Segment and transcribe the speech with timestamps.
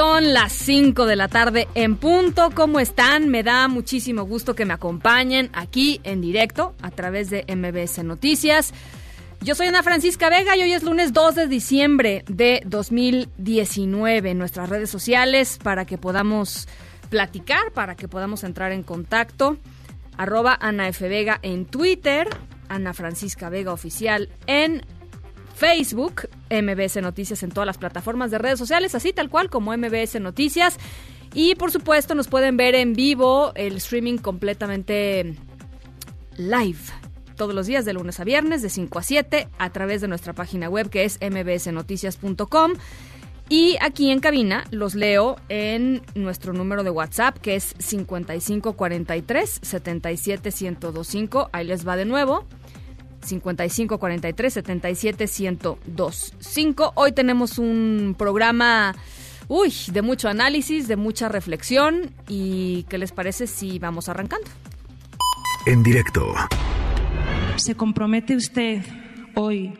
[0.00, 2.50] Son las 5 de la tarde en punto.
[2.54, 3.28] ¿Cómo están?
[3.28, 8.72] Me da muchísimo gusto que me acompañen aquí en directo a través de MBS Noticias.
[9.42, 14.38] Yo soy Ana Francisca Vega y hoy es lunes 2 de diciembre de 2019 en
[14.38, 16.68] nuestras redes sociales para que podamos
[17.08, 19.56] platicar, para que podamos entrar en contacto.
[20.16, 21.08] Arroba Ana F.
[21.08, 22.28] Vega en Twitter,
[22.70, 24.82] Ana Francisca Vega Oficial en
[25.54, 30.18] Facebook, MBS Noticias en todas las plataformas de redes sociales, así tal cual como MBS
[30.20, 30.78] Noticias.
[31.34, 35.36] Y por supuesto nos pueden ver en vivo el streaming completamente
[36.36, 36.78] live
[37.36, 40.34] todos los días de lunes a viernes de 5 a 7 a través de nuestra
[40.34, 42.72] página web que es mbsnoticias.com.
[43.48, 51.50] Y aquí en cabina los leo en nuestro número de WhatsApp que es 5543 77125.
[51.52, 52.46] Ahí les va de nuevo.
[53.22, 56.92] 55 43 77 1025.
[56.94, 58.94] Hoy tenemos un programa
[59.50, 64.48] uy, de mucho análisis, de mucha reflexión y ¿qué les parece si vamos arrancando?
[65.66, 66.32] En directo
[67.56, 68.82] ¿Se compromete usted
[69.34, 69.74] hoy,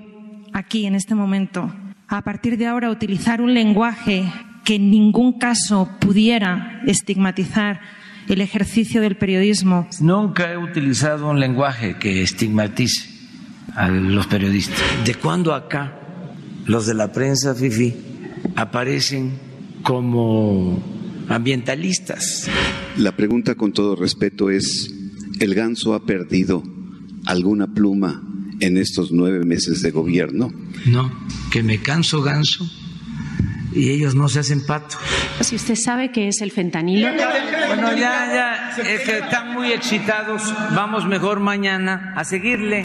[0.52, 1.72] aquí, en este momento,
[2.08, 4.30] a partir de ahora, a utilizar un lenguaje
[4.64, 7.80] que en ningún caso pudiera estigmatizar
[8.28, 9.86] el ejercicio del periodismo?
[10.00, 13.09] Nunca he utilizado un lenguaje que estigmatice
[13.74, 14.78] a los periodistas.
[15.04, 15.98] ¿De cuándo acá
[16.66, 17.94] los de la prensa, Fifi,
[18.56, 19.38] aparecen
[19.82, 20.82] como
[21.28, 22.48] ambientalistas?
[22.96, 24.92] La pregunta con todo respeto es,
[25.38, 26.62] ¿el ganso ha perdido
[27.26, 28.22] alguna pluma
[28.60, 30.52] en estos nueve meses de gobierno?
[30.86, 31.10] No,
[31.50, 32.68] que me canso ganso
[33.72, 34.96] y ellos no se hacen pato.
[35.40, 37.08] Si usted sabe que es el fentanilo,
[37.68, 40.42] Bueno, ya, ya, es que están muy excitados.
[40.74, 42.82] Vamos mejor mañana a seguirle.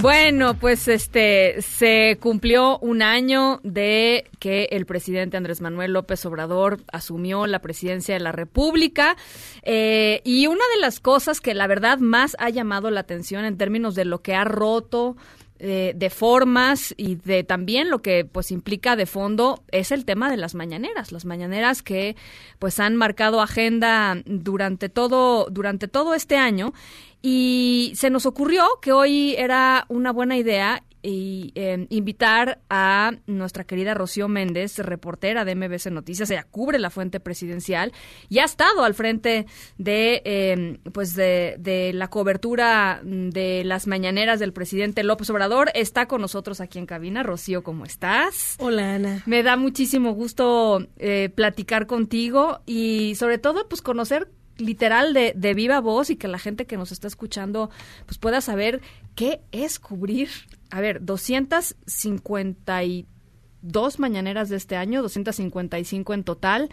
[0.00, 6.78] Bueno, pues este se cumplió un año de que el presidente Andrés Manuel López Obrador
[6.92, 9.16] asumió la presidencia de la República
[9.64, 13.58] eh, y una de las cosas que la verdad más ha llamado la atención en
[13.58, 15.16] términos de lo que ha roto
[15.58, 20.36] de formas y de también lo que pues implica de fondo es el tema de
[20.36, 22.16] las mañaneras, las mañaneras que
[22.58, 26.72] pues han marcado agenda durante todo durante todo este año.
[27.20, 33.64] Y se nos ocurrió que hoy era una buena idea y, eh, invitar a nuestra
[33.64, 37.92] querida Rocío Méndez, reportera de MBC Noticias, ella cubre la fuente presidencial
[38.28, 39.46] y ha estado al frente
[39.78, 45.70] de eh, pues de, de la cobertura de las mañaneras del presidente López Obrador.
[45.74, 47.22] Está con nosotros aquí en cabina.
[47.22, 48.56] Rocío, ¿cómo estás?
[48.58, 49.22] Hola Ana.
[49.26, 55.54] Me da muchísimo gusto eh, platicar contigo y sobre todo pues conocer literal de, de,
[55.54, 57.70] viva voz y que la gente que nos está escuchando
[58.06, 58.80] pues pueda saber
[59.14, 60.28] qué es cubrir,
[60.70, 66.68] a ver, 252 mañaneras de este año, 255 en total.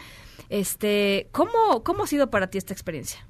[0.50, 3.28] Este, ¿cómo, ¿Cómo ha sido para ti esta experiencia?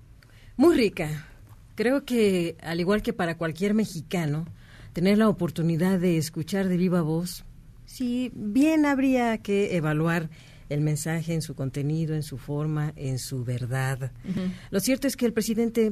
[0.57, 1.27] Muy rica.
[1.75, 4.45] Creo que, al igual que para cualquier mexicano,
[4.93, 7.43] tener la oportunidad de escuchar de viva voz,
[7.85, 10.29] sí, bien habría que evaluar
[10.69, 14.11] el mensaje en su contenido, en su forma, en su verdad.
[14.23, 14.51] Uh -huh.
[14.71, 15.91] Lo cierto es que el presidente,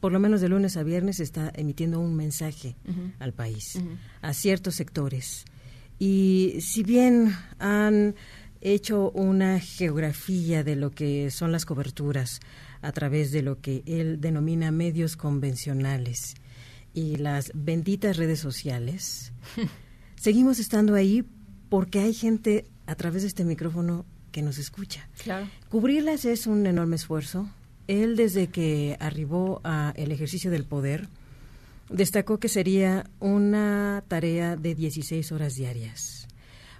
[0.00, 3.12] por lo menos de lunes a viernes, está emitiendo un mensaje uh -huh.
[3.18, 3.96] al país, uh -huh.
[4.22, 5.44] a ciertos sectores.
[5.98, 8.14] Y si bien han
[8.60, 12.40] hecho una geografía de lo que son las coberturas
[12.82, 16.34] a través de lo que él denomina medios convencionales
[16.94, 19.32] y las benditas redes sociales,
[20.16, 21.24] seguimos estando ahí
[21.68, 25.08] porque hay gente a través de este micrófono que nos escucha.
[25.22, 25.48] Claro.
[25.68, 27.48] Cubrirlas es un enorme esfuerzo.
[27.88, 31.08] Él desde que arribó al ejercicio del poder
[31.90, 36.28] destacó que sería una tarea de 16 horas diarias,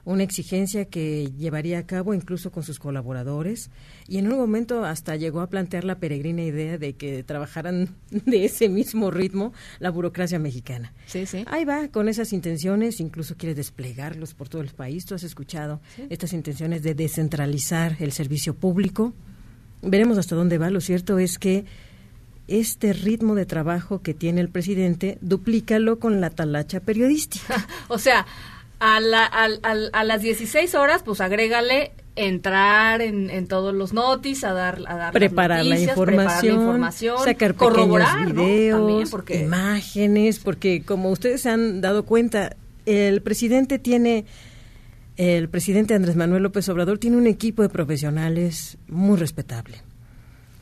[0.04, 3.70] una exigencia que llevaría a cabo incluso con sus colaboradores
[4.06, 8.44] y en un momento hasta llegó a plantear la peregrina idea de que trabajaran de
[8.44, 10.92] ese mismo ritmo la burocracia mexicana.
[11.06, 11.42] Sí, sí.
[11.46, 15.06] Ahí va con esas intenciones, incluso quiere desplegarlos por todo el país.
[15.06, 16.06] Tú has escuchado sí.
[16.10, 19.14] estas intenciones de descentralizar el servicio público.
[19.82, 20.70] Veremos hasta dónde va.
[20.70, 21.64] Lo cierto es que
[22.48, 27.66] este ritmo de trabajo que tiene el presidente, duplícalo con la talacha periodística.
[27.88, 28.26] o sea,
[28.80, 34.82] a, la, a, las 16 horas, pues agrégale entrar en, todos los notis, a dar,
[34.88, 39.42] a dar preparar, la información, sacar corroborar videos, porque...
[39.42, 44.24] imágenes, porque como ustedes se han dado cuenta, el presidente tiene,
[45.18, 49.82] el presidente Andrés Manuel López Obrador tiene un equipo de profesionales muy respetable,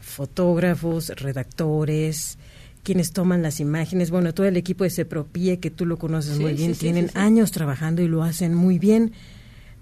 [0.00, 2.38] fotógrafos, redactores,
[2.82, 6.54] quienes toman las imágenes, bueno, todo el equipo de Sepropie, que tú lo conoces muy
[6.54, 9.12] bien, tienen años trabajando y lo hacen muy bien,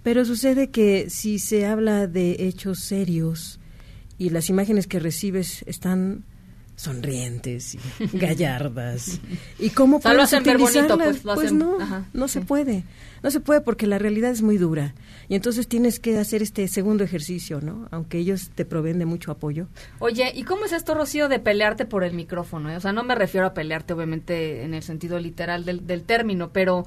[0.03, 3.61] pero sucede que si se habla de hechos serios
[4.19, 6.25] y las imágenes que recibes están
[6.75, 7.79] sonrientes y
[8.19, 9.21] gallardas.
[9.61, 11.19] ¿Y cómo puedes utilizarlas?
[11.19, 11.79] Pues, pues no,
[12.13, 12.83] no se puede.
[13.25, 14.95] No se puede porque la realidad es muy dura.
[15.31, 17.89] Y entonces tienes que hacer este segundo ejercicio, ¿no?
[17.91, 19.67] Aunque ellos te proveen de mucho apoyo.
[19.99, 22.77] Oye, ¿y cómo es esto, Rocío, de pelearte por el micrófono?
[22.77, 26.51] O sea, no me refiero a pelearte, obviamente, en el sentido literal del, del término,
[26.53, 26.85] pero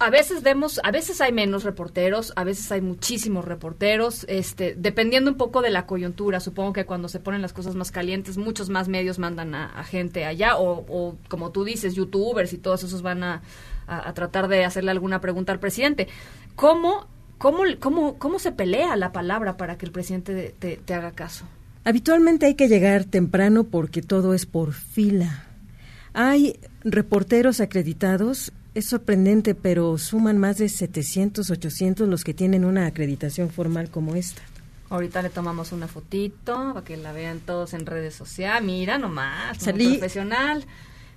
[0.00, 5.30] a veces vemos, a veces hay menos reporteros, a veces hay muchísimos reporteros, este, dependiendo
[5.30, 6.40] un poco de la coyuntura.
[6.40, 10.24] Supongo que cuando se ponen las cosas más calientes, muchos más medios mandan a, gente
[10.24, 13.42] allá, o, como tú dices, youtubers y todos esos van a,
[14.14, 16.08] tratar de hacerle alguna pregunta al presidente.
[16.56, 17.06] ¿Cómo,
[17.38, 21.44] cómo, cómo, cómo se pelea la palabra para que el presidente te haga caso?
[21.84, 25.44] Habitualmente hay que llegar temprano porque todo es por fila.
[26.12, 32.86] Hay reporteros acreditados es sorprendente, pero suman más de 700, 800 los que tienen una
[32.86, 34.42] acreditación formal como esta.
[34.90, 38.62] Ahorita le tomamos una fotito para que la vean todos en redes sociales.
[38.64, 40.64] Mira nomás, Salí profesional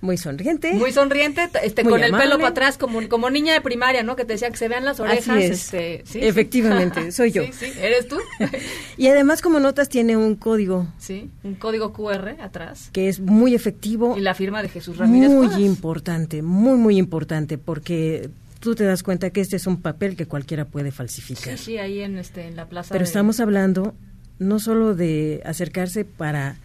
[0.04, 0.74] muy sonriente.
[0.74, 4.14] Muy sonriente, este, con el pelo para atrás, como, como niña de primaria, ¿no?
[4.14, 5.42] Que te decía que se vean las orejas.
[5.42, 6.20] Este, ¿sí?
[6.22, 7.42] Efectivamente, soy yo.
[7.44, 8.18] Sí, sí, ¿eres tú?
[8.96, 10.86] y además, como notas, tiene un código.
[10.98, 12.90] Sí, un código QR atrás.
[12.92, 14.14] Que es muy efectivo.
[14.16, 15.30] Y la firma de Jesús Ramírez.
[15.30, 18.30] Muy importante, muy, muy importante, porque
[18.60, 21.56] tú te das cuenta que este es un papel que cualquiera puede falsificar.
[21.56, 22.92] Sí, sí, ahí en, este, en la plaza.
[22.92, 23.94] Pero estamos hablando
[24.38, 26.56] no solo de acercarse para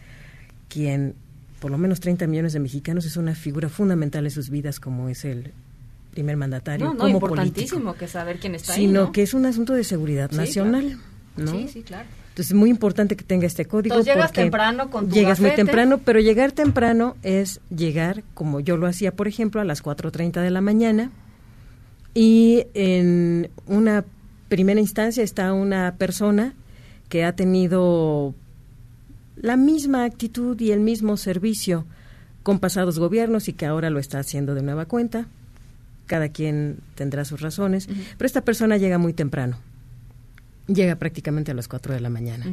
[0.67, 1.15] quien
[1.59, 5.09] por lo menos 30 millones de mexicanos es una figura fundamental en sus vidas como
[5.09, 5.51] es el
[6.11, 9.11] primer mandatario no, no, como importantísimo que saber quién está sino ahí, ¿no?
[9.11, 10.97] que es un asunto de seguridad nacional
[11.37, 11.51] ¿no?
[11.51, 15.09] sí sí claro entonces es muy importante que tenga este código entonces llegas temprano con
[15.09, 19.61] tu llegas muy temprano pero llegar temprano es llegar como yo lo hacía por ejemplo
[19.61, 21.11] a las 4.30 de la mañana
[22.13, 24.03] y en una
[24.47, 26.55] primera instancia está una persona
[27.07, 28.33] que ha tenido
[29.41, 31.85] la misma actitud y el mismo servicio
[32.43, 35.27] con pasados gobiernos y que ahora lo está haciendo de nueva cuenta.
[36.05, 37.87] Cada quien tendrá sus razones,
[38.17, 39.59] pero esta persona llega muy temprano.
[40.67, 42.45] Llega prácticamente a las 4 de la mañana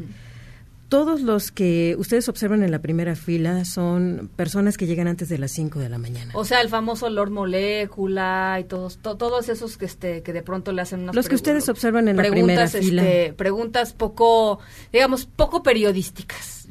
[0.89, 5.39] todos los que ustedes observan en la primera fila son personas que llegan antes de
[5.39, 6.33] las 5 de la mañana.
[6.35, 10.73] O sea, el famoso Lord Molécula y todos todos esos que este que de pronto
[10.73, 13.03] le hacen unas Los que ustedes observan en la primera fila.
[13.03, 14.61] Este, preguntas poco,
[14.93, 16.69] digamos, poco periodísticas,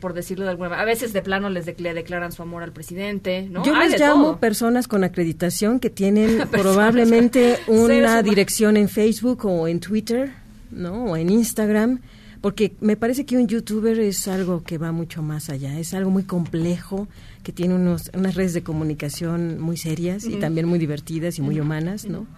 [0.00, 0.82] por, decirlo de alguna manera.
[0.82, 3.64] A veces de plano les declaran su amor al presidente, ¿no?
[3.64, 9.80] Yo les llamo personas con acreditación que tienen probablemente una dirección en Facebook o en
[9.80, 10.32] Twitter,
[10.70, 11.04] ¿no?
[11.06, 12.00] O en Instagram
[12.46, 16.12] porque me parece que un youtuber es algo que va mucho más allá, es algo
[16.12, 17.08] muy complejo,
[17.42, 21.58] que tiene unos, unas redes de comunicación muy serias y también muy divertidas y muy
[21.58, 22.28] humanas, ¿no?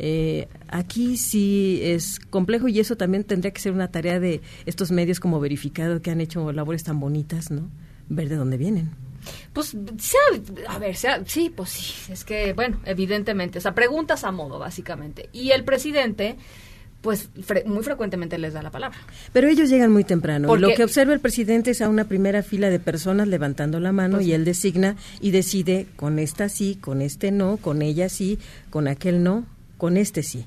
[0.00, 4.90] Eh, aquí sí es complejo y eso también tendría que ser una tarea de estos
[4.90, 7.70] medios como verificado que han hecho labores tan bonitas, ¿no?
[8.08, 8.90] Ver de dónde vienen.
[9.52, 9.76] Pues,
[10.66, 10.96] a ver,
[11.26, 15.28] sí, pues sí, es que, bueno, evidentemente, o sea, preguntas a modo, básicamente.
[15.32, 16.38] Y el presidente
[17.04, 17.28] pues
[17.66, 18.98] muy frecuentemente les da la palabra.
[19.34, 20.56] Pero ellos llegan muy temprano.
[20.56, 24.16] Lo que observa el presidente es a una primera fila de personas levantando la mano
[24.16, 28.38] pues y él designa y decide con esta sí, con este no, con ella sí,
[28.70, 29.44] con aquel no,
[29.76, 30.46] con este sí.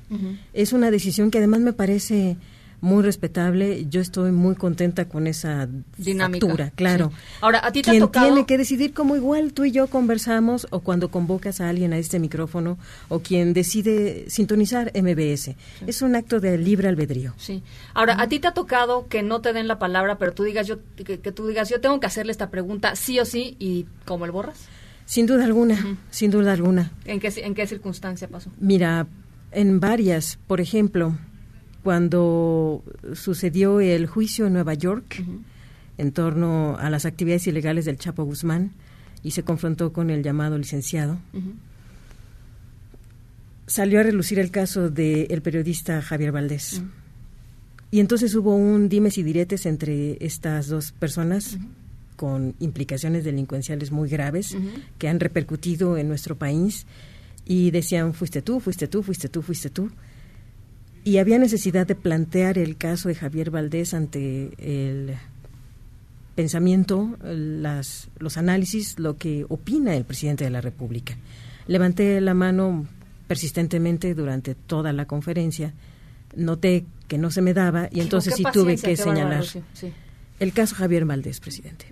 [0.52, 2.36] Es una decisión que además me parece
[2.80, 3.86] muy respetable.
[3.88, 7.12] Yo estoy muy contenta con esa dinámica, claro.
[7.40, 8.26] Ahora, a ti te Quien ha tocado...
[8.26, 11.98] tiene que decidir como igual tú y yo conversamos o cuando convocas a alguien a
[11.98, 15.56] este micrófono o quien decide sintonizar MBS.
[15.86, 17.34] Es un acto de libre albedrío.
[17.36, 17.62] Sí.
[17.94, 20.66] Ahora, a ti te ha tocado que no te den la palabra, pero tú digas
[20.66, 24.24] yo que, tú digas yo tengo que hacerle esta pregunta sí o sí y como
[24.24, 24.68] el borras.
[25.04, 26.92] Sin duda alguna, sin duda alguna.
[27.06, 28.50] ¿En qué, ¿En qué circunstancia pasó?
[28.60, 29.06] Mira,
[29.52, 31.16] en varias, por ejemplo,
[31.82, 32.82] cuando
[33.14, 35.24] sucedió el juicio en Nueva York
[35.96, 38.72] en torno a las actividades ilegales del Chapo Guzmán
[39.22, 41.18] y se confrontó con el llamado licenciado.
[43.66, 46.82] Salió a relucir el caso del periodista Javier Valdés.
[47.90, 51.58] Y entonces hubo un dimes y diretes entre estas dos personas
[52.16, 54.56] con implicaciones delincuenciales muy graves
[54.98, 56.86] que han repercutido en nuestro país
[57.46, 59.90] y decían, fuiste tú, fuiste tú, fuiste tú, fuiste tú.
[61.08, 65.14] Y había necesidad de plantear el caso de Javier Valdés ante el
[66.34, 71.16] pensamiento, las, los análisis, lo que opina el presidente de la República.
[71.66, 72.86] Levanté la mano
[73.26, 75.72] persistentemente durante toda la conferencia,
[76.36, 79.46] noté que no se me daba y entonces sí tuve que señalar
[80.40, 81.86] el caso Javier Valdés, presidente.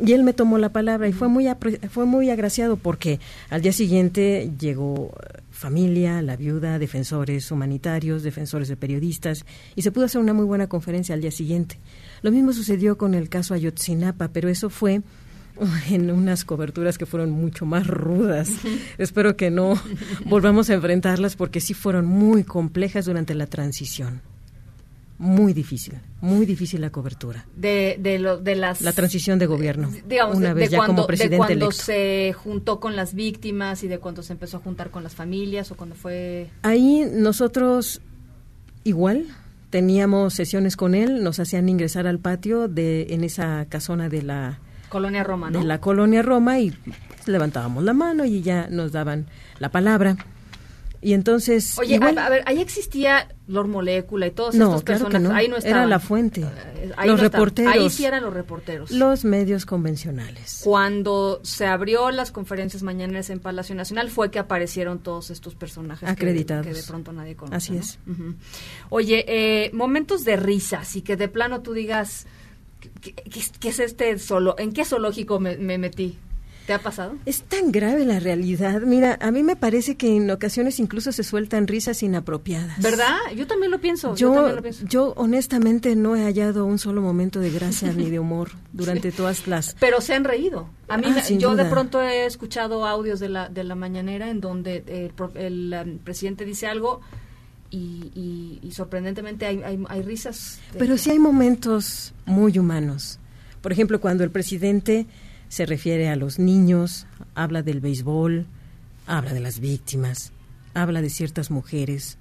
[0.00, 1.48] Y él me tomó la palabra y fue muy,
[1.90, 5.12] fue muy agraciado porque al día siguiente llegó
[5.58, 10.68] familia, la viuda, defensores humanitarios, defensores de periodistas y se pudo hacer una muy buena
[10.68, 11.78] conferencia al día siguiente.
[12.22, 15.02] Lo mismo sucedió con el caso Ayotzinapa, pero eso fue
[15.90, 18.50] en unas coberturas que fueron mucho más rudas.
[18.98, 19.74] Espero que no
[20.26, 24.22] volvamos a enfrentarlas porque sí fueron muy complejas durante la transición
[25.18, 27.44] muy difícil, muy difícil la cobertura.
[27.56, 28.80] De, de, lo, de las...
[28.82, 29.90] La transición de gobierno.
[30.06, 33.98] Digamos, una vez ya como presidente de cuando se juntó con las víctimas y de
[33.98, 36.50] cuando se empezó a juntar con las familias o cuando fue...
[36.62, 38.00] Ahí nosotros
[38.84, 39.26] igual
[39.70, 44.60] teníamos sesiones con él, nos hacían ingresar al patio de en esa casona de la...
[44.88, 45.58] Colonia Roma, ¿no?
[45.58, 46.72] De la Colonia Roma y
[47.26, 49.26] levantábamos la mano y ya nos daban
[49.58, 50.16] la palabra.
[51.00, 51.78] Y entonces.
[51.78, 55.30] Oye, a, ver, ahí existía Lord Molécula y todos estos personajes.
[55.30, 56.42] Ahí no Era la fuente.
[56.42, 57.74] Eh, los reporteros.
[57.74, 58.90] Ahí sí eran los reporteros.
[58.90, 60.60] Los medios convencionales.
[60.62, 66.08] Cuando se abrió las conferencias mañanas en Palacio Nacional fue que aparecieron todos estos personajes
[66.08, 66.66] acreditados.
[66.66, 67.56] Que, de pronto nadie conoce.
[67.56, 67.98] Así es.
[68.90, 72.26] Oye, eh, momentos de risa, así que de plano tú digas.
[73.00, 74.54] ¿Qué, es este solo?
[74.56, 76.16] ¿En qué zoológico me metí?
[76.68, 77.16] ¿Te ha pasado?
[77.24, 78.82] Es tan grave la realidad.
[78.82, 82.78] Mira, a mí me parece que en ocasiones incluso se sueltan risas inapropiadas.
[82.82, 83.16] ¿Verdad?
[83.34, 84.14] Yo también lo pienso.
[84.16, 84.54] Yo,
[84.86, 89.46] yo, honestamente no he hallado un solo momento de gracia ni de humor durante todas
[89.46, 89.76] las...
[89.80, 90.68] Pero se han reído.
[90.88, 94.42] A mí, ah, yo de pronto he escuchado audios de la, de la mañanera en
[94.42, 94.84] donde
[95.36, 97.00] el, um, presidente dice algo
[97.70, 100.60] y, sorprendentemente hay, hay, risas.
[100.76, 103.20] Pero sí hay momentos muy humanos.
[103.62, 105.06] Por ejemplo, cuando el presidente
[105.48, 108.46] se refiere a los niños, habla del béisbol,
[109.06, 110.32] habla de las víctimas,
[110.74, 112.18] habla de ciertas mujeres.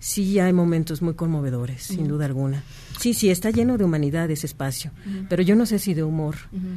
[0.00, 2.62] Sí hay momentos muy conmovedores, sin duda alguna.
[3.00, 4.92] Sí, sí, está lleno de humanidad ese espacio,
[5.28, 6.36] pero yo no sé si de humor.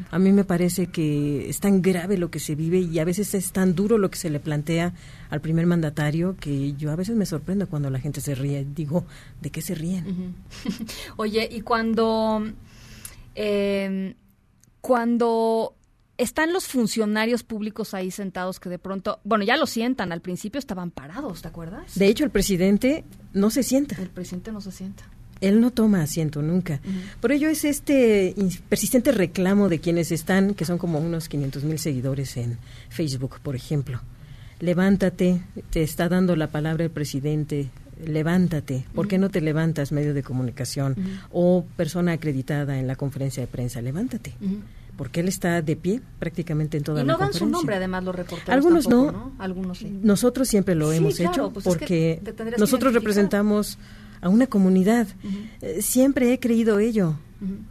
[0.10, 3.36] A mí me parece que es tan grave lo que se vive y a veces
[3.36, 4.96] es tan duro lo que se le plantea
[5.30, 8.66] al primer mandatario que yo a veces me sorprendo cuando la gente se ríe.
[8.76, 9.06] Digo,
[9.40, 10.34] ¿de qué se ríen?
[11.18, 12.44] Oye, y cuando...
[13.36, 14.16] Eh,
[14.82, 15.76] cuando
[16.22, 20.60] están los funcionarios públicos ahí sentados que de pronto, bueno, ya lo sientan, al principio
[20.60, 21.98] estaban parados, ¿te acuerdas?
[21.98, 23.96] De hecho, el presidente no se sienta.
[24.00, 25.04] El presidente no se sienta.
[25.42, 26.80] Él no toma asiento nunca.
[27.20, 28.36] Por ello es este
[28.70, 32.60] persistente reclamo de quienes están, que son como unos 500 mil seguidores en
[32.90, 34.00] Facebook, por ejemplo.
[34.60, 37.72] Levántate, te está dando la palabra el presidente,
[38.06, 38.86] levántate.
[38.94, 40.96] ¿Por qué no te levantas, medio de comunicación
[41.32, 43.82] o persona acreditada en la conferencia de prensa?
[43.82, 44.36] Levántate
[45.02, 48.16] porque él está de pie prácticamente en toda y no dan su nombre además los
[48.16, 49.90] reporteros algunos no, algunos sí.
[50.04, 52.22] Nosotros siempre lo hemos hecho pues porque
[52.60, 53.80] nosotros representamos
[54.22, 55.08] a una comunidad.
[55.64, 57.16] Eh, siempre he creído ello.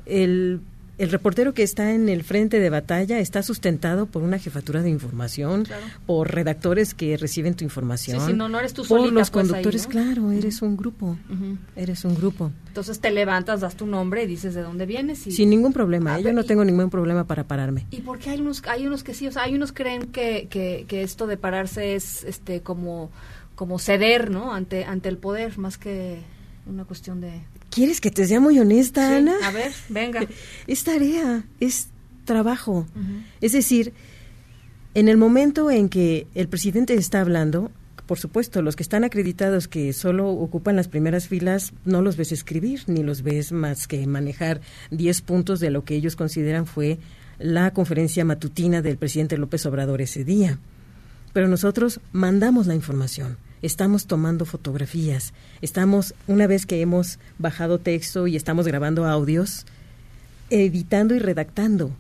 [0.06, 0.60] El
[1.00, 4.90] el reportero que está en el frente de batalla está sustentado por una jefatura de
[4.90, 5.66] información,
[6.04, 8.20] por redactores que reciben tu información.
[8.26, 11.16] Sí, no, no eres tú Por los pues, conductores, claro, eres un grupo.
[11.74, 12.52] Eres un grupo.
[12.68, 15.26] Entonces te levantas, das tu nombre y dices de dónde vienes.
[15.26, 15.32] Y...
[15.32, 16.22] Sin ningún problema, ¿eh?
[16.22, 17.86] yo no tengo ningún problema para pararme.
[17.90, 19.26] ¿Y por qué hay unos, hay unos que sí?
[19.26, 23.10] O sea, hay unos creen que, que, que esto de pararse es este como,
[23.54, 24.52] como ceder, ¿no?
[24.52, 26.18] Ante, ante el poder, más que
[26.66, 27.40] una cuestión de...
[27.70, 29.34] ¿Quieres que te sea muy honesta, Ana?
[29.44, 30.26] A ver, venga.
[30.66, 31.88] Es tarea, es
[32.24, 32.86] trabajo.
[33.40, 33.92] Es decir,
[34.94, 37.70] en el momento en que el presidente está hablando,
[38.06, 42.32] por supuesto, los que están acreditados que solo ocupan las primeras filas, no los ves
[42.32, 44.60] escribir, ni los ves más que manejar
[44.90, 46.98] 10 puntos de lo que ellos consideran fue
[47.38, 50.58] la conferencia matutina del presidente López Obrador ese día.
[51.32, 58.26] Pero nosotros mandamos la información estamos tomando fotografías, estamos, una vez que hemos bajado texto
[58.26, 59.66] y estamos grabando audios,
[60.50, 61.96] editando y redactando.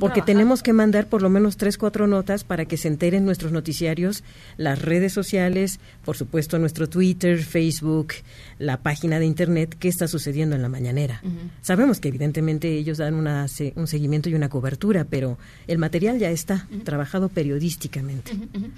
[0.00, 3.52] porque tenemos que mandar por lo menos tres, cuatro notas para que se enteren nuestros
[3.52, 4.24] noticiarios,
[4.56, 8.14] las redes sociales, por supuesto nuestro Twitter, Facebook,
[8.58, 11.22] la página de Internet, qué está sucediendo en la mañanera.
[11.62, 13.46] Sabemos que evidentemente ellos dan una,
[13.76, 18.32] un seguimiento y una cobertura, pero el material ya está trabajado periodísticamente.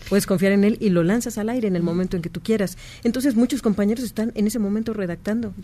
[0.09, 2.41] Puedes confiar en él y lo lanzas al aire en el momento en que tú
[2.41, 2.77] quieras.
[3.03, 5.55] Entonces muchos compañeros están en ese momento redactando.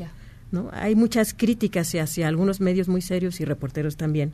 [0.72, 4.32] Hay muchas críticas hacia algunos medios muy serios y reporteros también,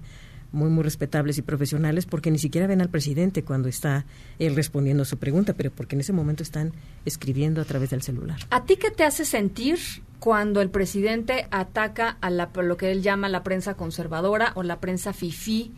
[0.53, 4.07] muy, muy respetables y profesionales porque ni siquiera ven al presidente cuando está
[4.39, 6.73] él respondiendo a su pregunta, pero porque en ese momento están
[7.05, 8.39] escribiendo a través del celular.
[8.51, 9.79] ¿A ti qué te hace sentir
[10.19, 14.81] cuando el presidente ataca a la, lo que él llama la prensa conservadora o la
[14.81, 15.73] prensa fifí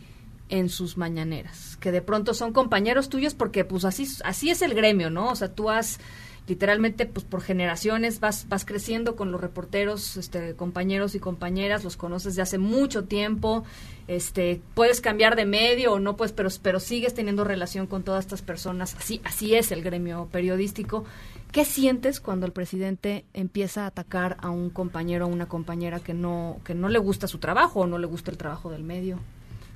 [0.49, 1.77] en sus mañaneras?
[1.77, 5.29] Que de pronto son compañeros tuyos porque pues así, así es el gremio, ¿no?
[5.29, 5.99] O sea, tú has
[6.47, 11.97] literalmente pues por generaciones vas vas creciendo con los reporteros este compañeros y compañeras los
[11.97, 13.63] conoces de hace mucho tiempo
[14.07, 18.25] este puedes cambiar de medio o no pues pero pero sigues teniendo relación con todas
[18.25, 18.95] estas personas.
[18.95, 21.05] Así así es el gremio periodístico.
[21.51, 26.13] Qué sientes cuando el presidente empieza a atacar a un compañero o una compañera que
[26.13, 29.19] no que no le gusta su trabajo o no le gusta el trabajo del medio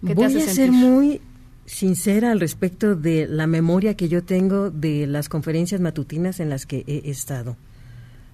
[0.06, 1.22] ¿Qué Voy a ser muy
[1.66, 6.66] sincera al respecto de la memoria que yo tengo de las conferencias matutinas en las
[6.66, 7.58] que he estado.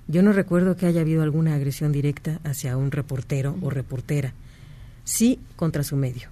[0.07, 4.33] Yo no recuerdo que haya habido alguna agresión directa hacia un reportero o reportera,
[5.03, 6.29] sí contra su medio.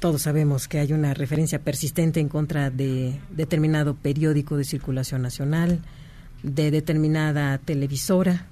[0.00, 5.80] Todos sabemos que hay una referencia persistente en contra de determinado periódico de circulación nacional,
[6.42, 8.48] de determinada televisora,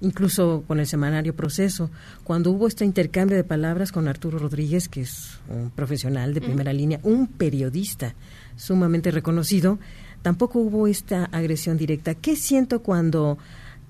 [0.00, 1.90] incluso con el semanario Proceso,
[2.24, 6.72] cuando hubo este intercambio de palabras con Arturo Rodríguez, que es un profesional de primera
[6.72, 8.14] línea, un periodista
[8.56, 9.78] sumamente reconocido,
[10.22, 12.14] tampoco hubo esta agresión directa.
[12.14, 13.38] ¿Qué siento cuando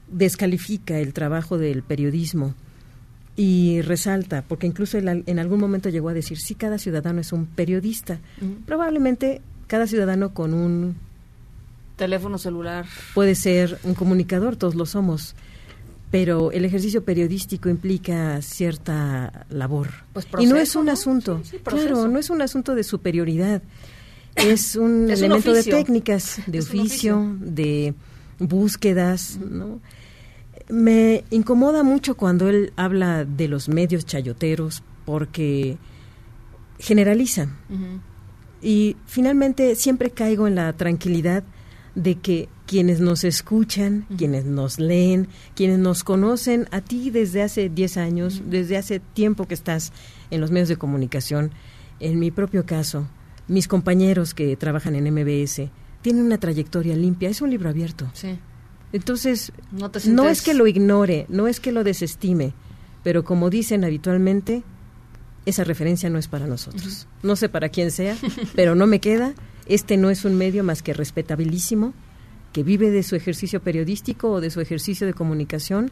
[0.09, 2.55] descalifica el trabajo del periodismo?
[3.35, 7.47] y resalta, porque incluso en algún momento llegó a decir, sí, cada ciudadano es un
[7.47, 8.19] periodista.
[8.67, 10.97] Probablemente cada ciudadano con un
[11.97, 12.85] teléfono celular
[13.15, 15.35] puede ser un comunicador, todos lo somos
[16.13, 19.89] pero el ejercicio periodístico implica cierta labor.
[20.13, 23.63] Pues y no es un asunto, claro, no es un asunto de superioridad,
[24.37, 27.95] es un elemento de técnicas, de oficio, de
[28.39, 29.81] búsquedas, ¿no?
[30.69, 35.79] Me incomoda mucho cuando él habla de los medios chayoteros porque
[36.79, 37.57] generalizan.
[38.61, 41.43] Y finalmente siempre caigo en la tranquilidad
[41.95, 47.69] de que quienes nos escuchan, quienes nos leen, quienes nos conocen a ti desde hace
[47.69, 49.93] 10 años, desde hace tiempo que estás
[50.31, 51.51] en los medios de comunicación,
[52.01, 53.07] en mi propio caso,
[53.47, 55.69] mis compañeros que trabajan en MBS
[56.01, 58.11] tienen una trayectoria limpia, es un libro abierto.
[58.15, 58.39] Sí.
[58.95, 59.53] Entonces,
[60.07, 62.55] no, es que lo ignore, no es que lo desestime,
[63.05, 64.63] pero como dicen habitualmente,
[65.45, 67.07] esa referencia no es para nosotros.
[67.23, 68.17] No sé para quién sea,
[68.57, 69.35] pero no me queda.
[69.67, 71.93] Este no es un medio más que respetabilísimo,
[72.53, 75.91] que vive de su ejercicio periodístico o de su ejercicio de comunicación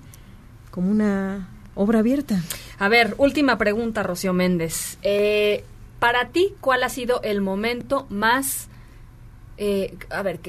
[0.70, 2.42] como una obra abierta.
[2.78, 4.98] A ver, última pregunta, Rocío Méndez.
[5.02, 5.64] Eh,
[5.98, 8.68] para ti, ¿cuál ha sido el momento más,
[9.56, 10.40] eh, a ver,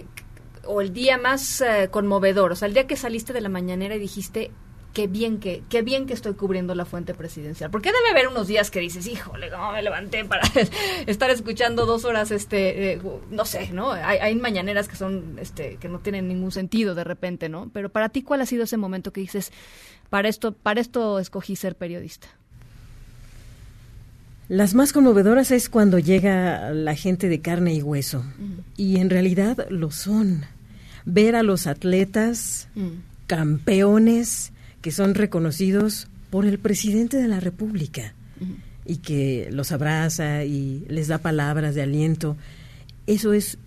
[0.66, 2.52] o el día más eh, conmovedor?
[2.52, 4.52] O sea, el día que saliste de la mañanera y dijiste,
[4.94, 7.72] qué bien que, qué bien que estoy cubriendo la fuente presidencial.
[7.72, 10.44] Porque debe haber unos días que dices, híjole, cómo me levanté para
[11.08, 13.92] estar escuchando dos horas, este, eh, no sé, ¿no?
[13.92, 17.70] Hay, hay, mañaneras que son, este, que no tienen ningún sentido de repente, ¿no?
[17.74, 19.52] Pero para ti, ¿cuál ha sido ese momento que dices,
[20.10, 22.28] para esto, para esto escogí ser periodista?
[24.50, 28.26] Las más conmovedoras es cuando llega la gente de carne y hueso.
[28.76, 30.44] Y en realidad lo son.
[31.06, 32.90] Ver a los atletas, mm.
[33.28, 34.52] campeones,
[34.82, 38.14] que son reconocidos por el presidente de la República
[38.86, 42.36] y que los abraza y les da palabras de aliento.
[43.06, 43.58] Eso es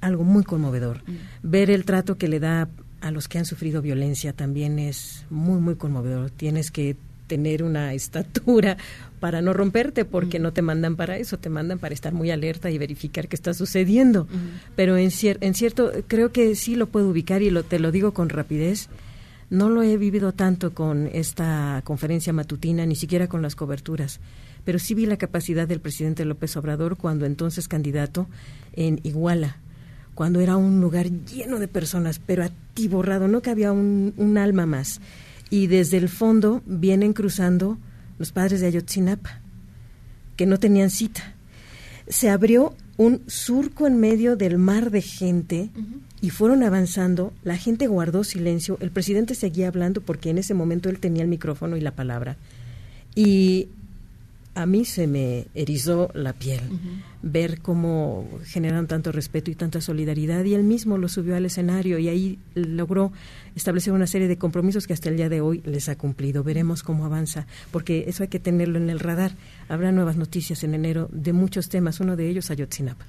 [0.00, 1.02] algo muy conmovedor.
[1.42, 2.68] Ver el trato que le da
[3.00, 6.30] a los que han sufrido violencia también es muy, muy conmovedor.
[6.30, 8.76] Tienes que tener una estatura
[9.20, 12.70] para no romperte porque no te mandan para eso, te mandan para estar muy alerta
[12.70, 14.26] y verificar qué está sucediendo.
[14.76, 18.12] Pero en, en cierto, creo que sí lo puedo ubicar y lo, te lo digo
[18.12, 18.88] con rapidez
[19.50, 24.20] no lo he vivido tanto con esta conferencia matutina, ni siquiera con las coberturas,
[24.64, 28.26] pero sí vi la capacidad del presidente López Obrador cuando entonces candidato
[28.72, 29.56] en Iguala,
[30.14, 35.00] cuando era un lugar lleno de personas, pero atiborrado, no que había un alma más.
[35.50, 37.78] Y desde el fondo vienen cruzando
[38.18, 39.40] los padres de Ayotzinapa,
[40.36, 41.34] que no tenían cita.
[42.08, 45.70] Se abrió un surco en medio del mar de gente
[46.24, 50.88] y fueron avanzando, la gente guardó silencio, el presidente seguía hablando porque en ese momento
[50.88, 52.38] él tenía el micrófono y la palabra.
[53.14, 53.68] Y
[54.54, 56.62] a mí se me erizó la piel
[57.20, 61.98] ver cómo generan tanto respeto y tanta solidaridad y él mismo lo subió al escenario
[61.98, 63.12] y ahí logró
[63.54, 66.42] establecer una serie de compromisos que hasta el día de hoy les ha cumplido.
[66.42, 69.32] Veremos cómo avanza, porque eso hay que tenerlo en el radar.
[69.68, 73.04] Habrá nuevas noticias en enero de muchos temas, uno de ellos Ayotzinapa.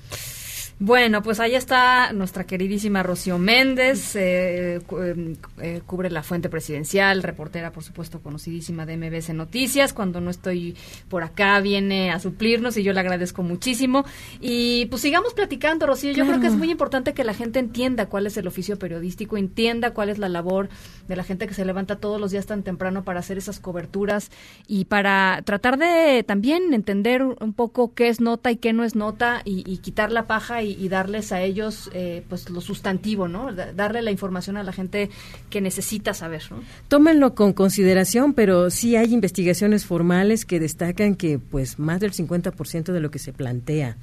[0.77, 7.23] Bueno, pues ahí está nuestra queridísima Rocío Méndez, eh, eh, eh, cubre la fuente presidencial,
[7.23, 9.93] reportera, por supuesto, conocidísima de MBS Noticias.
[9.93, 10.75] Cuando no estoy
[11.07, 14.03] por acá, viene a suplirnos y yo le agradezco muchísimo.
[14.41, 16.11] Y pues sigamos platicando, Rocío.
[16.11, 19.37] Yo creo que es muy importante que la gente entienda cuál es el oficio periodístico,
[19.37, 20.67] entienda cuál es la labor
[21.07, 24.29] de la gente que se levanta todos los días tan temprano para hacer esas coberturas
[24.67, 28.95] y para tratar de también entender un poco qué es nota y qué no es
[28.95, 33.53] nota y, y quitar la paja y, darles a ellos eh, pues lo sustantivo, ¿no?
[33.53, 35.09] Darle la información a la gente
[35.49, 36.61] que necesita saber, ¿no?
[36.87, 42.91] Tómenlo con consideración, pero sí hay investigaciones formales que destacan que pues más del 50%
[42.91, 43.97] de lo que se plantea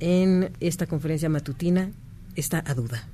[0.00, 1.90] en esta conferencia matutina
[2.34, 3.06] está a duda.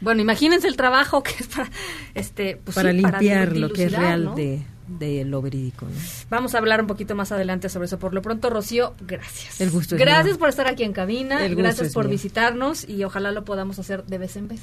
[0.00, 1.70] Bueno, imagínense el trabajo que es para,
[2.14, 4.62] este, pues para limpiar lo que es real de,
[4.98, 5.86] de lo verídico.
[6.28, 7.98] Vamos a hablar un poquito más adelante sobre eso.
[7.98, 9.60] Por lo pronto, Rocío, gracias.
[9.60, 13.78] El gusto Gracias por estar aquí en cabina, gracias por visitarnos y ojalá lo podamos
[13.78, 14.60] hacer de vez en vez.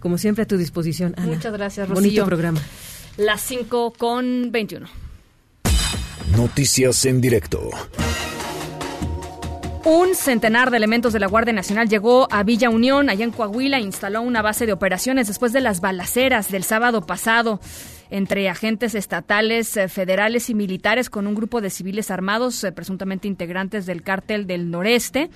[0.00, 2.02] Como siempre, a tu disposición, Muchas gracias, Rocío.
[2.02, 2.60] Bonito programa.
[3.16, 4.86] Las 5 con 21.
[6.36, 7.70] Noticias en directo.
[9.84, 13.78] Un centenar de elementos de la Guardia Nacional llegó a Villa Unión, allá en Coahuila,
[13.78, 17.60] e instaló una base de operaciones después de las balaceras del sábado pasado
[18.12, 23.26] entre agentes estatales, eh, federales y militares con un grupo de civiles armados, eh, presuntamente
[23.26, 25.30] integrantes del cártel del noreste.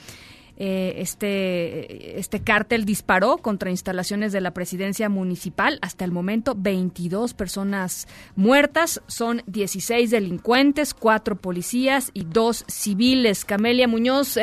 [0.58, 5.78] Eh, este, este cártel disparó contra instalaciones de la presidencia municipal.
[5.80, 9.00] Hasta el momento, 22 personas muertas.
[9.06, 13.46] Son 16 delincuentes, 4 policías y 2 civiles.
[13.46, 14.38] Camelia Muñoz,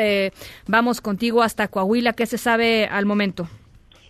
[0.66, 2.14] vamos contigo hasta Coahuila.
[2.14, 3.48] ¿Qué se sabe al momento?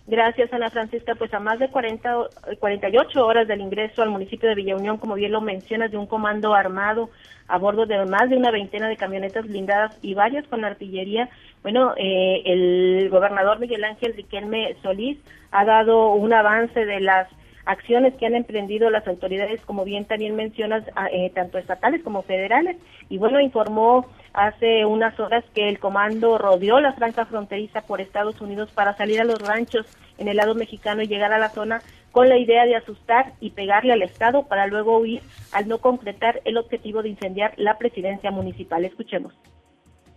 [0.07, 1.15] Gracias, Ana Francisca.
[1.15, 5.15] Pues a más de 40, 48 horas del ingreso al municipio de Villa Unión, como
[5.15, 7.11] bien lo mencionas, de un comando armado
[7.49, 11.31] a bordo de más de una veintena de camionetas blindadas y varias con artillería.
[11.63, 15.19] Bueno, eh, el gobernador Miguel Ángel Riquelme Solís
[15.51, 17.29] ha dado un avance de las
[17.67, 22.77] acciones que han emprendido las autoridades, como bien también mencionas, eh, tanto estatales como federales.
[23.09, 28.41] Y bueno, informó hace unas horas que el comando rodeó la franja fronteriza por Estados
[28.41, 29.87] Unidos para salir a los ranchos
[30.19, 31.81] en el lado mexicano y llegar a la zona
[32.13, 36.43] con la idea de asustar y pegarle al Estado para luego huir al no concretar
[36.45, 38.85] el objetivo de incendiar la presidencia municipal.
[38.85, 39.35] Escuchemos.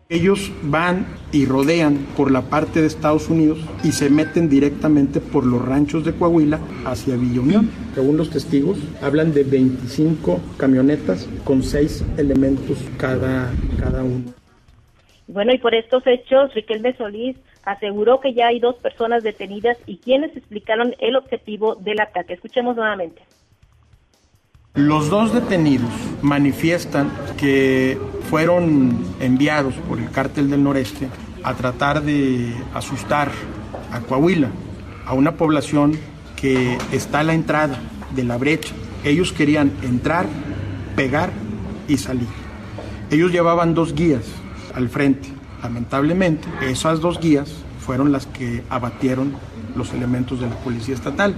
[0.09, 5.45] Ellos van y rodean por la parte de Estados Unidos y se meten directamente por
[5.45, 7.61] los ranchos de Coahuila hacia Villa.
[7.93, 14.33] Según los testigos, hablan de 25 camionetas con 6 elementos cada, cada uno.
[15.27, 19.97] Bueno, y por estos hechos, Riquelme Solís aseguró que ya hay dos personas detenidas y
[19.97, 22.35] quienes explicaron el objetivo del ataque.
[22.35, 23.21] Escuchemos nuevamente.
[24.77, 25.89] Los dos detenidos
[26.21, 27.97] manifiestan que
[28.29, 31.09] fueron enviados por el cártel del noreste
[31.43, 33.31] a tratar de asustar
[33.91, 34.49] a Coahuila,
[35.07, 35.97] a una población
[36.35, 37.79] que está a la entrada
[38.15, 38.75] de la brecha.
[39.03, 40.27] Ellos querían entrar,
[40.95, 41.31] pegar
[41.87, 42.27] y salir.
[43.09, 44.25] Ellos llevaban dos guías
[44.75, 45.27] al frente.
[45.63, 49.33] Lamentablemente, esas dos guías fueron las que abatieron
[49.75, 51.33] los elementos de la policía estatal.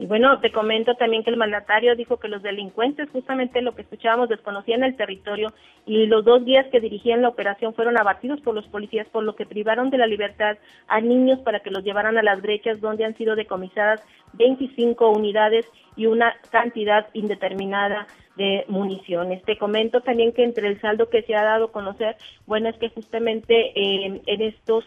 [0.00, 3.82] Y bueno, te comento también que el mandatario dijo que los delincuentes, justamente lo que
[3.82, 5.52] escuchábamos, desconocían el territorio
[5.84, 9.36] y los dos guías que dirigían la operación fueron abatidos por los policías, por lo
[9.36, 10.56] que privaron de la libertad
[10.88, 15.66] a niños para que los llevaran a las brechas donde han sido decomisadas 25 unidades
[15.96, 19.42] y una cantidad indeterminada de municiones.
[19.42, 22.76] Te comento también que entre el saldo que se ha dado a conocer, bueno, es
[22.78, 24.82] que justamente eh, en estos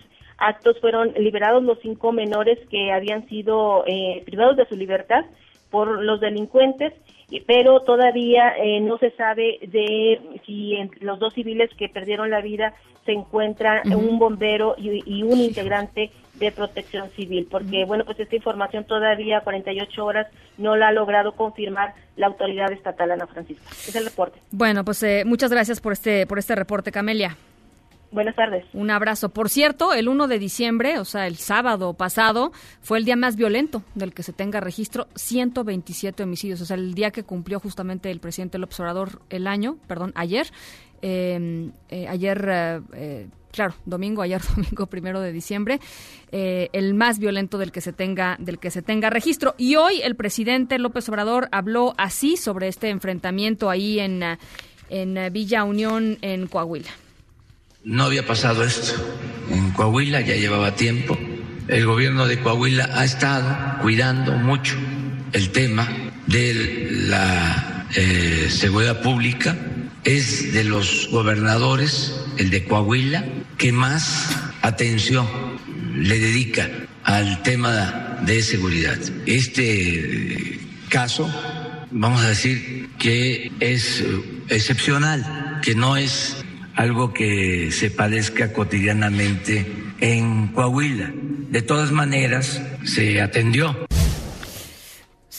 [0.48, 5.26] actos fueron liberados los cinco menores que habían sido eh, privados de su libertad
[5.70, 6.94] por los delincuentes,
[7.48, 12.42] pero todavía eh, no se sabe de si entre los dos civiles que perdieron la
[12.42, 12.74] vida
[13.06, 18.86] se encuentra un bombero y, un integrante de protección civil, porque bueno, pues esta información
[18.86, 20.28] todavía 48 horas
[20.58, 23.68] no la ha logrado confirmar la autoridad estatal Ana Francisca.
[23.72, 24.40] Es el reporte.
[24.52, 27.36] Bueno, pues eh, muchas gracias por este por este reporte, Camelia.
[28.14, 28.64] Buenas tardes.
[28.74, 29.30] Un abrazo.
[29.30, 33.36] Por cierto, el 1 de diciembre, o sea, el sábado pasado, fue el día más
[33.36, 38.12] violento del que se tenga registro, 127 homicidios, o sea, el día que cumplió justamente
[38.12, 40.46] el presidente López Obrador el año, perdón, ayer,
[41.02, 45.80] em, eh, ayer, eh, eh, claro, domingo, ayer domingo primero de diciembre,
[46.32, 49.56] el más violento del que se tenga, del que se tenga registro.
[49.58, 54.22] Y hoy el presidente López Obrador habló así sobre este enfrentamiento ahí en,
[54.90, 56.92] en Villa Unión, en Coahuila.
[57.86, 58.94] No había pasado esto
[59.52, 61.20] en Coahuila, ya llevaba tiempo.
[61.68, 64.76] El gobierno de Coahuila ha estado cuidando mucho
[65.34, 65.90] el tema
[66.28, 69.58] de la eh, seguridad pública.
[70.06, 73.26] Es de los gobernadores, el de Coahuila,
[73.58, 74.30] que más
[74.62, 75.28] atención
[75.98, 76.70] le dedica
[77.04, 78.98] al tema de seguridad.
[79.26, 81.30] Este caso,
[81.92, 84.06] vamos a decir que es
[84.48, 86.43] excepcional, que no es
[86.76, 89.66] algo que se padezca cotidianamente
[90.00, 91.12] en Coahuila.
[91.50, 93.76] De todas maneras, se atendió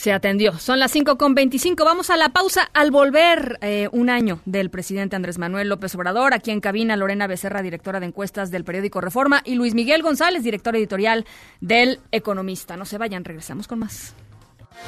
[0.05, 0.59] se atendió.
[0.59, 1.83] Son las 5 con 25.
[1.83, 2.69] Vamos a la pausa.
[2.75, 7.27] Al volver eh, un año del presidente Andrés Manuel López Obrador, aquí en cabina Lorena
[7.27, 11.25] Becerra, directora de encuestas del periódico Reforma, y Luis Miguel González, director editorial
[11.63, 12.77] del Economista.
[12.77, 14.15] No se vayan, regresamos con más.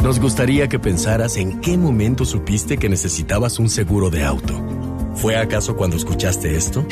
[0.03, 4.96] Nos gustaría que pensaras en qué momento supiste que necesitabas un seguro de auto.
[5.17, 6.87] ¿Fue acaso cuando escuchaste esto?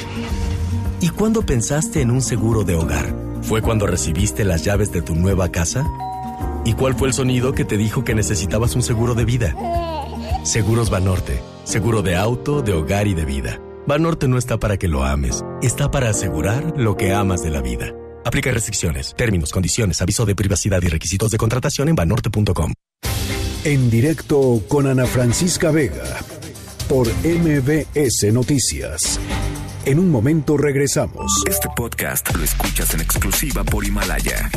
[1.00, 3.14] ¿Y cuándo pensaste en un seguro de hogar?
[3.42, 5.86] ¿Fue cuando recibiste las llaves de tu nueva casa?
[6.64, 9.54] ¿Y cuál fue el sonido que te dijo que necesitabas un seguro de vida?
[10.44, 11.42] Seguros Banorte.
[11.64, 13.60] Seguro de auto, de hogar y de vida.
[13.86, 17.60] Banorte no está para que lo ames, está para asegurar lo que amas de la
[17.60, 17.92] vida.
[18.24, 22.72] Aplica restricciones, términos, condiciones, aviso de privacidad y requisitos de contratación en banorte.com.
[23.64, 26.04] En directo con Ana Francisca Vega
[26.88, 29.18] por MBS Noticias.
[29.84, 31.30] En un momento regresamos.
[31.48, 34.50] Este podcast lo escuchas en exclusiva por Himalaya.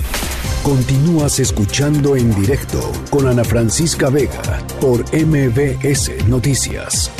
[0.64, 7.12] Continúas escuchando en directo con Ana Francisca Vega por MBS Noticias.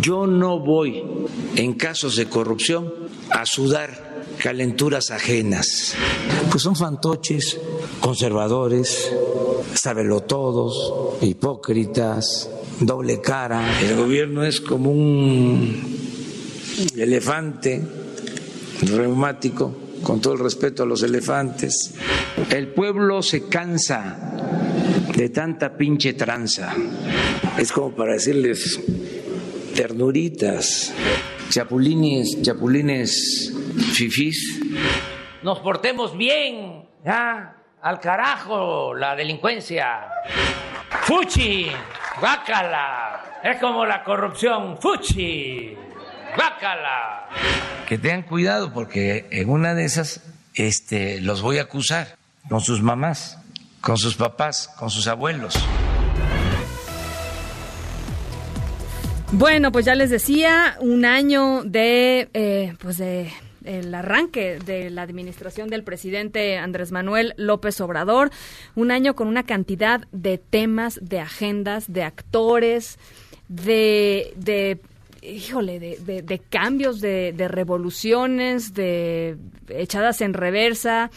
[0.00, 1.02] Yo no voy,
[1.56, 2.92] en casos de corrupción,
[3.30, 5.94] a sudar calenturas ajenas.
[6.50, 7.58] Pues son fantoches,
[8.00, 9.12] conservadores,
[9.74, 12.48] sabelotodos, hipócritas,
[12.80, 13.80] doble cara.
[13.80, 15.98] El gobierno es como un
[16.96, 17.82] elefante
[18.82, 21.94] reumático, con todo el respeto a los elefantes.
[22.50, 24.16] El pueblo se cansa
[25.14, 26.74] de tanta pinche tranza.
[27.56, 28.80] Es como para decirles
[29.74, 30.92] ternuritas,
[31.50, 33.52] chapulines, chapulines
[33.92, 34.60] fifís.
[35.42, 40.08] Nos portemos bien, ya, al carajo la delincuencia.
[41.02, 41.66] Fuchi,
[42.20, 45.76] bácala, es como la corrupción, fuchi.
[46.36, 47.28] ¡Bácala!
[47.86, 50.20] Que tengan cuidado porque en una de esas
[50.54, 52.16] este, los voy a acusar
[52.48, 53.38] con sus mamás,
[53.80, 55.54] con sus papás, con sus abuelos.
[59.32, 63.30] Bueno, pues ya les decía, un año de, eh, pues de
[63.68, 68.30] el arranque de la administración del presidente Andrés Manuel López Obrador,
[68.74, 72.98] un año con una cantidad de temas, de agendas, de actores,
[73.48, 74.80] de, de
[75.22, 79.36] híjole, de, de, cambios, de, de, revoluciones, de
[79.68, 81.10] echadas en reversa,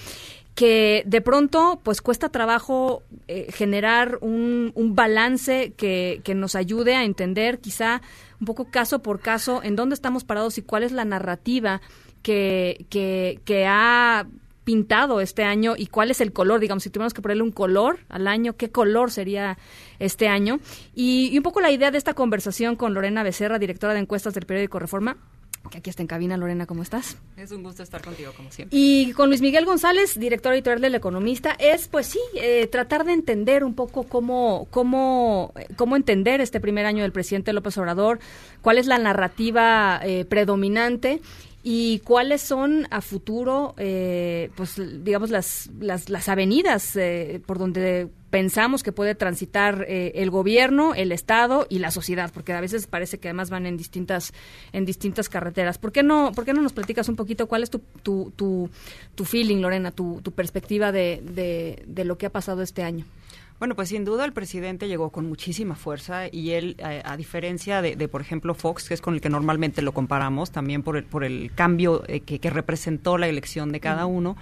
[0.56, 6.96] que de pronto pues cuesta trabajo eh, generar un, un balance que, que, nos ayude
[6.96, 8.02] a entender quizá
[8.40, 11.82] un poco caso por caso en dónde estamos parados y cuál es la narrativa
[12.22, 14.26] que, que, que ha
[14.64, 18.00] pintado este año y cuál es el color, digamos, si tuviéramos que ponerle un color
[18.10, 19.58] al año, qué color sería
[20.00, 20.60] este año.
[20.96, 24.46] Y, un poco la idea de esta conversación con Lorena Becerra, directora de encuestas del
[24.46, 25.18] periódico Reforma,
[25.70, 26.38] que aquí está en cabina.
[26.38, 27.18] Lorena, ¿cómo estás?
[27.38, 28.78] Es un gusto estar contigo, como siempre.
[28.78, 33.14] Y con Luis Miguel González, director editorial del Economista, es, pues sí, eh, tratar de
[33.14, 38.20] entender un poco cómo, cómo, cómo entender este primer año del presidente López Obrador,
[38.62, 41.22] cuál es la narrativa eh, predominante
[41.64, 48.10] y cuáles son a futuro, eh, pues digamos, las, las, las avenidas eh, por donde
[48.32, 52.88] pensamos que puede transitar eh, el gobierno, el Estado y la sociedad, porque a veces
[52.88, 54.34] parece que además van en distintas,
[54.74, 55.78] en distintas carreteras.
[55.78, 58.70] ¿Por qué no, por qué no nos platicas un poquito cuál es tu, tu, tu,
[59.14, 63.06] tu feeling, Lorena, tu, tu perspectiva de, de, de lo que ha pasado este año?
[63.62, 67.84] Bueno, pues sin duda el presidente llegó con muchísima fuerza y él, eh, a, diferencia
[67.84, 71.04] de, por ejemplo, Fox, que es con el que normalmente lo comparamos, también por el,
[71.04, 74.36] por el cambio eh, que, que, representó la elección de cada uno,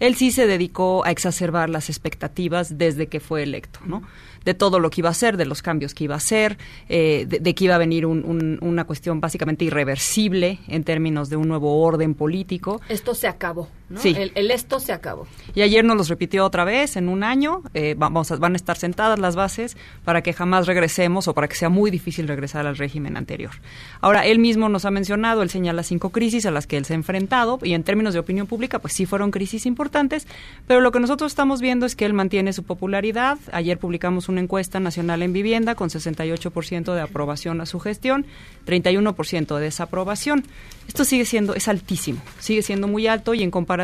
[0.00, 4.02] él sí se dedicó a exacerbar las expectativas desde que fue electo, ¿no?
[4.44, 6.58] de todo lo que iba a hacer, de los cambios que iba a hacer,
[6.90, 11.82] eh, de, que iba a venir una cuestión básicamente irreversible en términos de un nuevo
[11.82, 12.80] orden político.
[12.88, 14.00] Esto se acabó, ¿no?
[14.00, 14.14] Sí.
[14.16, 15.26] El, esto se acabó.
[15.54, 17.62] Y ayer nos los repitió otra vez en un año.
[17.74, 21.48] Eh, vamos a, van a estar sentadas las bases para que jamás regresemos o para
[21.48, 23.52] que sea muy difícil regresar al régimen anterior.
[24.00, 26.92] Ahora, él mismo nos ha mencionado, él señala cinco crisis a las que él se
[26.92, 30.26] ha enfrentado y en términos de opinión pública, pues sí fueron crisis importantes,
[30.66, 33.38] pero lo que nosotros estamos viendo es que él mantiene su popularidad.
[33.52, 38.26] Ayer publicamos una encuesta nacional en vivienda con 68% de aprobación a su gestión,
[38.66, 40.44] 31% de desaprobación.
[40.86, 43.77] Esto sigue siendo, es altísimo, sigue siendo muy alto y en comparación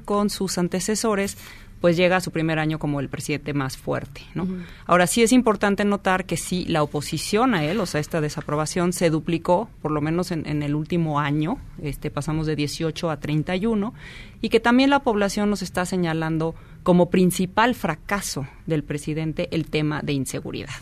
[0.00, 1.36] con sus antecesores,
[1.80, 4.22] pues llega a su primer año como el presidente más fuerte.
[4.34, 4.46] ¿no?
[4.86, 8.92] Ahora sí es importante notar que sí, la oposición a él, o sea, esta desaprobación
[8.92, 13.20] se duplicó, por lo menos en, en el último año, este, pasamos de 18 a
[13.20, 13.94] 31,
[14.40, 20.00] y que también la población nos está señalando como principal fracaso del presidente el tema
[20.02, 20.74] de inseguridad.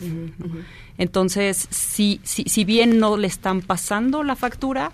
[0.97, 4.91] Entonces, si, si, si bien no le están pasando la factura,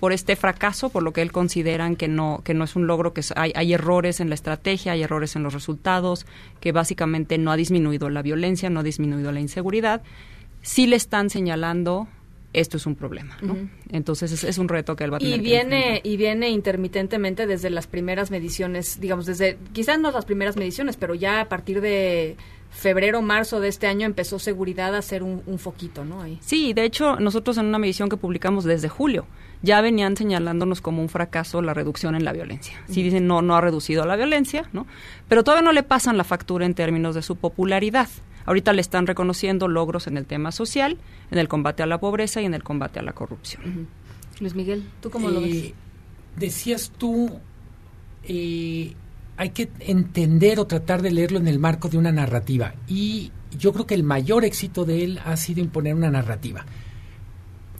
[0.00, 3.12] por este fracaso, por lo que él consideran que no que no es un logro,
[3.12, 6.26] que hay, hay errores en la estrategia, hay errores en los resultados,
[6.60, 10.02] que básicamente no ha disminuido la violencia, no ha disminuido la inseguridad,
[10.62, 12.08] sí le están señalando
[12.52, 13.68] esto es un problema, ¿no?
[13.90, 15.38] Entonces es, un reto que él va a tener.
[15.38, 20.56] Y viene y viene intermitentemente desde las primeras mediciones, digamos desde quizás no las primeras
[20.56, 22.36] mediciones, pero ya a partir de
[22.70, 26.22] febrero, marzo de este año empezó seguridad a ser un, un foquito, ¿no?
[26.22, 26.38] Ahí.
[26.40, 29.26] Sí, de hecho nosotros en una medición que publicamos desde julio
[29.62, 32.82] ya venían señalándonos como un fracaso la reducción en la violencia.
[32.88, 34.86] Sí dicen no no ha reducido la violencia, ¿no?
[35.28, 38.08] Pero todavía no le pasan la factura en términos de su popularidad.
[38.44, 40.98] Ahorita le están reconociendo logros en el tema social,
[41.30, 43.88] en el combate a la pobreza y en el combate a la corrupción.
[44.38, 45.54] Luis Miguel, ¿tú cómo lo ves?
[45.54, 45.74] Eh,
[46.36, 47.40] decías tú,
[48.22, 48.94] eh,
[49.36, 52.74] hay que entender o tratar de leerlo en el marco de una narrativa.
[52.86, 56.64] Y yo creo que el mayor éxito de él ha sido imponer una narrativa.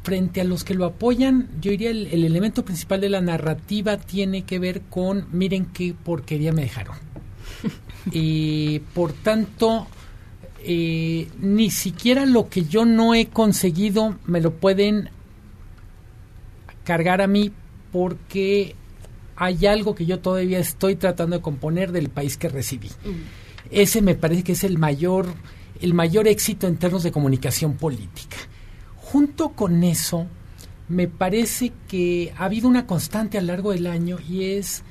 [0.07, 3.97] Frente a los que lo apoyan, yo diría el, el elemento principal de la narrativa
[3.97, 6.95] tiene que ver con, miren qué porquería me dejaron.
[8.13, 9.89] y por tanto,
[10.63, 15.11] eh, ni siquiera lo que yo no he conseguido me lo pueden
[16.85, 17.53] cargar a mí
[17.93, 18.75] porque
[19.37, 22.89] hay algo que yo todavía estoy tratando de componer del país que recibí.
[22.89, 23.71] Mm.
[23.71, 25.27] Ese me parece que es el mayor,
[25.81, 28.37] el mayor éxito en términos de comunicación política.
[29.13, 30.27] Junto con eso,
[30.89, 34.83] me parece que ha habido una constante a lo largo del año y es,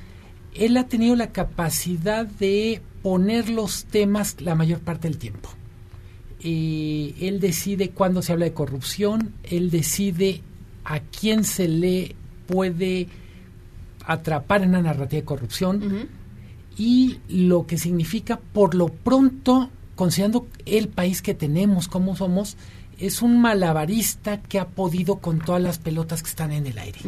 [0.54, 5.49] él ha tenido la capacidad de poner los temas la mayor parte del tiempo.
[6.41, 10.41] Él decide cuándo se habla de corrupción, él decide
[10.86, 12.15] a quién se le
[12.47, 13.10] puede
[14.06, 16.08] atrapar en una narrativa de corrupción
[16.78, 22.56] y lo que significa por lo pronto, considerando el país que tenemos, cómo somos,
[22.97, 26.99] es un malabarista que ha podido con todas las pelotas que están en el aire.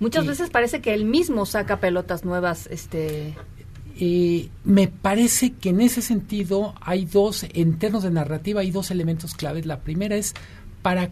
[0.00, 3.34] Muchas veces parece que él mismo saca pelotas nuevas, este
[3.98, 8.90] eh, me parece que en ese sentido hay dos, en términos de narrativa, hay dos
[8.90, 9.66] elementos claves.
[9.66, 10.34] La primera es
[10.80, 11.10] para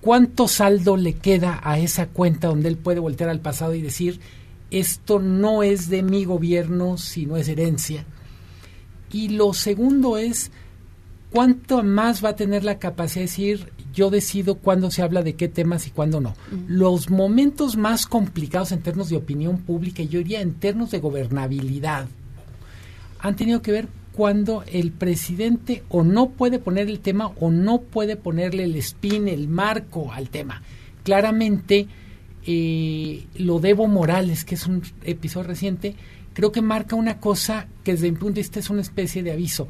[0.00, 4.20] cuánto saldo le queda a esa cuenta donde él puede voltear al pasado y decir,
[4.70, 8.04] esto no es de mi gobierno, sino es herencia.
[9.12, 10.50] Y lo segundo es,
[11.30, 15.34] ¿cuánto más va a tener la capacidad de decir, yo decido cuándo se habla de
[15.34, 16.34] qué temas y cuándo no.
[16.68, 21.00] Los momentos más complicados en términos de opinión pública, y yo diría en términos de
[21.00, 22.06] gobernabilidad,
[23.18, 27.80] han tenido que ver cuando el presidente o no puede poner el tema o no
[27.80, 30.62] puede ponerle el spin, el marco al tema.
[31.04, 31.86] Claramente,
[32.46, 35.94] eh, lo debo Morales, que es un episodio reciente,
[36.32, 39.32] creo que marca una cosa que desde mi punto de vista es una especie de
[39.32, 39.68] aviso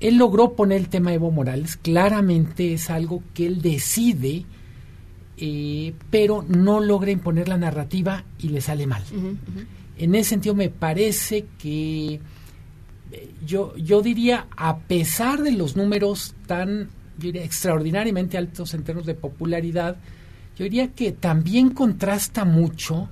[0.00, 4.44] él logró poner el tema de Evo Morales, claramente es algo que él decide,
[5.36, 9.02] eh, pero no logra imponer la narrativa y le sale mal.
[9.96, 12.20] En ese sentido me parece que
[13.10, 19.14] eh, yo, yo diría, a pesar de los números tan extraordinariamente altos en términos de
[19.14, 19.96] popularidad,
[20.56, 23.08] yo diría que también contrasta mucho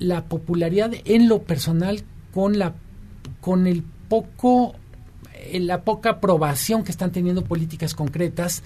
[0.00, 2.74] la popularidad en lo personal con la
[3.40, 4.74] con el poco
[5.54, 8.62] la poca aprobación que están teniendo políticas concretas,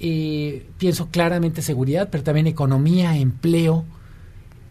[0.00, 3.84] eh, pienso claramente seguridad, pero también economía, empleo.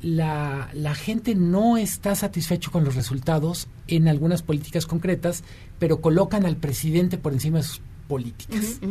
[0.02, 5.44] La, la gente no está satisfecho con los resultados en algunas políticas concretas,
[5.80, 8.82] pero colocan al presidente por encima de sus políticas.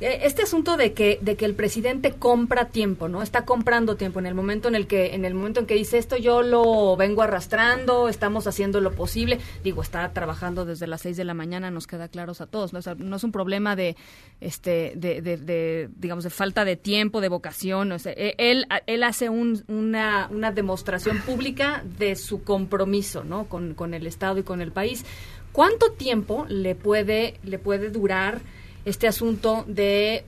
[0.00, 3.20] Eh, este asunto de que de que el presidente compra tiempo, ¿no?
[3.20, 5.98] Está comprando tiempo en el momento en el que en el momento en que dice
[5.98, 9.40] esto yo lo vengo arrastrando, estamos haciendo lo posible.
[9.64, 12.78] Digo, está trabajando desde las seis de la mañana, nos queda claros a todos, ¿no?
[13.16, 13.96] es un problema de
[14.40, 20.28] este de, de, digamos de falta de tiempo, de vocación, e, él él hace una
[20.30, 23.46] una demostración pública de su compromiso, ¿no?
[23.46, 25.04] Con, con el Estado y con el país.
[25.50, 28.40] ¿Cuánto tiempo le puede le puede durar
[28.84, 30.24] este asunto de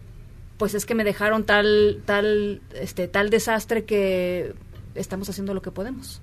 [0.59, 4.55] pues es que me dejaron tal tal este tal desastre que
[4.95, 6.21] estamos haciendo lo que podemos.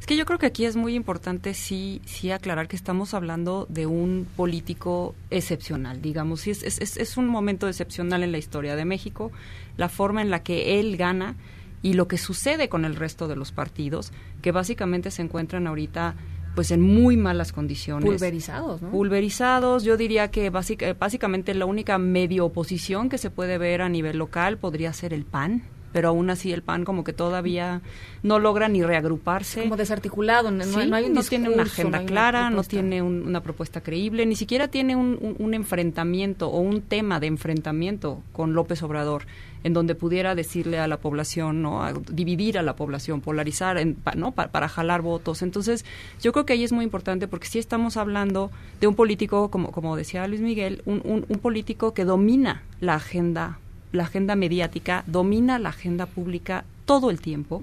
[0.00, 3.66] Es que yo creo que aquí es muy importante sí, sí aclarar que estamos hablando
[3.70, 8.76] de un político excepcional, digamos, sí, es, es, es un momento excepcional en la historia
[8.76, 9.32] de México,
[9.78, 11.36] la forma en la que él gana
[11.80, 16.16] y lo que sucede con el resto de los partidos, que básicamente se encuentran ahorita
[16.54, 18.08] pues en muy malas condiciones.
[18.08, 18.90] Pulverizados, ¿no?
[18.90, 24.18] Pulverizados, yo diría que básicamente la única medio oposición que se puede ver a nivel
[24.18, 25.64] local podría ser el PAN,
[25.94, 27.80] pero aún así el PAN como que todavía
[28.24, 29.62] no logra ni reagruparse.
[29.62, 34.26] Como desarticulado, no, hay un no tiene una agenda clara, no tiene una propuesta creíble,
[34.26, 39.26] ni siquiera tiene un, enfrentamiento o un tema de enfrentamiento con López Obrador
[39.62, 41.88] en donde pudiera decirle a la población, ¿no?
[42.10, 43.78] dividir a la población, polarizar,
[44.16, 44.32] ¿no?
[44.32, 45.42] para jalar votos.
[45.42, 45.84] Entonces,
[46.20, 49.70] yo creo que ahí es muy importante porque sí estamos hablando de un político, como,
[49.70, 53.60] como decía Luis Miguel, un, un político que domina la agenda
[53.94, 57.62] la agenda mediática, domina la agenda pública todo el tiempo.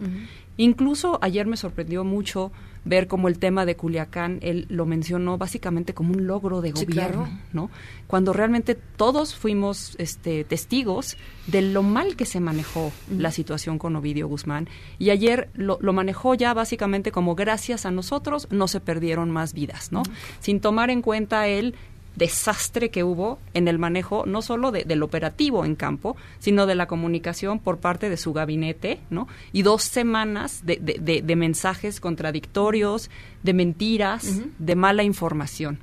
[0.58, 2.52] Incluso ayer me sorprendió mucho
[2.84, 7.30] ver como el tema de Culiacán, él lo mencionó básicamente como un logro de gobierno,
[7.54, 7.70] ¿no?
[8.08, 11.16] Cuando realmente todos fuimos este, testigos
[11.48, 14.68] de lo mal que se manejó la situación con Ovidio Guzmán
[14.98, 19.92] y ayer lo, manejó ya básicamente como gracias a nosotros no se perdieron más vidas,
[19.92, 20.02] ¿no?
[20.40, 21.76] Sin tomar en cuenta él
[22.16, 26.88] desastre que hubo en el manejo no solo del operativo en campo, sino de la
[26.88, 29.28] comunicación por parte de su gabinete, ¿no?
[29.54, 33.10] Y dos semanas de, de, mensajes contradictorios,
[33.44, 35.80] de mentiras, de mala información.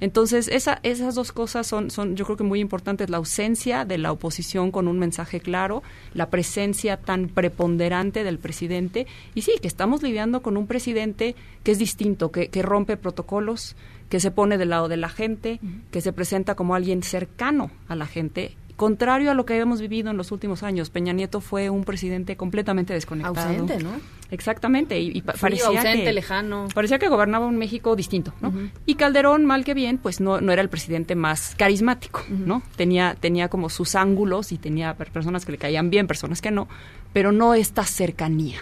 [0.00, 3.98] Entonces, esa, esas dos cosas son, son, yo creo que muy importantes, la ausencia de
[3.98, 5.82] la oposición con un mensaje claro,
[6.14, 11.72] la presencia tan preponderante del presidente, y sí, que estamos lidiando con un presidente que
[11.72, 13.76] es distinto, que, que rompe protocolos,
[14.10, 17.94] que se pone del lado de la gente, que se presenta como alguien cercano a
[17.94, 18.56] la gente.
[18.76, 22.36] Contrario a lo que habíamos vivido en los últimos años, Peña Nieto fue un presidente
[22.36, 23.48] completamente desconectado.
[23.48, 23.90] Ausente, ¿no?
[24.30, 26.68] Exactamente, y, parecía ausente, que, lejano.
[26.74, 28.52] Parecía que gobernaba un México distinto, ¿no?
[28.86, 32.62] Y Calderón, mal que bien, pues no, no era el presidente más carismático, ¿no?
[32.76, 36.68] Tenía, tenía como sus ángulos y tenía personas que le caían bien, personas que no,
[37.12, 38.58] pero no esta cercanía.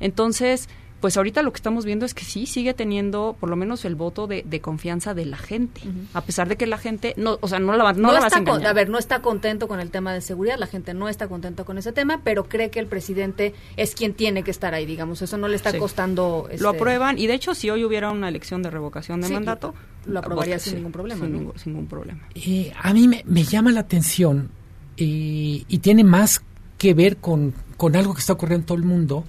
[0.00, 0.68] Entonces,
[1.00, 3.94] pues ahorita lo que estamos viendo es que sí sigue teniendo por lo menos el
[3.94, 5.80] voto de, confianza de la gente,
[6.12, 8.68] a pesar de que la gente no, o sea, no la, va, no, está a,
[8.68, 11.64] a ver, no está contento con el tema de seguridad, la gente no está contenta
[11.64, 15.22] con ese tema, pero cree que el presidente es quien tiene que estar ahí, digamos,
[15.22, 16.46] eso no le está costando.
[16.48, 19.74] Lo este, aprueban y de hecho si hoy hubiera una elección de revocación de mandato,
[20.06, 21.24] lo, aprobaría sin ningún problema.
[21.24, 22.20] Sin, ningún, problema.
[22.34, 24.50] Eh, a mí me, llama la atención
[24.96, 26.42] eh, y tiene más
[26.76, 29.24] que ver con, con algo que está ocurriendo en todo el mundo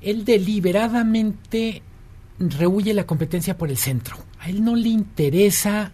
[0.00, 1.82] él deliberadamente
[2.38, 4.16] rehuye la competencia por el centro.
[4.40, 5.92] A él no le interesa,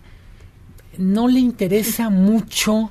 [0.99, 2.91] no le interesa mucho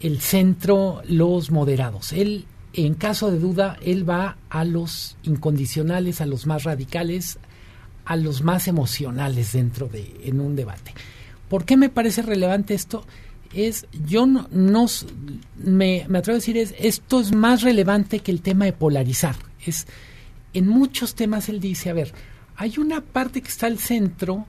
[0.00, 2.12] el centro, los moderados.
[2.12, 7.38] Él, en caso de duda, él va a los incondicionales, a los más radicales,
[8.04, 10.94] a los más emocionales dentro de en un debate.
[11.48, 13.06] ¿Por qué me parece relevante esto?
[13.54, 14.48] Es, yo no,
[15.56, 19.36] me, me atrevo a decir, es, esto es más relevante que el tema de polarizar.
[19.64, 19.86] Es,
[20.54, 22.12] en muchos temas él dice, a ver,
[22.56, 24.46] hay una parte que está al centro,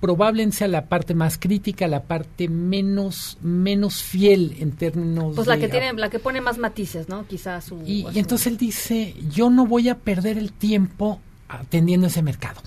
[0.00, 5.58] probablemente sea la parte más crítica, la parte menos menos fiel en términos pues la
[5.58, 7.26] que tiene la que pone más matices, ¿no?
[7.26, 12.22] Quizás su y, entonces él dice, yo no voy a perder el tiempo atendiendo ese
[12.22, 12.60] mercado,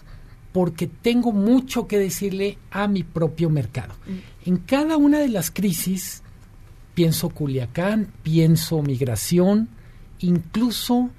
[0.52, 3.94] porque tengo mucho que decirle a mi propio mercado.
[4.06, 4.50] Mm.
[4.50, 6.24] En cada una de las crisis
[6.94, 9.70] pienso Culiacán, pienso migración,
[10.20, 11.10] incluso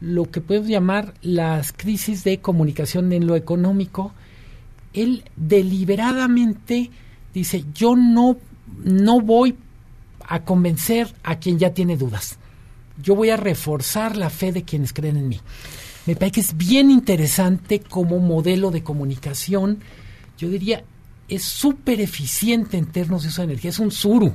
[0.00, 4.12] lo que podemos llamar las crisis de comunicación en lo económico,
[4.92, 6.90] él deliberadamente
[7.32, 8.36] dice, yo no,
[8.84, 9.56] no voy
[10.28, 12.38] a convencer a quien ya tiene dudas,
[13.02, 15.40] yo voy a reforzar la fe de quienes creen en mí.
[16.06, 19.80] Me parece que es bien interesante como modelo de comunicación,
[20.38, 20.84] yo diría,
[21.28, 24.34] es súper eficiente en términos de su energía, es un suru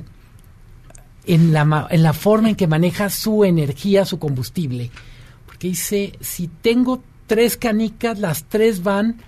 [1.24, 4.90] en la, en la forma en que maneja su energía, su combustible
[5.62, 9.22] que dice, si tengo tres canicas, las tres van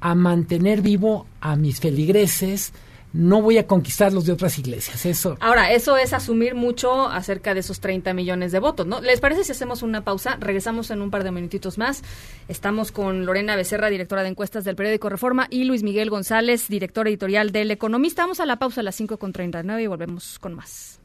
[0.00, 2.72] a mantener vivo a mis feligreses,
[3.12, 5.06] no voy a conquistar los de otras iglesias.
[5.06, 5.36] Eso.
[5.38, 9.00] Ahora, eso es asumir mucho acerca de esos 30 millones de votos, ¿no?
[9.00, 10.36] ¿Les parece si hacemos una pausa?
[10.40, 12.02] Regresamos en un par de minutitos más.
[12.48, 17.06] Estamos con Lorena Becerra, directora de encuestas del periódico Reforma, y Luis Miguel González, director
[17.06, 18.22] editorial del Economista.
[18.22, 20.98] Vamos a la pausa a las 5.39 y volvemos con más.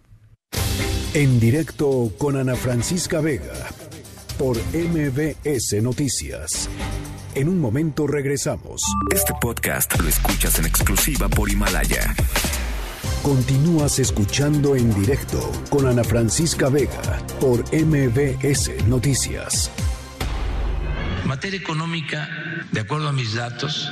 [1.14, 3.54] En directo con Ana Francisca Vega
[4.42, 6.68] por MBS Noticias.
[7.36, 8.82] En un momento regresamos.
[9.14, 12.16] Este podcast lo escuchas en exclusiva por Himalaya.
[13.22, 19.70] Continúas escuchando en directo con Ana Francisca Vega por MBS Noticias.
[21.28, 22.28] Materia económica,
[22.72, 23.92] de acuerdo a mis datos,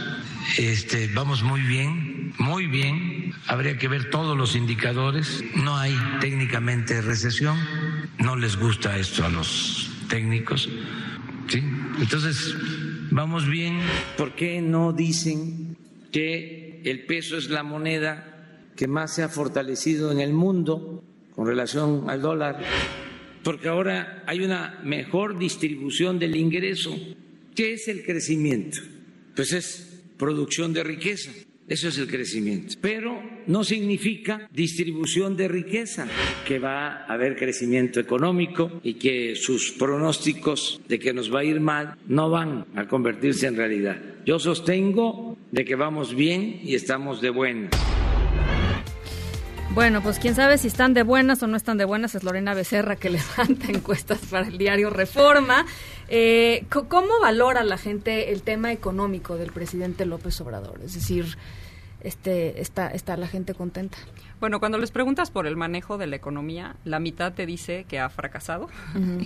[0.58, 3.36] este, vamos muy bien, muy bien.
[3.46, 5.44] Habría que ver todos los indicadores.
[5.54, 7.56] No hay técnicamente recesión.
[8.18, 10.68] No les gusta esto a los técnicos.
[11.48, 11.64] ¿sí?
[12.02, 12.54] Entonces,
[13.12, 13.80] vamos bien.
[14.18, 15.78] ¿Por qué no dicen
[16.12, 21.04] que el peso es la moneda que más se ha fortalecido en el mundo
[21.34, 22.62] con relación al dólar?
[23.44, 26.94] Porque ahora hay una mejor distribución del ingreso.
[27.56, 28.80] ¿Qué es el crecimiento?
[29.36, 31.32] Pues es producción de riqueza.
[31.70, 32.76] Eso es el crecimiento.
[32.82, 36.08] Pero no significa distribución de riqueza,
[36.48, 41.44] que va a haber crecimiento económico y que sus pronósticos de que nos va a
[41.44, 44.02] ir mal no van a convertirse en realidad.
[44.26, 47.72] Yo sostengo de que vamos bien y estamos de buenas.
[49.72, 52.56] Bueno, pues quién sabe si están de buenas o no están de buenas, es Lorena
[52.56, 55.66] Becerra que levanta encuestas para el diario Reforma.
[56.10, 60.80] Eh, ¿Cómo valora la gente el tema económico del presidente López Obrador?
[60.84, 61.38] Es decir,
[62.02, 63.98] este, está, está la gente contenta.
[64.40, 68.00] Bueno, cuando les preguntas por el manejo de la economía, la mitad te dice que
[68.00, 68.70] ha fracasado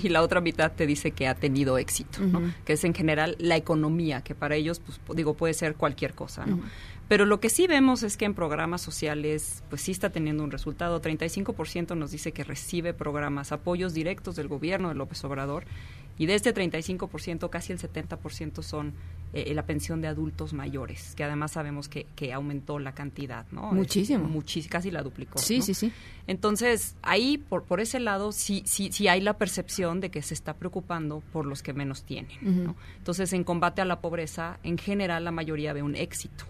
[0.02, 2.20] y la otra mitad te dice que ha tenido éxito,
[2.66, 6.48] que es en general la economía, que para ellos, pues digo, puede ser cualquier cosa.
[6.48, 6.62] ¿no?
[7.08, 10.50] Pero lo que sí vemos es que en programas sociales, pues sí está teniendo un
[10.50, 11.00] resultado.
[11.00, 15.66] 35% nos dice que recibe programas, apoyos directos del gobierno de López Obrador
[16.18, 18.94] y de este 35%, casi el 70% son
[19.34, 23.72] eh, la pensión de adultos mayores, que además sabemos que, que aumentó la cantidad, ¿no?
[23.72, 24.26] Muchísimo.
[24.26, 25.40] Muchis, casi la duplicó.
[25.40, 25.92] Sí, sí, sí.
[26.28, 30.36] Entonces, ahí, por, por ese lado, sí, sí, sí hay la percepción de que se
[30.36, 32.76] está preocupando por los que menos tienen, ¿no?
[32.98, 36.46] Entonces, en combate a la pobreza, en general, la mayoría ve un éxito.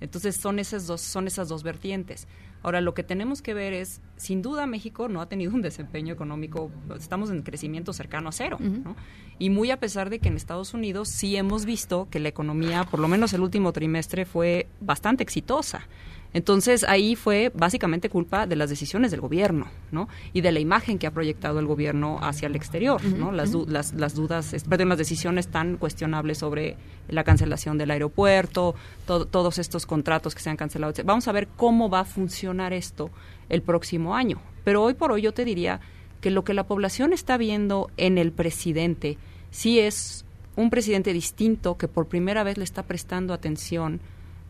[0.00, 2.26] Entonces, son esas dos, son esas dos vertientes.
[2.64, 6.14] Ahora, lo que tenemos que ver es, sin duda, México no ha tenido un desempeño
[6.14, 8.96] económico, estamos en crecimiento cercano a cero, ¿no?
[9.38, 12.84] Y muy a pesar de que en Estados Unidos sí hemos visto que la economía,
[12.84, 15.86] por lo menos el último trimestre, fue bastante exitosa.
[16.34, 20.08] Entonces ahí fue básicamente culpa de las decisiones del gobierno, ¿no?
[20.32, 23.30] Y de la imagen que ha proyectado el gobierno hacia el exterior, ¿no?
[23.30, 26.76] Las, las, las, dudas, perdón, las decisiones tan cuestionables sobre
[27.08, 28.74] la cancelación del aeropuerto,
[29.06, 30.92] todos estos contratos que se han cancelado.
[31.04, 33.10] Vamos a ver cómo va a funcionar esto
[33.48, 34.40] el próximo año.
[34.64, 35.80] Pero hoy por hoy yo te diría
[36.20, 39.18] que lo que la población está viendo en el presidente
[39.52, 40.24] sí es
[40.56, 44.00] un presidente distinto que por primera vez le está prestando atención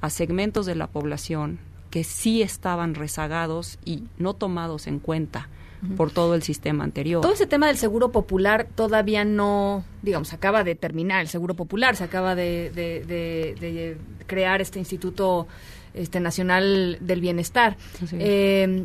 [0.01, 1.59] a segmentos de la población
[1.95, 5.49] que sí estaban rezagados y no tomados en cuenta
[5.97, 7.23] por todo el sistema anterior.
[7.23, 11.95] Todo ese tema del seguro popular todavía no, digamos, acaba de terminar el seguro popular,
[11.95, 15.47] se acaba de, de, de, de crear este Instituto
[15.93, 17.77] este Nacional del Bienestar.
[18.09, 18.17] Sí.
[18.19, 18.85] Eh,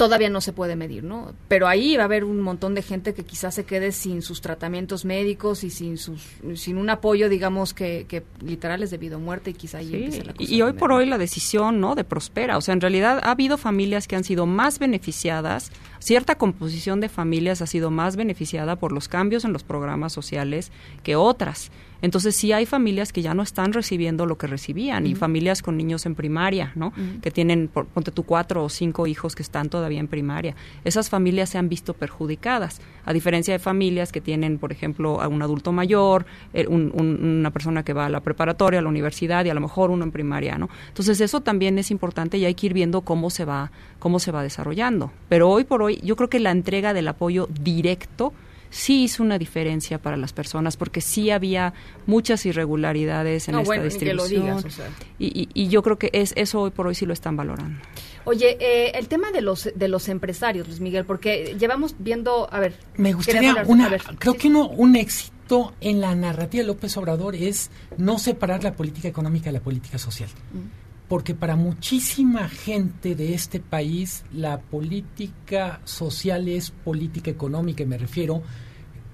[0.00, 1.34] todavía no se puede medir, ¿no?
[1.46, 4.40] Pero ahí va a haber un montón de gente que quizás se quede sin sus
[4.40, 6.22] tratamientos médicos y sin sus
[6.54, 9.94] sin un apoyo, digamos, que, que literal es debido a muerte y quizá ahí sí.
[9.96, 10.50] empiece la cosa.
[10.50, 12.56] Y hoy por hoy la decisión, ¿no?, de Prospera.
[12.56, 17.10] O sea, en realidad ha habido familias que han sido más beneficiadas, cierta composición de
[17.10, 20.72] familias ha sido más beneficiada por los cambios en los programas sociales
[21.02, 21.70] que otras.
[22.02, 25.10] Entonces sí hay familias que ya no están recibiendo lo que recibían uh -huh.
[25.10, 26.88] y familias con niños en primaria, ¿no?
[26.88, 27.20] Uh -huh.
[27.20, 30.54] Que tienen, por, ponte tú, cuatro o cinco hijos que están todavía en primaria.
[30.84, 35.28] Esas familias se han visto perjudicadas, a diferencia de familias que tienen, por ejemplo, a
[35.28, 38.88] un adulto mayor, eh, un, un, una persona que va a la preparatoria, a la
[38.88, 40.68] universidad y a lo mejor uno en primaria, ¿no?
[40.88, 44.32] Entonces eso también es importante y hay que ir viendo cómo se va, cómo se
[44.32, 45.12] va desarrollando.
[45.28, 48.32] Pero hoy por hoy yo creo que la entrega del apoyo directo
[48.70, 51.74] sí hizo una diferencia para las personas porque sí había
[52.06, 54.42] muchas irregularidades en no, esta bueno, distribución.
[54.42, 54.88] Digas, o sea.
[55.18, 57.80] y, y, y, yo creo que es eso hoy por hoy sí lo están valorando.
[58.24, 62.60] Oye, eh, el tema de los de los empresarios, Luis Miguel, porque llevamos viendo, a
[62.60, 66.96] ver, me gustaría una, ver, creo que uno, un éxito en la narrativa de López
[66.96, 70.28] Obrador es no separar la política económica de la política social.
[70.52, 70.79] Mm
[71.10, 78.44] porque para muchísima gente de este país la política social es política económica, me refiero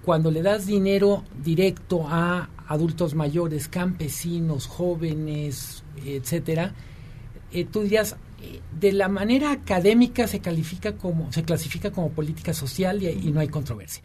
[0.05, 6.75] cuando le das dinero directo a adultos mayores, campesinos, jóvenes, etcétera,
[7.51, 12.53] eh, tú dirías eh, de la manera académica se califica como se clasifica como política
[12.53, 14.03] social y, no hay controversia.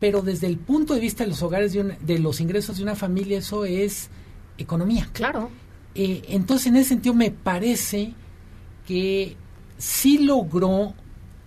[0.00, 2.96] Pero desde el punto de vista de los hogares de, de los ingresos de una
[2.96, 4.10] familia eso es
[4.58, 5.08] economía.
[5.12, 5.52] Claro.
[5.94, 8.14] Eh, entonces, en ese sentido, me parece
[8.86, 9.36] que
[9.78, 10.94] sí logró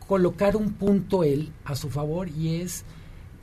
[0.07, 2.83] colocar un punto él a su favor y es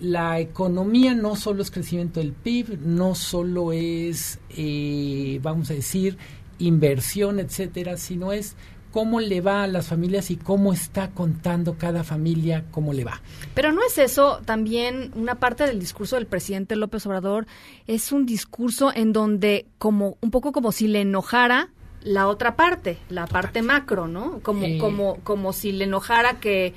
[0.01, 6.17] la economía no solo es crecimiento del PIB, no solo es, eh, vamos a decir,
[6.59, 8.55] inversión, etcétera, sino es
[8.93, 13.21] cómo le va a las familias y cómo está contando cada familia cómo le va.
[13.55, 17.47] Pero no es eso también una parte del discurso del presidente López Obrador
[17.87, 21.71] es un discurso en donde como un poco como si le enojara
[22.03, 24.41] la otra parte, la parte macro, ¿no?
[24.41, 24.79] Como eh.
[24.79, 26.75] como como si le enojara que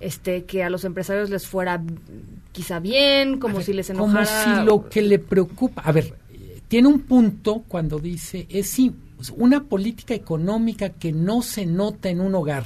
[0.00, 1.82] este que a los empresarios les fuera
[2.52, 6.14] quizá bien, como ver, si les enojara como si lo que le preocupa, a ver,
[6.68, 8.92] tiene un punto cuando dice, es sí,
[9.36, 12.64] una política económica que no se nota en un hogar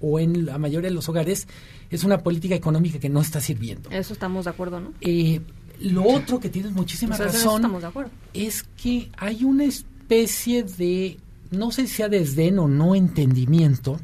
[0.00, 1.48] o en la mayoría de los hogares,
[1.90, 3.90] es una política económica que no está sirviendo.
[3.90, 4.92] Eso estamos de acuerdo, ¿no?
[5.00, 5.40] Eh,
[5.80, 8.10] lo otro que tienes muchísima Pues razón estamos de acuerdo.
[8.34, 11.18] es que hay una especie de,
[11.50, 13.98] no sé si sea desdén o no entendimiento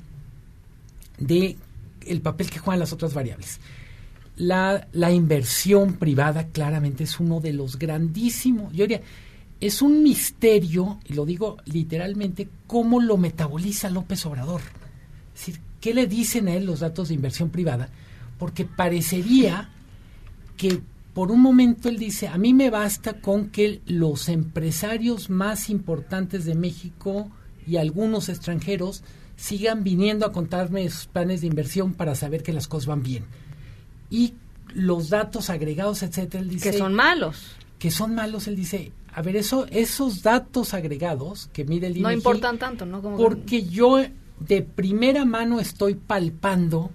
[1.18, 1.56] de
[2.06, 3.60] el papel que juegan las otras variables.
[4.36, 9.02] La, la inversión privada claramente es uno de los grandísimos, yo diría,
[9.62, 14.60] es un misterio, y lo digo literalmente, cómo lo metaboliza López Obrador.
[15.32, 17.88] Es decir, ¿qué le dicen a él los datos de inversión privada?
[18.40, 19.70] Porque parecería
[20.56, 20.82] que
[21.14, 26.44] por un momento él dice, a mí me basta con que los empresarios más importantes
[26.44, 27.30] de México
[27.64, 29.04] y algunos extranjeros
[29.36, 33.26] sigan viniendo a contarme sus planes de inversión para saber que las cosas van bien.
[34.10, 34.34] Y
[34.74, 36.72] los datos agregados, etcétera, él dice...
[36.72, 37.52] Que son malos.
[37.78, 42.10] Que son malos, él dice, a ver, eso, esos datos agregados que mide el No
[42.10, 43.02] INEGI, importan tanto, ¿no?
[43.02, 43.98] Como que- porque yo
[44.40, 46.90] de primera mano estoy palpando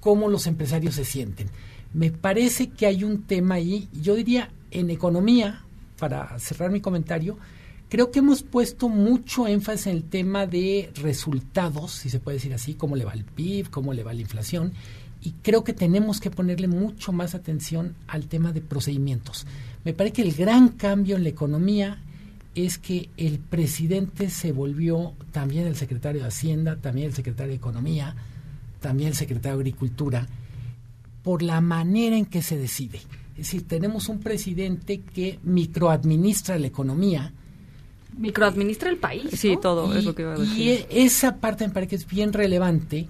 [0.00, 1.48] cómo los empresarios se sienten.
[1.92, 5.62] Me parece que hay un tema ahí, yo diría en economía,
[5.98, 7.38] para cerrar mi comentario,
[7.88, 12.52] creo que hemos puesto mucho énfasis en el tema de resultados, si se puede decir
[12.52, 14.72] así, cómo le va el PIB, cómo le va la inflación,
[15.22, 19.46] y creo que tenemos que ponerle mucho más atención al tema de procedimientos.
[19.84, 21.98] Me parece que el gran cambio en la economía
[22.54, 27.56] es que el presidente se volvió también el secretario de Hacienda, también el secretario de
[27.56, 28.14] Economía,
[28.80, 30.26] también el secretario de Agricultura,
[31.22, 32.98] por la manera en que se decide.
[33.32, 37.32] Es decir, tenemos un presidente que microadministra la economía.
[38.16, 39.28] Microadministra el país.
[39.32, 39.60] Sí, ¿no?
[39.60, 40.86] todo y, es lo que iba a y decir.
[40.90, 43.08] esa parte me parece que es bien relevante.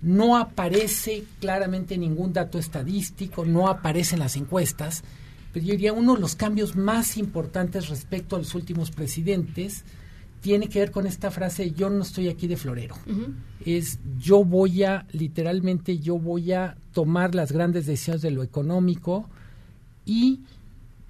[0.00, 5.02] No aparece claramente ningún dato estadístico, no aparece en las encuestas,
[5.52, 9.84] pero yo diría uno de los cambios más importantes respecto a los últimos presidentes
[10.40, 12.94] tiene que ver con esta frase yo no estoy aquí de florero.
[13.64, 19.28] Es yo voy a, literalmente, yo voy a tomar las grandes decisiones de lo económico
[20.04, 20.42] y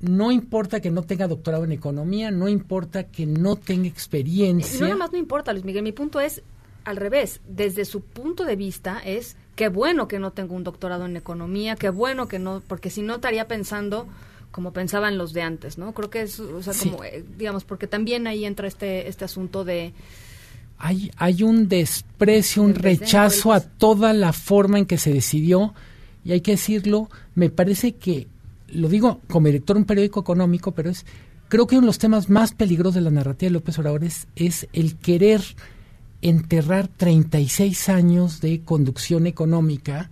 [0.00, 4.80] no importa que no tenga doctorado en economía, no importa que no tenga experiencia.
[4.80, 5.82] no, nada más no importa, Luis Miguel.
[5.82, 6.42] Mi punto es
[6.84, 7.40] al revés.
[7.48, 11.74] Desde su punto de vista es qué bueno que no tengo un doctorado en economía,
[11.74, 14.06] qué bueno que no, porque si no estaría pensando
[14.52, 15.92] como pensaban los de antes, ¿no?
[15.92, 16.88] Creo que es, o sea, Sí.
[16.90, 19.92] como, eh, digamos, porque también ahí entra este, este asunto de
[20.78, 25.74] hay, hay un desprecio, un rechazo a toda la forma en que se decidió,
[26.24, 28.26] y hay que decirlo, me parece que,
[28.68, 31.06] lo digo como director de un periódico económico, pero es,
[31.48, 34.26] creo que uno de los temas más peligrosos de la narrativa de López Obrador es,
[34.36, 35.42] es el querer
[36.28, 40.10] enterrar 36 años de conducción económica,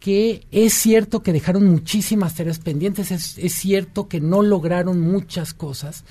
[0.00, 5.54] que es cierto que dejaron muchísimas tareas pendientes, es, es cierto que no lograron muchas
[5.54, 6.04] cosas,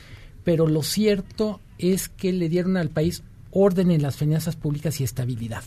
[0.44, 5.04] pero lo cierto es que le dieron al país orden en las finanzas públicas y
[5.04, 5.64] estabilidad,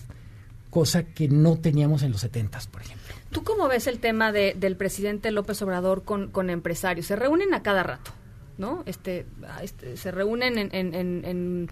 [0.68, 3.14] cosa que no teníamos en los 70, por ejemplo.
[3.30, 7.06] ¿Tú cómo ves el tema de, del presidente López Obrador con, con empresarios?
[7.06, 8.10] Se reúnen a cada rato,
[8.58, 8.82] ¿no?
[8.86, 9.24] Este,
[9.62, 11.70] este, se reúnen en, en- en- en,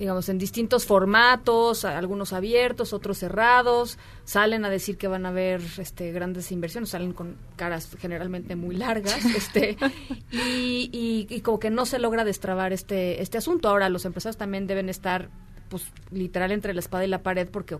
[0.00, 5.60] digamos, en distintos formatos, algunos abiertos, otros cerrados, salen a decir que van a haber
[5.78, 9.76] este, grandes inversiones, salen con caras generalmente muy largas, este,
[10.32, 13.68] y, y- y como que no se logra destrabar este, este asunto.
[13.68, 15.28] Ahora, los empresarios también deben estar,
[15.68, 17.78] pues, literal entre la espada y la pared porque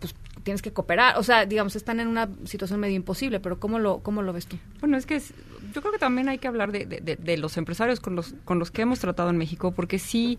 [0.00, 3.78] pues tienes que cooperar, o sea, digamos, están en una situación medio imposible, pero ¿cómo
[3.78, 4.58] lo, cómo lo ves tú?
[4.80, 5.32] Bueno, es que es-
[5.72, 8.34] yo creo que también hay que hablar de, de- de- de los empresarios con los,
[8.44, 10.38] con los que hemos tratado en México, porque sí,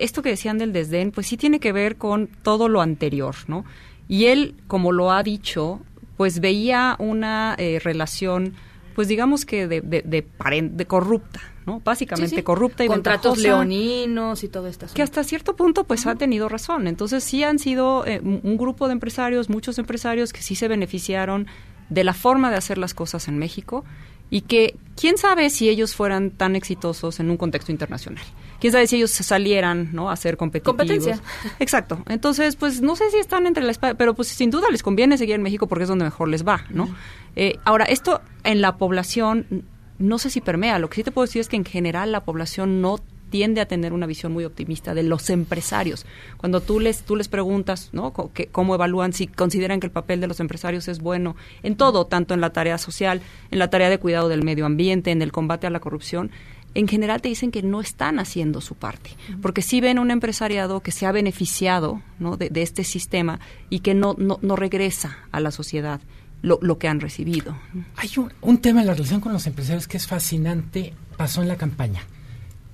[0.00, 3.64] esto que decían del desdén, pues sí tiene que ver con todo lo anterior, ¿no?
[4.08, 5.80] Y él, como lo ha dicho,
[6.16, 8.54] pues veía una eh, relación,
[8.94, 10.26] pues digamos que de, de, de
[10.72, 11.80] de corrupta, ¿no?
[11.84, 12.42] Básicamente Sí, sí.
[12.42, 14.86] corrupta y Contratos ventajosa leoninos y todo esto.
[14.94, 16.86] que hasta cierto punto pues ha tenido razón.
[16.88, 21.46] Entonces sí han sido eh, un grupo de empresarios, muchos empresarios que sí se beneficiaron
[21.88, 23.84] de la forma de hacer las cosas en México
[24.30, 28.24] y que quién sabe si ellos fueran tan exitosos en un contexto internacional.
[28.60, 30.10] Quién sabe si ellos salieran, ¿no?
[30.10, 30.76] A ser competitivos.
[30.76, 31.20] Competencia.
[31.58, 32.02] Exacto.
[32.08, 35.16] Entonces, pues no sé si están entre la espada, pero pues sin duda les conviene
[35.16, 36.94] seguir en México porque es donde mejor les va, ¿no?
[37.36, 39.64] Eh, ahora, esto en la población
[39.98, 40.78] no sé si permea.
[40.78, 42.98] Lo que sí te puedo decir es que en general la población no
[43.30, 46.04] tiende a tener una visión muy optimista de los empresarios.
[46.36, 48.12] Cuando tú les tú les preguntas, ¿no?
[48.34, 52.06] Que- cómo evalúan si consideran que el papel de los empresarios es bueno en todo,
[52.06, 55.32] tanto en la tarea social, en la tarea de cuidado del medio ambiente, en el
[55.32, 56.30] combate a la corrupción,
[56.74, 59.10] en general te dicen que no están haciendo su parte,
[59.42, 62.36] porque sí ven un empresariado que se ha beneficiado ¿no?
[62.36, 66.00] de, de este sistema y que no, no, no regresa a la sociedad
[66.42, 67.56] lo, lo que han recibido.
[67.96, 71.48] Hay un, un tema en la relación con los empresarios que es fascinante, pasó en
[71.48, 72.02] la campaña.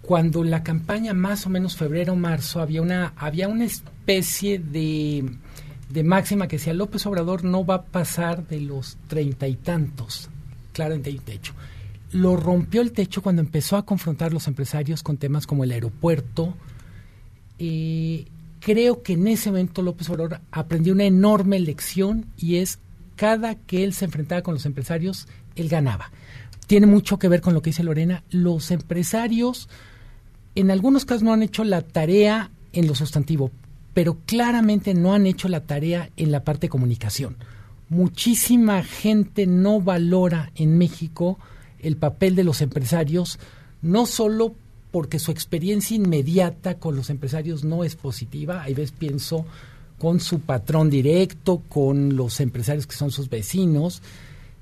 [0.07, 5.29] Cuando la campaña más o menos febrero marzo había una había una especie de,
[5.91, 10.31] de máxima que decía López Obrador no va a pasar de los treinta y tantos.
[10.73, 11.55] Claramente hay un techo.
[12.13, 16.55] Lo rompió el techo cuando empezó a confrontar los empresarios con temas como el aeropuerto.
[17.59, 18.27] Eh,
[18.61, 22.79] creo que en ese momento López Obrador aprendió una enorme lección y es
[23.17, 25.27] cada que él se enfrentaba con los empresarios
[25.57, 26.13] él ganaba.
[26.69, 28.23] Tiene mucho que ver con lo que dice Lorena.
[28.31, 29.69] Los empresarios
[30.57, 33.51] en algunos casos no han hecho la tarea en lo sustantivo,
[33.95, 37.37] pero claramente no han hecho la tarea en la parte de comunicación.
[37.89, 41.39] Muchísima gente no valora en México
[41.81, 43.39] el papel de los empresarios,
[43.83, 44.55] no solo
[44.91, 49.45] porque su experiencia inmediata con los empresarios no es positiva, hay veces pienso
[49.99, 54.03] con su patrón directo, con los empresarios que son sus vecinos,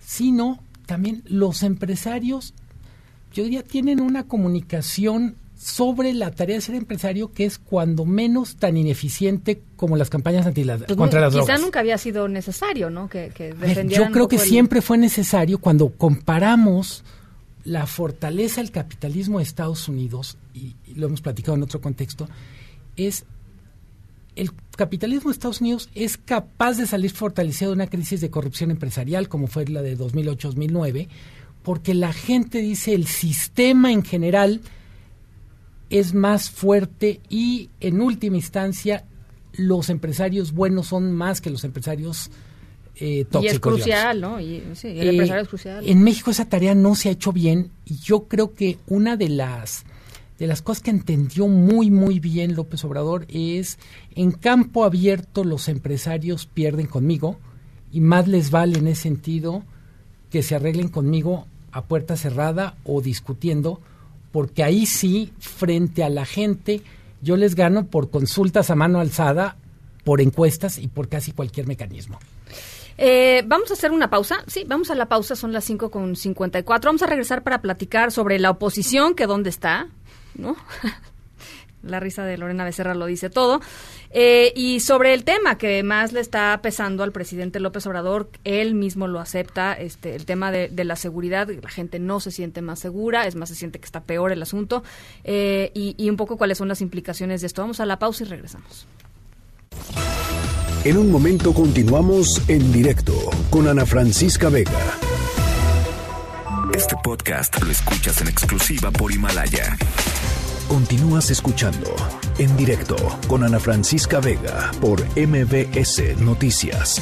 [0.04, 2.52] sino también los empresarios,
[3.32, 8.56] yo diría, tienen una comunicación sobre la tarea de ser empresario que es cuando menos
[8.56, 11.56] tan ineficiente como las campañas anti pues contra las drogas.
[11.56, 13.08] Quizá nunca había sido necesario, ¿no?
[13.08, 13.54] Que, que
[13.88, 17.02] Yo creo que siempre fue necesario cuando comparamos
[17.64, 22.28] la fortaleza del capitalismo de Estados Unidos, y, lo hemos platicado en otro contexto,
[22.96, 23.24] es
[24.36, 28.70] el capitalismo de Estados Unidos es capaz de salir fortalecido de una crisis de corrupción
[28.70, 31.08] empresarial como fue la de 2008-2009,
[31.62, 34.60] porque la gente dice el sistema en general
[35.94, 39.04] es más fuerte y en última instancia
[39.52, 42.32] los empresarios buenos son más que los empresarios
[42.96, 43.44] eh, tóxicos.
[43.44, 44.40] Y es crucial, ¿no?
[44.40, 45.88] Y, sí, el empresario es crucial.
[45.88, 49.28] En México esa tarea no se ha hecho bien y yo creo que una de
[49.28, 49.84] las
[50.36, 53.78] de las cosas que entendió muy muy bien López Obrador es
[54.16, 57.38] en campo abierto los empresarios pierden conmigo
[57.92, 59.62] y más les vale en ese sentido
[60.30, 63.80] que se arreglen conmigo a puerta cerrada o discutiendo
[64.34, 66.82] porque ahí sí, frente a la gente,
[67.22, 69.54] yo les gano por consultas a mano alzada,
[70.02, 72.18] por encuestas y por casi cualquier mecanismo.
[72.98, 74.42] Eh, vamos a hacer una pausa.
[74.48, 76.88] Sí, vamos a la pausa, son las 5 con 54.
[76.88, 79.86] Vamos a regresar para platicar sobre la oposición, que dónde está,
[80.34, 80.56] ¿no?
[81.86, 83.60] la risa de Lorena Becerra lo dice todo.
[84.10, 88.74] Eh, y sobre el tema que más le está pesando al presidente López Obrador, él
[88.74, 92.78] mismo lo acepta, este, el tema de, la seguridad, la gente no se siente más
[92.78, 94.84] segura, es más, se siente que está peor el asunto,
[95.24, 97.62] eh, y, y un poco cuáles son las implicaciones de esto.
[97.62, 98.86] Vamos a la pausa y regresamos.
[100.84, 103.14] En un momento continuamos en directo
[103.48, 104.98] con Ana Francisca Vega.
[106.74, 109.78] Este podcast lo escuchas en exclusiva por Himalaya.
[110.68, 111.94] Continúas escuchando
[112.38, 112.96] en directo
[113.28, 117.00] con Ana Francisca Vega por MBS Noticias.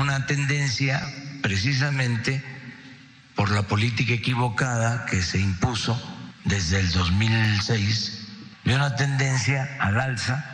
[0.00, 1.00] Una tendencia
[1.42, 2.42] precisamente
[3.36, 6.00] por la política equivocada que se impuso
[6.44, 8.26] desde el 2006,
[8.64, 10.44] de una tendencia al alza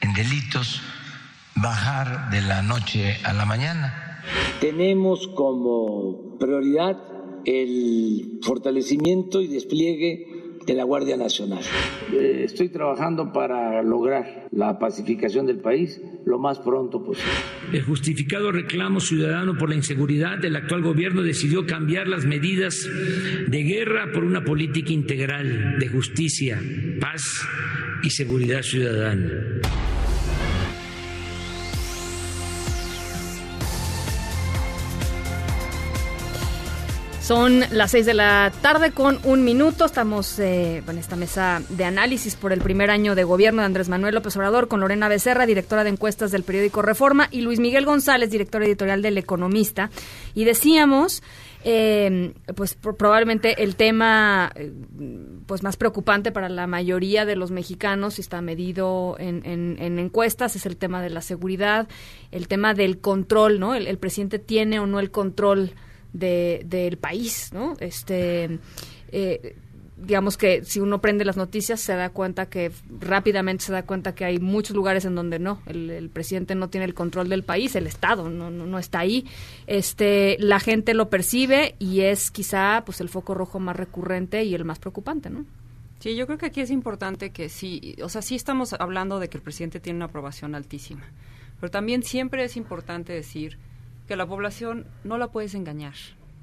[0.00, 0.80] en delitos,
[1.56, 4.22] bajar de la noche a la mañana.
[4.60, 6.96] Tenemos como prioridad
[7.44, 10.33] el fortalecimiento y despliegue
[10.66, 11.62] de la Guardia Nacional.
[12.12, 17.32] Eh, estoy trabajando para lograr la pacificación del país lo más pronto posible.
[17.72, 22.88] El justificado reclamo ciudadano por la inseguridad, el actual gobierno decidió cambiar las medidas
[23.46, 26.60] de guerra por una política integral de justicia,
[27.00, 27.46] paz
[28.02, 29.63] y seguridad ciudadana.
[37.24, 39.86] Son las seis de la tarde con un minuto.
[39.86, 43.88] Estamos eh, en esta mesa de análisis por el primer año de gobierno de Andrés
[43.88, 47.86] Manuel López Obrador con Lorena Becerra, directora de encuestas del periódico Reforma, y Luis Miguel
[47.86, 49.88] González, director editorial del Economista.
[50.34, 51.22] Y decíamos,
[51.64, 54.70] eh, pues probablemente el tema eh,
[55.46, 60.76] pues más preocupante para la mayoría de los mexicanos, está medido en, encuestas, es el
[60.76, 61.88] tema de la seguridad,
[62.32, 63.74] el tema del control, ¿no?
[63.74, 65.72] el presidente tiene o no el control
[66.14, 67.74] de, del país, ¿no?
[67.80, 68.58] Este,
[69.08, 69.56] eh,
[69.96, 74.14] digamos que si uno prende las noticias se da cuenta que rápidamente se da cuenta
[74.14, 77.74] que hay muchos lugares en donde no, el, presidente no tiene el control del país,
[77.76, 79.26] el Estado no, no, no, está ahí.
[79.66, 84.54] Este, la gente lo percibe y es quizá pues el foco rojo más recurrente y
[84.54, 85.44] el más preocupante, ¿no?
[86.00, 89.28] Sí, yo creo que aquí es importante que sí, o sea, sí estamos hablando de
[89.28, 91.04] que el presidente tiene una aprobación altísima,
[91.60, 93.58] pero también siempre es importante decir
[94.06, 95.94] que la población no la puedes engañar.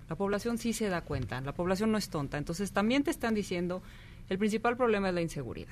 [0.09, 2.37] La población sí se da cuenta, la población no es tonta.
[2.37, 3.81] Entonces también te están diciendo,
[4.29, 5.71] el principal problema es la inseguridad.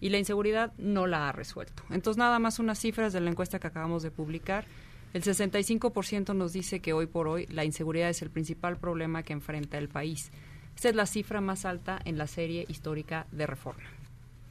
[0.00, 1.82] Y la inseguridad no la ha resuelto.
[1.90, 4.64] Entonces nada más unas cifras de la encuesta que acabamos de publicar.
[5.12, 9.32] El 65% nos dice que hoy por hoy la inseguridad es el principal problema que
[9.32, 10.30] enfrenta el país.
[10.76, 13.84] Esta es la cifra más alta en la serie histórica de reforma,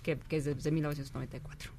[0.04, 1.72] que, es desde 1994.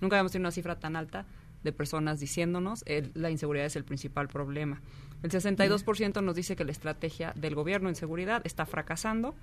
[0.00, 1.24] Nunca habíamos tenido una cifra tan alta
[1.64, 4.80] de personas diciéndonos que la inseguridad es el principal problema.
[5.22, 9.34] El 62% nos dice que la estrategia del gobierno en seguridad está fracasando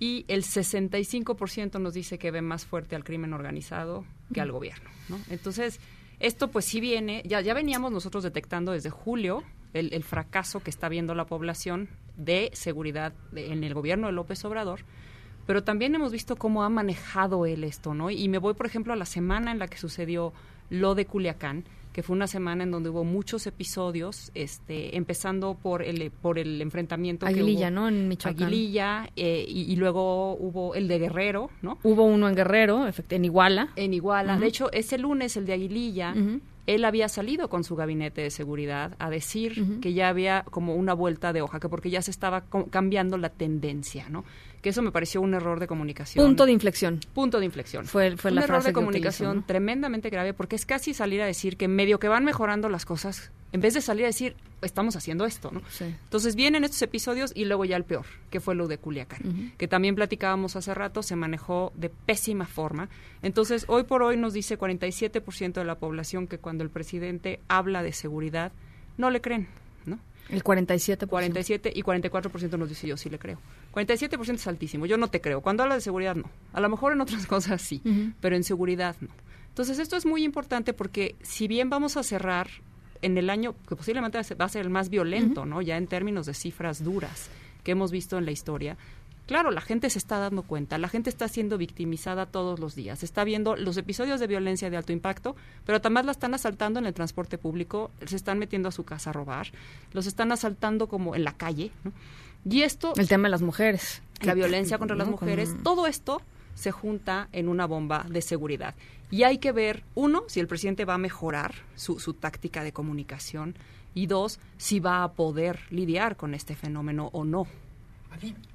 [0.00, 4.90] y el 65% nos dice que ve más fuerte al crimen organizado que al gobierno.
[5.28, 5.78] Entonces,
[6.18, 10.88] esto pues sí viene, ya, ya veníamos nosotros detectando desde julio el, fracaso que está
[10.88, 14.80] viendo la población de seguridad en el gobierno de López Obrador,
[15.46, 18.10] pero también hemos visto cómo ha manejado él esto, ¿no?
[18.10, 20.32] Y me voy, por ejemplo, a la semana en la que sucedió
[20.70, 21.64] lo de Culiacán,
[21.94, 26.60] que fue una semana en donde hubo muchos episodios, este, empezando por el por el
[26.60, 27.86] enfrentamiento Aguililla, que ¿no?
[27.86, 28.48] En Michoacán.
[28.48, 31.78] Aguililla, eh, y, luego hubo el de Guerrero, ¿no?
[31.84, 33.68] Hubo uno en Guerrero, en Iguala.
[33.76, 34.36] En Iguala.
[34.38, 36.14] De hecho, ese lunes, el de Aguililla,
[36.66, 40.94] él había salido con su gabinete de seguridad a decir que ya había como una
[40.94, 44.24] vuelta de hoja, que porque ya se estaba cambiando la tendencia, ¿no?
[44.64, 46.24] Que eso me pareció un error de comunicación.
[46.24, 46.98] Punto de inflexión.
[47.12, 47.84] Punto de inflexión.
[47.84, 51.26] Fue, fue un la error frase de comunicación tremendamente grave porque es casi salir a
[51.26, 54.96] decir que medio que van mejorando las cosas en vez de salir a decir estamos
[54.96, 55.60] haciendo esto, ¿no?
[55.80, 59.68] Entonces vienen estos episodios y luego ya el peor, que fue lo de Culiacán, que
[59.68, 62.88] también platicábamos hace rato, se manejó de pésima forma.
[63.22, 67.84] Entonces, hoy por hoy nos dice 47% de la población que cuando el presidente habla
[67.84, 68.50] de seguridad
[68.96, 69.46] no le creen.
[70.28, 71.06] El 47%.
[71.06, 73.38] 47 y 44% nos dice yo sí le creo.
[73.72, 75.40] 47% es altísimo, yo no te creo.
[75.40, 76.30] Cuando habla de seguridad no.
[76.52, 77.82] A lo mejor en otras cosas sí,
[78.20, 79.10] pero en seguridad no.
[79.48, 82.48] Entonces esto es muy importante porque si bien vamos a cerrar
[83.02, 85.62] en el año que posiblemente va a ser el más violento, ¿no?
[85.62, 87.28] Ya en términos de cifras duras
[87.62, 88.76] que hemos visto en la historia.
[89.26, 93.02] Claro, la gente se está dando cuenta, la gente está siendo victimizada todos los días,
[93.02, 96.84] está viendo los episodios de violencia de alto impacto, pero también la están asaltando en
[96.86, 99.48] el transporte público, se están metiendo a su casa a robar,
[99.92, 101.70] los están asaltando como en la calle,
[102.44, 102.92] Y esto...
[102.96, 104.02] El tema de las mujeres.
[104.20, 106.20] La violencia contra las mujeres, todo esto
[106.54, 108.74] se junta en una bomba de seguridad.
[109.10, 112.72] Y hay que ver, uno, si el presidente va a mejorar su, su táctica de
[112.72, 113.56] comunicación
[113.94, 117.46] y dos, si va a poder lidiar con este fenómeno o no.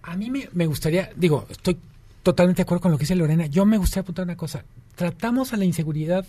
[0.03, 1.77] A mí, me, gustaría, digo, estoy
[2.23, 4.63] totalmente de acuerdo con lo que dice Lorena, yo me gustaría apuntar una cosa,
[4.95, 6.25] tratamos a la inseguridad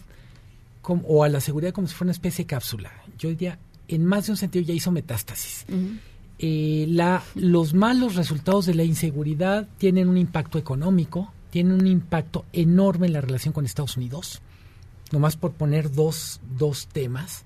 [0.82, 2.90] como, o a la seguridad como si fuera una especie de cápsula.
[3.18, 3.58] Yo diría,
[3.88, 5.66] en más de un sentido ya hizo metástasis.
[6.38, 12.44] Eh, la, los malos resultados de la inseguridad tienen un impacto económico, tiene un impacto
[12.52, 14.40] enorme en la relación con Estados Unidos,
[15.12, 17.44] nomás por poner dos, dos temas.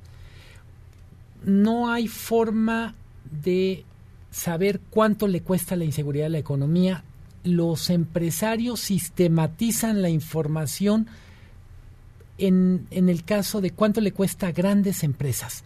[1.45, 2.95] No hay forma
[3.43, 3.85] de
[4.35, 7.05] saber cuánto le cuesta la inseguridad a la economía.
[7.45, 11.07] Los empresarios sistematizan la información
[12.39, 15.63] en, en el caso de cuánto le cuesta a grandes empresas,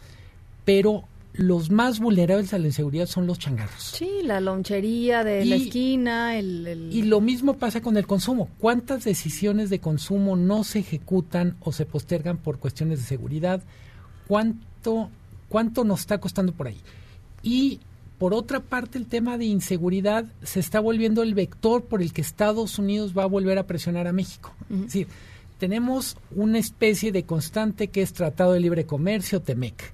[0.66, 3.94] pero los más vulnerables a la inseguridad son los changarros.
[3.96, 8.50] Sí, la lonchería de la esquina, el, Y lo mismo pasa con el consumo.
[8.58, 13.62] ¿Cuántas decisiones de consumo no se ejecutan o se postergan por cuestiones de seguridad?
[14.26, 15.08] ¿Cuánto,
[15.48, 16.80] cuánto nos está costando por ahí?
[17.42, 17.80] Y
[18.18, 22.20] por otra parte, el tema de inseguridad se está volviendo el vector por el que
[22.20, 24.52] Estados Unidos va a volver a presionar a México.
[24.70, 25.06] Es decir,
[25.58, 29.92] tenemos una especie de constante que es Tratado de Libre Comercio, TEMEC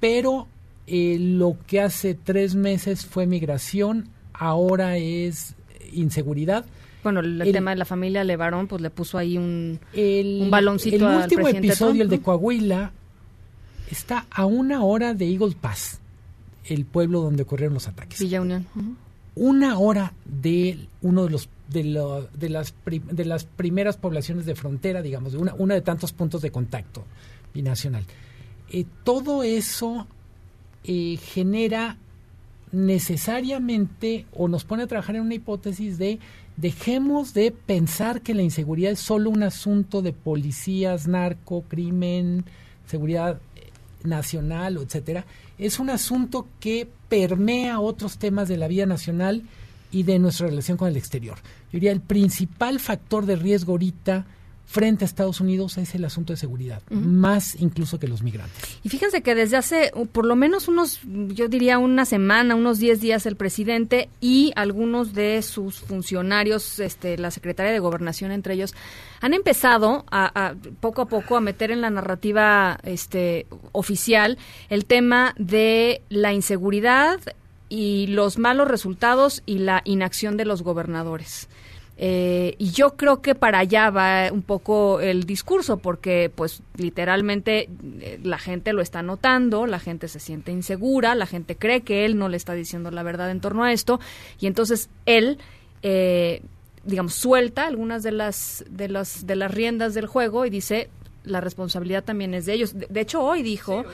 [0.00, 0.48] pero
[0.86, 5.54] eh, lo que hace tres meses fue migración, ahora es
[5.92, 6.64] inseguridad.
[7.04, 10.96] Bueno, el, tema de la familia Levarón, pues le puso ahí un, el, un baloncito
[10.96, 12.92] El último episodio, el de Coahuila,
[13.90, 16.00] está a una hora de Eagle Pass,
[16.64, 18.20] el pueblo donde ocurrieron los ataques.
[18.20, 18.66] Villa Unión.
[19.34, 21.82] Una hora de uno de los de,
[22.34, 26.42] de, las de las primeras poblaciones de frontera, digamos, de una, una de tantos puntos
[26.42, 27.04] de contacto
[27.54, 28.04] binacional.
[28.70, 30.06] Eh, todo eso
[30.84, 31.96] eh, genera
[32.72, 36.20] necesariamente o nos pone a trabajar en una hipótesis de
[36.56, 42.44] dejemos de pensar que la inseguridad es solo un asunto de policías, narco, crimen,
[42.86, 43.70] seguridad eh,
[44.04, 45.24] nacional, etcétera.
[45.60, 49.42] Es un asunto que permea otros temas de la vida nacional
[49.92, 51.36] y de nuestra relación con el exterior.
[51.66, 54.24] Yo diría el principal factor de riesgo ahorita
[54.70, 58.78] frente a Estados Unidos es el asunto de seguridad, más incluso que los migrantes.
[58.84, 63.00] Y fíjense que desde hace por lo menos unos, yo diría una semana, unos 10
[63.00, 68.72] días, el presidente y algunos de sus funcionarios, este, la secretaria de Gobernación entre ellos,
[69.20, 75.34] han empezado a, poco a poco a meter en la narrativa este, oficial el tema
[75.36, 77.18] de la inseguridad
[77.68, 81.48] y los malos resultados y la inacción de los gobernadores.
[82.02, 87.68] Eh, y yo creo que para allá va un poco el discurso, porque pues literalmente
[88.00, 92.06] eh, la gente lo está notando, la gente se siente insegura, la gente cree que
[92.06, 94.00] él no le está diciendo la verdad en torno a esto,
[94.38, 95.36] y entonces él,
[95.82, 96.40] eh,
[96.84, 100.88] digamos, suelta algunas de las, de, las, de las riendas del juego y dice,
[101.24, 102.72] la responsabilidad también es de ellos.
[102.78, 103.84] De, hecho, hoy dijo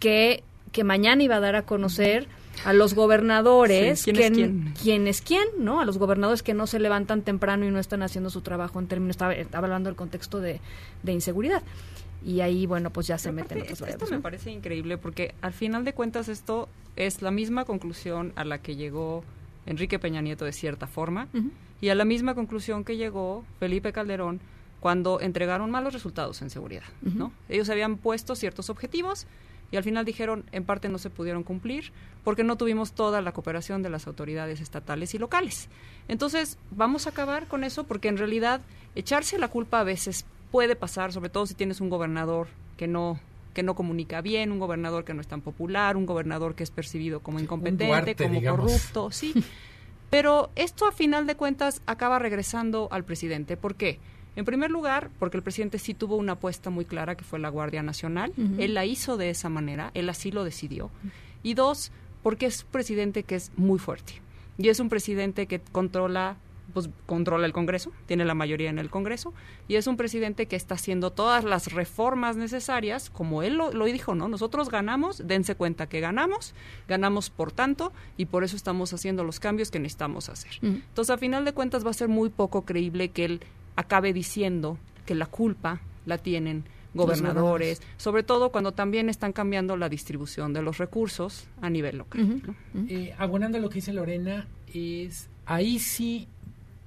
[0.00, 0.42] que,
[0.72, 2.26] que mañana iba a dar a conocer
[2.64, 4.74] a los gobernadores, ¿quién, que, es quién?
[4.80, 5.80] quién es quién, ¿no?
[5.80, 8.86] A los gobernadores que no se levantan temprano y no están haciendo su trabajo en
[8.86, 10.60] términos, estaba, estaba hablando del contexto de,
[11.02, 11.62] de, inseguridad.
[12.24, 15.84] Y ahí, bueno, pues ya se meten otros Esto me parece increíble porque al final
[15.84, 19.24] de cuentas esto es la misma conclusión a la que llegó
[19.66, 21.50] Enrique Peña Nieto de cierta forma uh -huh.
[21.80, 24.40] y a la misma conclusión que llegó Felipe Calderón
[24.78, 27.14] cuando entregaron malos resultados en seguridad, uh -huh.
[27.14, 27.32] ¿no?
[27.48, 29.26] Ellos habían puesto ciertos objetivos
[29.72, 31.92] y al final dijeron en parte no se pudieron cumplir
[32.22, 35.68] porque no tuvimos toda la cooperación de las autoridades estatales y locales.
[36.06, 38.60] Entonces, vamos a acabar con eso porque en realidad
[38.94, 42.46] echarse la culpa a veces puede pasar, sobre todo si tienes un gobernador
[42.76, 43.18] que no
[43.54, 46.70] que no comunica bien, un gobernador que no es tan popular, un gobernador que es
[46.70, 48.72] percibido como incompetente, Duarte, como digamos.
[48.72, 49.34] corrupto, sí.
[50.10, 53.56] Pero esto a final de cuentas acaba regresando al presidente.
[53.56, 53.98] ¿Por qué?
[54.34, 57.48] En primer lugar, porque el presidente sí tuvo una apuesta muy clara que fue la
[57.48, 58.32] Guardia Nacional.
[58.36, 58.60] Uh -huh.
[58.60, 60.90] Él la hizo de esa manera, él así lo decidió.
[61.42, 64.22] Y dos, porque es un presidente que es muy fuerte.
[64.58, 66.36] Y es un presidente que controla
[66.72, 69.32] pues controla el Congreso, tiene la mayoría en el Congreso,
[69.68, 73.84] y es un presidente que está haciendo todas las reformas necesarias, como él lo, lo,
[73.84, 74.28] dijo, ¿no?
[74.28, 76.54] Nosotros ganamos, dense cuenta que ganamos,
[76.88, 80.52] ganamos por tanto, y por eso estamos haciendo los cambios que necesitamos hacer.
[80.62, 80.82] Uh -huh.
[80.88, 83.40] Entonces, a final de cuentas, va a ser muy poco creíble que él
[83.76, 86.64] acabe diciendo que la culpa la tienen
[86.94, 92.20] gobernadores, sobre todo cuando también están cambiando la distribución de los recursos a nivel local.
[92.20, 92.54] Uh -huh.
[92.74, 92.86] ¿no?
[92.88, 96.28] eh, abonando lo que dice Lorena, es ahí sí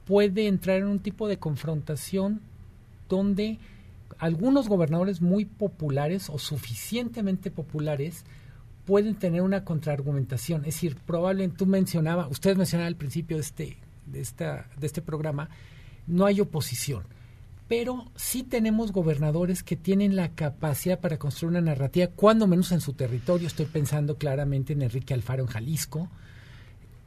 [0.06, 2.42] puede entrar en un tipo de confrontación
[3.10, 3.58] donde
[4.20, 8.24] algunos gobernadores muy populares o suficientemente populares
[8.86, 10.62] pueden tener una contraargumentación.
[10.62, 15.02] Es decir, probablemente tú mencionaba, ustedes mencionaban al principio de este, de esta, de este
[15.02, 15.50] programa,
[16.08, 17.03] no hay oposición.
[17.68, 22.80] Pero sí tenemos gobernadores que tienen la capacidad para construir una narrativa, cuando menos en
[22.80, 23.47] su territorio.
[23.47, 26.08] Estoy pensando claramente en Enrique Alfaro en Jalisco,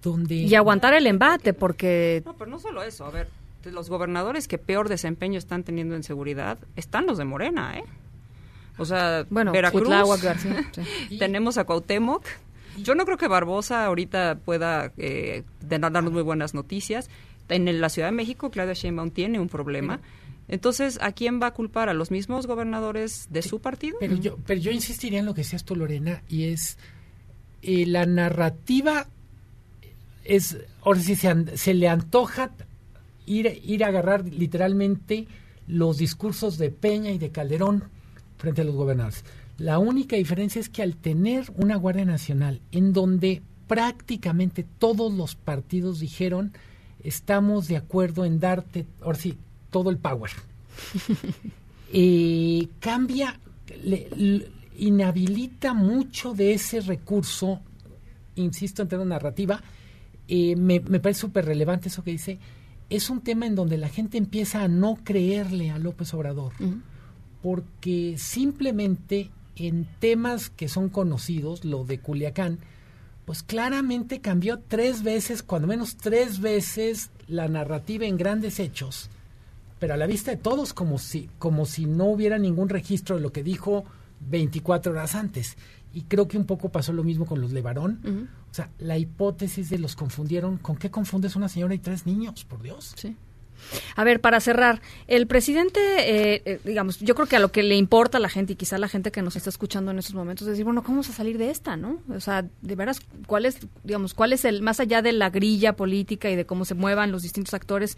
[0.03, 0.35] donde...
[0.35, 2.23] Y aguantar el embate, porque...
[2.27, 3.29] No, pero no solo eso, a ver,
[3.65, 7.85] los gobernadores que peor desempeño están teniendo en seguridad están los de Morena, ¿eh?
[8.79, 9.89] O sea, bueno, Veracruz,
[10.23, 10.71] García,
[11.09, 11.19] sí.
[11.19, 12.25] tenemos a Cuauhtémoc,
[12.83, 17.11] yo no creo que Barbosa ahorita pueda eh, darnos muy buenas noticias.
[17.49, 20.01] En la Ciudad de México, Claudia Sheinbaum tiene un problema.
[20.49, 21.89] Entonces, ¿a quién va a culpar?
[21.89, 23.99] ¿A los mismos gobernadores de su partido?
[24.01, 26.79] Pero yo, pero yo insistiría en lo que decías tú, Lorena, y es
[27.63, 29.07] eh, la narrativa
[30.25, 32.51] es, ahora sí se, se, le antoja
[33.27, 35.27] ir, ir a agarrar literalmente
[35.67, 37.85] los discursos de Peña y de Calderón
[38.37, 39.25] frente a los gobernadores.
[39.59, 45.35] La única diferencia es que al tener una Guardia Nacional en donde prácticamente todos los
[45.35, 46.53] partidos dijeron
[47.03, 49.37] estamos de acuerdo en darte, ahora sí,
[49.71, 50.31] todo el power.
[51.93, 53.39] eh, cambia,
[53.83, 57.61] le, le, inhabilita mucho de ese recurso,
[58.37, 59.63] insisto en términos narrativa,
[60.29, 62.39] eh, me, me, parece súper relevante eso que dice,
[62.91, 66.65] es un tema en donde la gente empieza a no creerle a López Obrador, uh
[66.65, 66.81] -huh.
[67.43, 72.59] porque simplemente en temas que son conocidos, lo de Culiacán,
[73.29, 79.11] pues claramente cambió tres veces, cuando menos tres veces, la narrativa en grandes hechos,
[79.79, 83.21] pero a la vista de todos, como si, como si no hubiera ningún registro de
[83.21, 83.85] lo que dijo
[84.31, 85.59] 24 horas antes.
[85.93, 88.01] Y creo que un poco pasó lo mismo con los Levarón.
[88.03, 88.29] Uh -huh.
[88.51, 90.57] O sea, la hipótesis de los confundieron.
[90.57, 92.47] ¿Con qué confundes una señora y tres niños?
[92.47, 92.95] Por Dios.
[92.97, 93.15] Sí.
[93.97, 97.63] A ver, para cerrar, el presidente, eh, eh, digamos, yo creo que a lo que
[97.63, 99.99] le importa a la gente y quizá a la gente que nos está escuchando en
[99.99, 102.01] estos momentos es decir, bueno, ¿cómo vamos a salir de esta, no?
[102.15, 105.75] O sea, de veras, ¿cuál es, digamos, cuál es el, más allá de la grilla
[105.75, 107.97] política y de cómo se muevan los distintos actores,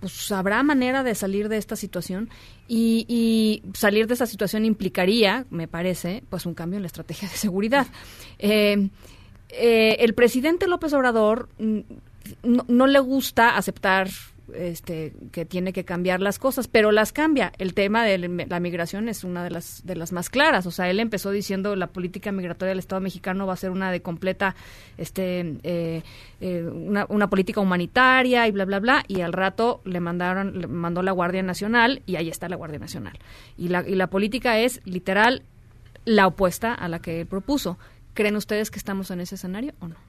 [0.00, 2.30] pues habrá manera de salir de esta situación
[2.68, 7.28] y, y, salir de esta situación implicaría, me parece, pues un cambio en la estrategia
[7.28, 7.86] de seguridad.
[8.38, 8.88] Eh,
[9.50, 11.80] eh, el presidente López Obrador mm,
[12.42, 14.08] no, no le gusta aceptar
[14.54, 17.52] este, que tiene que cambiar las cosas, pero las cambia.
[17.58, 20.66] El tema de la migración es una de las de las más claras.
[20.66, 23.90] O sea, él empezó diciendo la política migratoria del Estado mexicano va a ser una
[23.90, 24.54] de completa,
[24.96, 26.02] este, eh,
[26.40, 29.04] eh, una, una, política humanitaria y bla bla bla.
[29.08, 32.78] Y al rato le mandaron, le mandó la Guardia Nacional y ahí está la Guardia
[32.78, 33.18] Nacional.
[33.56, 35.42] Y la y la política es literal
[36.04, 37.78] la opuesta a la que él propuso.
[38.14, 40.07] ¿Creen ustedes que estamos en ese escenario o no?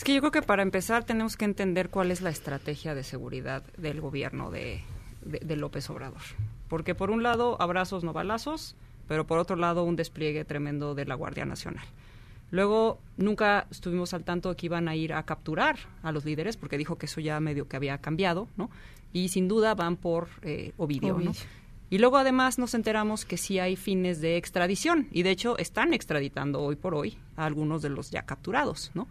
[0.00, 3.04] Es que yo creo que para empezar tenemos que entender cuál es la estrategia de
[3.04, 4.82] seguridad del gobierno de,
[5.20, 6.22] de, López Obrador.
[6.68, 8.76] Porque por un lado, abrazos no balazos,
[9.06, 11.84] pero por otro lado, un despliegue tremendo de la Guardia Nacional.
[12.50, 16.56] Luego, nunca estuvimos al tanto de que iban a ir a capturar a los líderes,
[16.56, 18.70] porque dijo que eso ya medio que había cambiado, ¿no?
[19.12, 21.32] Y sin duda van por eh, Ovidio, ¿no?
[21.90, 25.92] Y luego además nos enteramos que sí hay fines de extradición y de hecho están
[25.92, 29.06] extraditando hoy por hoy a algunos de los ya capturados, ¿no?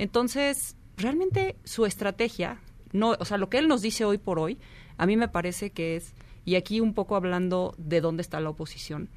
[0.00, 2.58] Entonces, realmente su estrategia,
[2.92, 4.56] no, o sea, lo que él nos dice hoy por hoy,
[4.96, 6.14] a mí me parece que es,
[6.46, 9.10] y aquí un poco hablando de dónde está la oposición,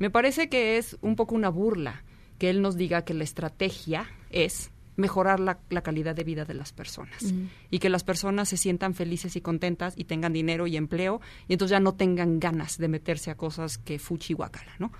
[0.00, 2.02] me parece que es un poco una burla
[2.38, 6.72] que él nos diga que la estrategia es mejorar la, calidad de vida de las
[6.72, 7.32] personas
[7.70, 11.52] y que las personas se sientan felices y contentas y tengan dinero y empleo y
[11.52, 14.90] entonces ya no tengan ganas de meterse a cosas que fuchi guacala, ¿no?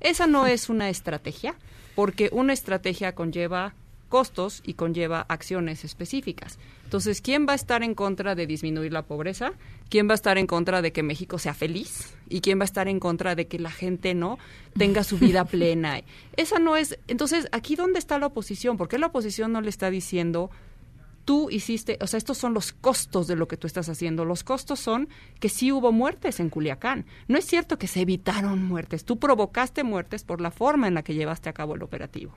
[0.00, 1.54] Esa no es una estrategia
[1.94, 3.74] porque una estrategia conlleva
[4.12, 6.58] costos y conlleva acciones específicas.
[6.84, 9.54] Entonces, ¿quién va a estar en contra de disminuir la pobreza?
[9.88, 12.14] ¿Quién va a estar en contra de que México sea feliz?
[12.28, 14.38] ¿Y quién va a estar en contra de que la gente no
[14.76, 16.02] tenga su vida plena?
[16.36, 16.98] Esa no es.
[17.08, 18.76] Entonces, aquí dónde está la oposición?
[18.76, 20.50] ¿Por qué la oposición no le está diciendo
[21.24, 24.24] tú hiciste, o sea, estos son los costos de lo que tú estás haciendo.
[24.24, 25.08] Los costos son
[25.40, 27.06] que sí hubo muertes en Culiacán.
[27.28, 29.04] No es cierto que se evitaron muertes.
[29.04, 32.34] Tú provocaste muertes por la forma en la que llevaste a cabo el operativo.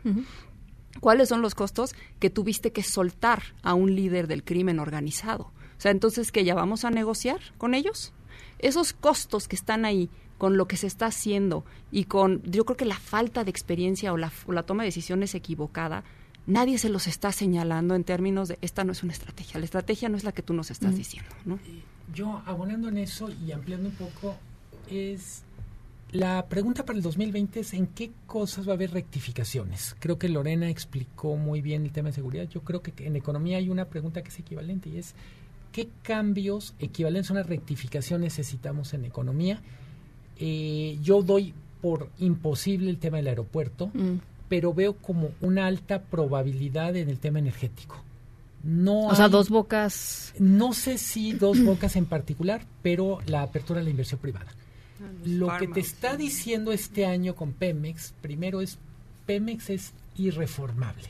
[0.99, 5.51] ¿Cuáles son los costos que tuviste que soltar a un líder del crimen organizado?
[5.77, 8.13] O sea, entonces que ya vamos a negociar con ellos.
[8.59, 12.77] Esos costos que están ahí con lo que se está haciendo y con, yo creo
[12.77, 14.31] que la falta de experiencia o la,
[14.65, 16.03] toma de decisiones equivocada,
[16.47, 19.59] nadie se los está señalando en términos de esta no es una estrategia.
[19.59, 20.97] La estrategia no es la que tú nos estás mm.
[20.97, 21.59] diciendo, ¿no?
[22.13, 24.35] Yo, abonando en eso y ampliando un poco,
[24.89, 25.43] es
[26.15, 29.97] la pregunta para el 2020 es en qué cosas va a haber rectificaciones.
[29.99, 32.47] Creo que Lorena explicó muy bien el tema de seguridad.
[32.47, 35.13] Yo creo que en economía hay una pregunta que es equivalente y es
[35.73, 39.61] qué cambios equivalentes a una rectificación necesitamos en economía.
[40.37, 44.15] Eh, yo doy por imposible el tema del aeropuerto, mm.
[44.47, 48.01] pero veo como una alta probabilidad en el tema energético.
[48.63, 50.33] No o sea, dos bocas.
[50.39, 54.47] No sé si dos bocas en particular, pero la apertura de la inversión privada.
[55.25, 58.77] Lo que te está diciendo este año con Pemex, primero es,
[59.25, 61.09] Pemex es irreformable.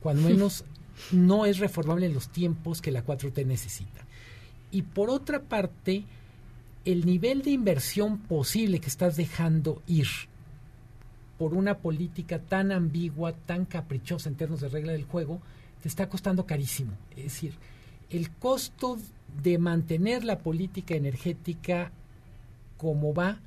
[0.00, 0.64] Cuando menos
[1.12, 4.04] no es reformable en los tiempos que la 4T necesita.
[4.70, 6.04] Y por otra parte,
[6.84, 10.08] el nivel de inversión posible que estás dejando ir
[11.38, 15.40] por una política tan ambigua, tan caprichosa en términos de regla del juego,
[15.82, 16.92] te está costando carísimo.
[17.10, 17.54] Es decir,
[18.10, 18.98] el costo
[19.42, 21.92] de mantener la política energética
[22.76, 23.40] como va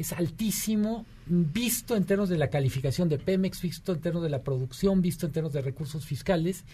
[0.00, 4.42] es altísimo, visto en términos de la calificación de Pemex, visto en términos de la
[4.42, 6.64] producción, visto en términos de recursos fiscales.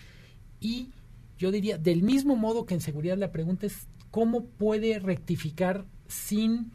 [0.61, 0.90] Y
[1.36, 6.72] yo diría, del mismo modo que en seguridad la pregunta es cómo puede rectificar sin,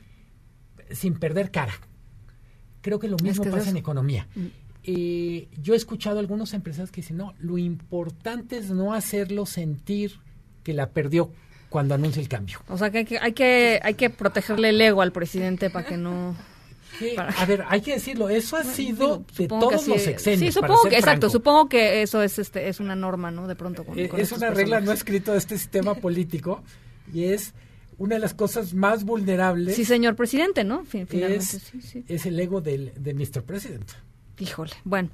[0.91, 1.73] sin perder cara.
[2.81, 4.27] Creo que lo mismo pasa en economía.
[4.35, 4.45] Mm.
[4.83, 9.45] Eh, yo he escuchado a algunos empresarios que dicen, no, lo importante es no hacerlo
[9.45, 10.19] sentir
[10.63, 11.31] que la perdió
[11.71, 12.59] cuando anuncie el cambio.
[12.67, 15.87] O sea que hay que, hay que, hay que protegerle el ego al presidente para
[15.87, 16.35] que no...
[17.17, 20.53] A ver, hay que decirlo, eso ha sido de todos los sexenios.
[20.53, 23.47] Sí, supongo que, exacto, supongo que eso es este es una norma, ¿no?
[23.47, 26.61] De pronto con, eh, Es una regla no escrita de este sistema político
[27.11, 27.53] y es
[27.97, 29.73] una de las cosas más vulnerables.
[29.73, 30.83] Sí, señor presidente, ¿no?
[30.83, 31.71] Finalmente, es,
[32.07, 33.43] es el ego del, de Mr.
[33.43, 33.89] President.
[34.37, 35.09] Híjole, bueno,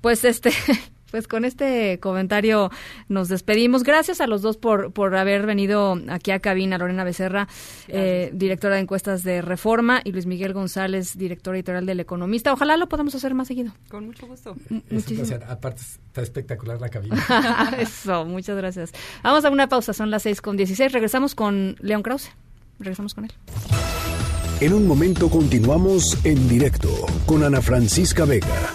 [0.00, 0.50] pues este
[1.14, 2.72] pues con este comentario
[3.08, 3.84] nos despedimos.
[3.84, 7.46] Gracias a los dos por, por haber venido aquí a cabina, Lorena Becerra,
[7.86, 12.52] eh, directora de encuestas de Reforma, y Luis Miguel González, director editorial del Economista.
[12.52, 13.72] Ojalá lo podamos hacer más seguido.
[13.88, 14.56] Con mucho gusto.
[15.46, 17.24] Aparte está espectacular la cabina.
[17.78, 18.90] Eso, muchas gracias.
[19.22, 20.90] Vamos a una pausa, son las 6 con 16.
[20.90, 22.32] Regresamos con León Krause.
[22.80, 23.32] Regresamos con él.
[24.58, 26.88] En un momento continuamos en directo
[27.24, 28.74] con Ana Francisca Vega.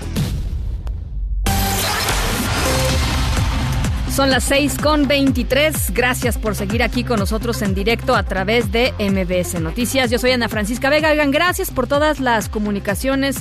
[4.21, 5.95] Son las 6 con 23.
[5.95, 10.11] Gracias por seguir aquí con nosotros en directo a través de MBS Noticias.
[10.11, 11.09] Yo soy Ana Francisca Vega.
[11.09, 13.37] Oigan, gracias por todas las comunicaciones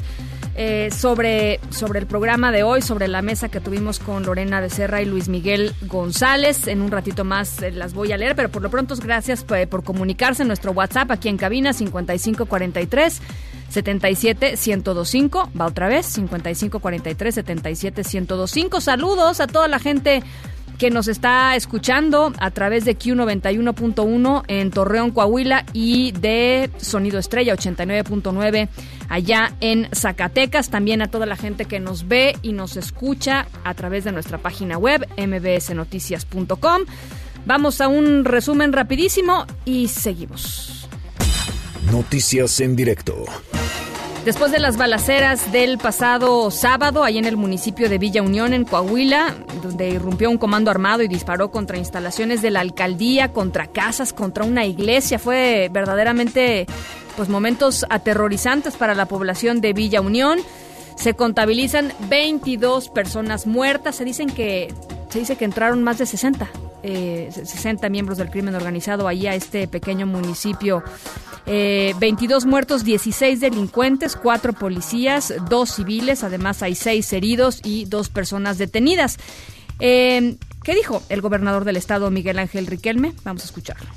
[0.57, 5.03] eh, sobre, sobre el programa de hoy, sobre la mesa que tuvimos con Lorena Becerra
[5.03, 6.67] y Luis Miguel González.
[6.67, 9.69] En un ratito más eh, las voy a leer, pero por lo pronto gracias por,
[9.69, 13.21] por comunicarse en nuestro WhatsApp aquí en cabina 5543.
[13.69, 15.51] 77 1025.
[15.61, 18.81] Va otra vez, 55 43 77 1025.
[18.81, 20.23] Saludos a toda la gente
[20.81, 27.55] que nos está escuchando a través de Q91.1 en Torreón, Coahuila y de Sonido Estrella
[27.55, 28.67] 89.9
[29.11, 30.71] allá en Zacatecas.
[30.71, 34.39] También a toda la gente que nos ve y nos escucha a través de nuestra
[34.39, 36.83] página web mbsnoticias.com.
[37.45, 40.89] Vamos a un resumen rapidísimo y seguimos.
[41.93, 43.27] Noticias en directo.
[44.25, 48.67] Después de las balaceras del pasado sábado, ahí en el municipio de Villa Unión, en
[48.67, 54.13] Coahuila, donde irrumpió un comando armado y disparó contra instalaciones de la alcaldía, contra casas,
[54.13, 56.67] contra una iglesia, fue verdaderamente
[57.17, 60.39] pues momentos aterrorizantes para la población de Villa Unión.
[60.97, 64.73] Se contabilizan 22 personas muertas, se dicen que
[65.09, 66.47] se dice que entraron más de 60
[66.83, 70.83] 60 eh, miembros del crimen organizado ahí a este pequeño municipio.
[71.47, 78.09] 22 eh, muertos, 16 delincuentes, 4 policías, 2 civiles, además hay 6 heridos y 2
[78.11, 79.19] personas detenidas.
[79.81, 83.15] Eh, ¿Qué dijo el gobernador del estado, Miguel Ángel Riquelme?
[83.25, 83.89] Vamos a escucharlo.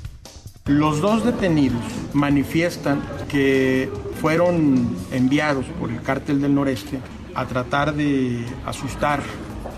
[0.66, 1.82] Los dos detenidos
[2.14, 3.90] manifiestan que
[4.22, 7.00] fueron enviados por el cártel del noreste
[7.34, 9.22] a tratar de asustar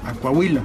[0.05, 0.62] a Coahuila,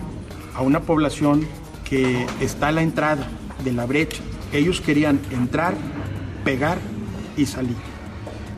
[0.54, 1.48] a una población
[1.92, 3.28] que está la entrada
[3.66, 4.24] de la brecha.
[4.54, 5.74] Ellos querían entrar,
[6.46, 6.78] pegar
[7.36, 7.76] y salir.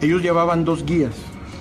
[0.02, 1.16] Ellos llevaban dos guías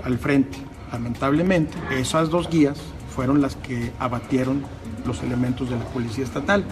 [0.04, 0.58] al frente.
[0.92, 2.76] Lamentablemente, esas dos guías
[3.16, 4.62] fueron las que abatieron
[5.06, 6.62] los elementos de la Policía Estatal.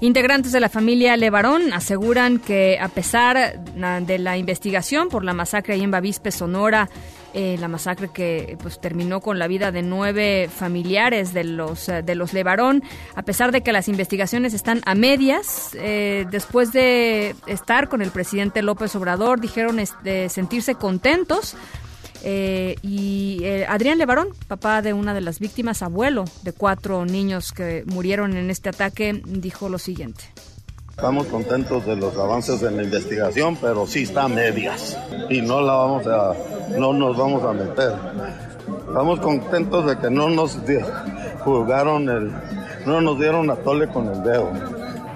[0.00, 5.74] Integrantes de la familia Levarón aseguran que a pesar de la investigación por la masacre
[5.74, 6.88] ahí en Bavispe, Sonora,
[7.38, 12.00] eh, la masacre que pues terminó con la vida de nueve familiares de los eh,
[12.00, 12.82] de los Levarón,
[13.14, 18.10] a pesar de que las investigaciones están a medias, eh, después de estar con el
[18.10, 21.56] presidente López Obrador, dijeron este, sentirse contentos.
[22.24, 28.34] y Adrián Levarón, papá de una de las víctimas, abuelo de cuatro niños que murieron
[28.34, 30.24] en este ataque, dijo lo siguiente.
[30.96, 34.98] Estamos contentos de los avances en la investigación, pero sí está a medias
[35.28, 36.32] y no la vamos a,
[36.78, 37.92] no nos vamos a meter.
[38.88, 40.58] Estamos contentos de que no nos
[41.40, 42.32] juzgaron el,
[42.86, 44.50] no nos dieron a tole con el dedo.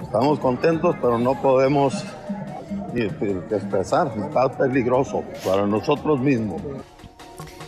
[0.03, 2.05] Estamos contentos, pero no podemos
[2.95, 6.61] expresar, está peligroso para nosotros mismos.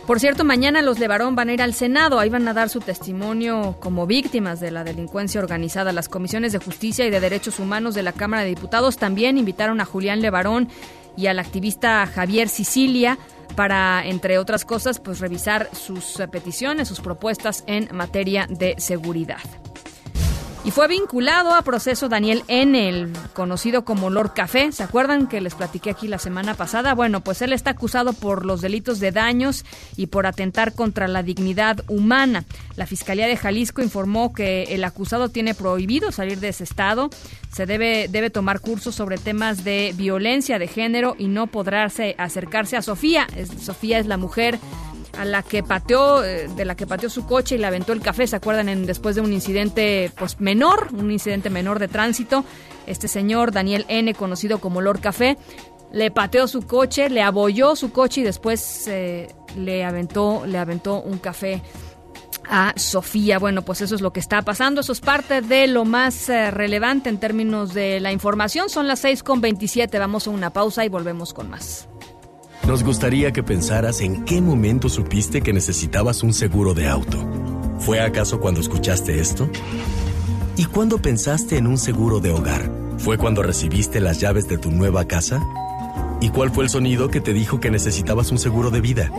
[0.05, 2.19] Por cierto, mañana los Levarón van a ir al Senado.
[2.19, 5.93] Ahí van a dar su testimonio como víctimas de la delincuencia organizada.
[5.93, 9.79] Las comisiones de justicia y de derechos humanos de la Cámara de Diputados también invitaron
[9.79, 10.67] a Julián Levarón
[11.15, 13.17] y al activista Javier Sicilia
[13.55, 19.39] para, entre otras cosas, pues revisar sus peticiones, sus propuestas en materia de seguridad.
[20.65, 24.71] Y fue vinculado a proceso Daniel N., el conocido como Lord Café.
[24.71, 26.93] ¿Se acuerdan que les platiqué aquí la semana pasada?
[26.93, 29.65] Bueno, pues él está acusado por los delitos de daños
[29.97, 32.45] y por atentar contra la dignidad humana.
[32.77, 37.09] La Fiscalía de Jalisco informó que el acusado tiene prohibido salir de ese estado.
[37.51, 42.77] Se debe, debe tomar cursos sobre temas de violencia de género y no podrá acercarse
[42.77, 43.27] a Sofía.
[43.61, 44.59] Sofía es la mujer
[45.17, 48.01] a la que pateó, eh, de la que pateó su coche y le aventó el
[48.01, 48.69] café, ¿se acuerdan?
[48.69, 52.43] En, después de un incidente pues menor, un incidente menor de tránsito,
[52.87, 55.37] este señor Daniel N, conocido como Lord Café,
[55.91, 60.99] le pateó su coche, le abolló su coche y después eh, le aventó, le aventó
[60.99, 61.61] un café
[62.49, 63.39] a Sofía.
[63.39, 64.81] Bueno, pues eso es lo que está pasando.
[64.81, 68.69] Eso es parte de lo más eh, relevante en términos de la información.
[68.69, 69.99] Son las 6 con 27.
[69.99, 71.87] Vamos a una pausa y volvemos con más.
[72.67, 77.17] Nos gustaría que pensaras en qué momento supiste que necesitabas un seguro de auto.
[77.79, 79.49] ¿Fue acaso cuando escuchaste esto?
[80.55, 82.71] ¿Y cuándo pensaste en un seguro de hogar?
[82.99, 85.41] ¿Fue cuando recibiste las llaves de tu nueva casa?
[86.21, 89.11] ¿Y cuál fue el sonido que te dijo que necesitabas un seguro de vida?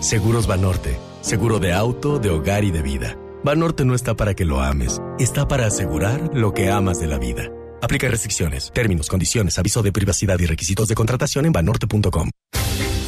[0.00, 3.18] Seguros Banorte, seguro de auto, de hogar y de vida.
[3.44, 7.18] Banorte no está para que lo ames, está para asegurar lo que amas de la
[7.18, 7.50] vida.
[7.84, 12.30] Aplica restricciones, términos, condiciones, aviso de privacidad y requisitos de contratación en banorte.com.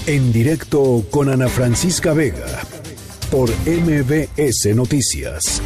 [0.07, 2.61] En directo con Ana Francisca Vega
[3.31, 5.63] por MBS Noticias.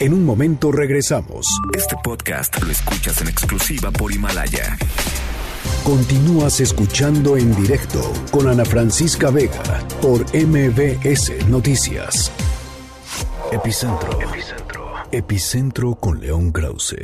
[0.00, 1.46] En un momento regresamos.
[1.76, 4.78] Este podcast lo escuchas en exclusiva por Himalaya.
[5.84, 8.00] Continúas escuchando en directo
[8.30, 12.32] con Ana Francisca Vega por MBS Noticias.
[13.52, 14.18] Epicentro.
[14.22, 14.94] Epicentro.
[15.12, 16.96] Epicentro con León Krause.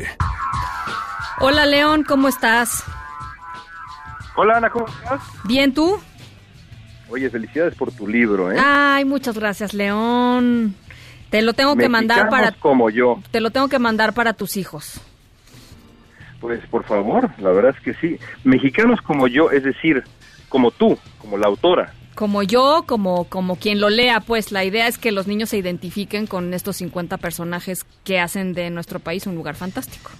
[1.40, 2.84] Hola León, ¿cómo estás?
[4.36, 5.20] Hola Ana, ¿cómo estás?
[5.44, 5.98] Bien, ¿tú?
[7.10, 8.56] Oye, felicidades por tu libro, ¿eh?
[8.58, 10.74] Ay, muchas gracias, León.
[11.30, 13.20] Te lo tengo que mandar para como yo.
[13.30, 15.00] Te lo tengo que mandar para tus hijos.
[16.40, 18.18] Pues por favor, la verdad es que sí.
[18.44, 20.04] Mexicanos como yo, es decir,
[20.48, 21.92] como tú, como la autora.
[22.14, 25.58] Como yo, como, como quien lo lea, pues la idea es que los niños se
[25.58, 30.10] identifiquen con estos 50 personajes que hacen de nuestro país un lugar fantástico.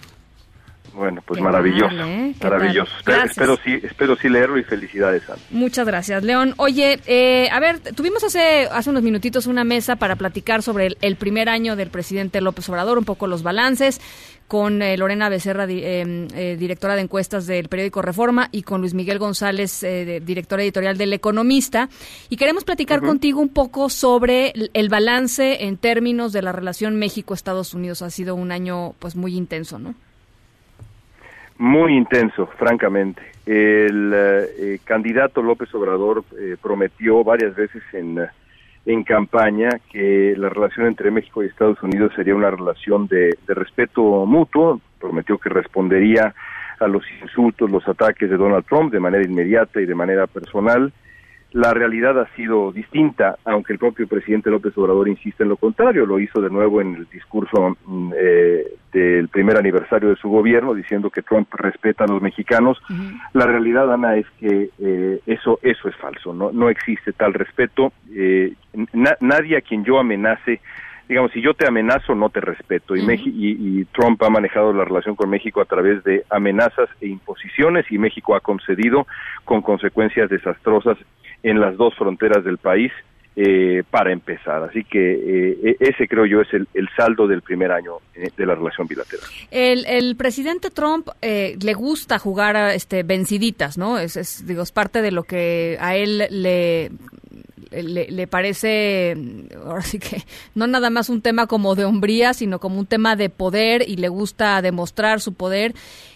[0.95, 2.35] Bueno, pues maravilloso, ¿eh?
[2.41, 2.93] maravilloso.
[3.25, 5.25] Espero, sí, espero sí leerlo y felicidades.
[5.51, 6.55] Muchas gracias, León.
[6.57, 11.17] Oye, eh, a ver, tuvimos hace hace unos minutitos una mesa para platicar sobre el,
[11.17, 14.01] primer año del presidente López Obrador, un poco los balances
[14.47, 19.85] con eh, Lorena Becerra, directora de encuestas del periódico Reforma, y con Luis Miguel González,
[20.23, 21.89] director editorial del Economista.
[22.29, 27.75] Y queremos platicar contigo un poco sobre el balance en términos de la relación México-Estados
[27.75, 28.03] Unidos.
[28.03, 29.95] Ha sido un año pues muy intenso, ¿no?
[31.59, 33.23] Muy intenso, francamente.
[33.47, 38.19] El eh, eh, candidato López Obrador eh, prometió varias veces en,
[38.87, 43.55] en campaña que la relación entre México y Estados Unidos sería una relación de, de
[43.55, 46.35] respeto mutuo, prometió que respondería
[46.81, 50.93] a los insultos, los ataques de Donald Trump de manera inmediata y de manera personal
[51.55, 56.05] la realidad ha sido distinta, aunque el propio presidente López Obrador insiste en lo contrario.
[56.05, 60.75] Lo hizo de nuevo en el discurso mm, eh, del primer aniversario de su gobierno,
[60.75, 62.83] diciendo que Trump respeta a los mexicanos.
[63.35, 66.35] La realidad, Ana, es que eh, eso eso es falso.
[66.35, 67.93] No, no existe tal respeto.
[68.13, 68.55] Eh,
[69.21, 70.61] nadie a quien yo amenace
[71.07, 72.97] digamos, si yo te amenazo, no te respeto.
[72.97, 77.09] Y, y, y, Trump ha manejado la relación con México a través de amenazas e
[77.09, 79.07] imposiciones y México ha concedido
[79.45, 80.97] con consecuencias desastrosas
[81.45, 82.91] en las dos fronteras del país
[83.37, 84.63] eh, para empezar.
[84.63, 88.47] Así que eh, e-, ese creo yo es el, saldo del primer año eh, de
[88.47, 89.27] la relación bilateral.
[89.51, 93.99] El, presidente Trump le gusta jugar a, este venciditas, ¿no?
[93.99, 96.91] Es, es, digo, es parte de lo que a él le
[97.71, 99.17] le, le, parece,
[99.65, 100.23] ahora sí que,
[100.55, 103.97] no nada más un tema como de hombría, sino como un tema de poder y
[103.97, 105.75] le gusta demostrar su poder.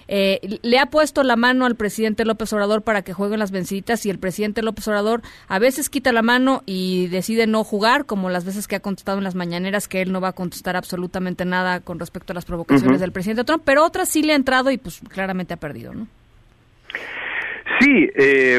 [0.09, 4.07] Eh, le ha puesto la mano al presidente López Obrador para que jueguen las venciditas
[4.07, 8.31] y el presidente López Obrador a veces quita la mano y decide no jugar, como
[8.31, 11.45] las veces que ha contestado en las mañaneras que él no va a contestar absolutamente
[11.45, 14.71] nada con respecto a las provocaciones del presidente Trump, pero otras sí le ha entrado
[14.71, 16.07] y pues claramente ha perdido, ¿no?
[17.81, 18.59] Sí, eh,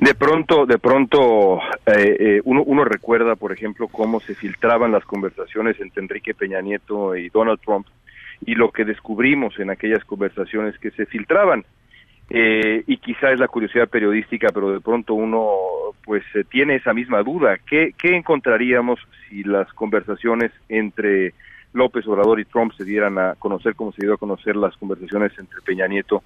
[0.00, 5.04] de pronto, de pronto eh, eh, uno, uno recuerda, por ejemplo, cómo se filtraban las
[5.04, 7.86] conversaciones entre Enrique Peña Nieto y Donald Trump
[8.44, 11.64] y lo que descubrimos en aquellas conversaciones que se filtraban.
[12.30, 15.50] Eh, y quizá es la curiosidad periodística, pero de pronto uno
[16.04, 17.58] pues tiene esa misma duda.
[17.58, 21.32] ¿Qué, ¿Qué encontraríamos si las conversaciones entre
[21.72, 25.32] López Obrador y Trump se dieran a conocer como se dio a conocer las conversaciones
[25.38, 26.22] entre Peña Nieto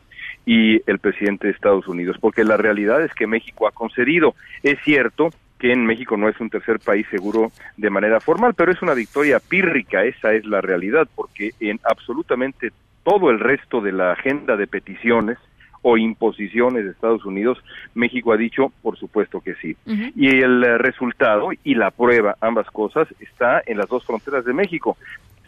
[0.46, 4.34] y el presidente de Estados Unidos, porque la realidad es que México ha concedido.
[4.62, 5.30] Es cierto
[5.62, 8.94] que en México no es un tercer país seguro de manera formal, pero es una
[8.94, 12.72] victoria pírrica, esa es la realidad, porque en absolutamente
[13.04, 15.38] todo el resto de la agenda de peticiones
[15.80, 17.58] o imposiciones de Estados Unidos,
[17.94, 19.76] México ha dicho, por supuesto que sí.
[19.86, 24.52] Y el eh, resultado y la prueba, ambas cosas, está en las dos fronteras de
[24.52, 24.96] México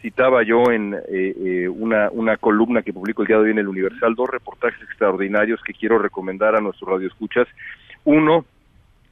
[0.01, 3.59] citaba yo en eh, eh, una, una columna que publico el día de hoy en
[3.59, 7.49] el Universal, dos reportajes extraordinarios que quiero recomendar a nuestros radioescuchas.
[8.05, 8.45] Uno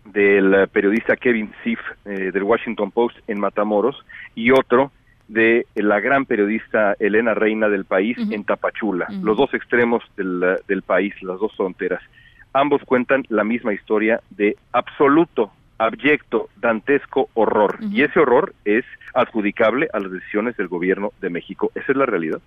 [0.05, 4.05] del periodista Kevin Siff eh, del Washington Post en Matamoros
[4.35, 4.91] y otro
[5.29, 10.83] de la gran periodista Elena Reina del país en Tapachula, los dos extremos del, del
[10.83, 12.03] país, las dos fronteras.
[12.53, 15.53] Ambos cuentan la misma historia de absoluto
[15.85, 17.79] abyecto, dantesco horror.
[17.91, 18.85] Y ese horror es
[19.15, 21.71] adjudicable a las decisiones del gobierno de México.
[21.75, 22.41] Esa es la realidad.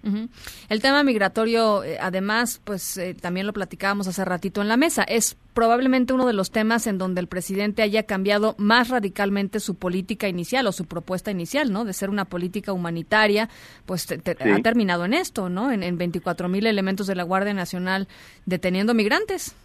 [0.69, 5.03] El tema migratorio, eh, además, pues eh, también lo platicábamos hace ratito en la mesa,
[5.03, 9.75] es probablemente uno de los temas en donde el presidente haya cambiado más radicalmente su
[9.75, 11.85] política inicial o su propuesta inicial, ¿no?
[11.85, 13.49] De ser una política humanitaria,
[13.85, 15.71] pues ha terminado en esto, ¿no?
[15.71, 18.07] En, en 24 mil elementos de la Guardia Nacional
[18.45, 19.55] deteniendo migrantes.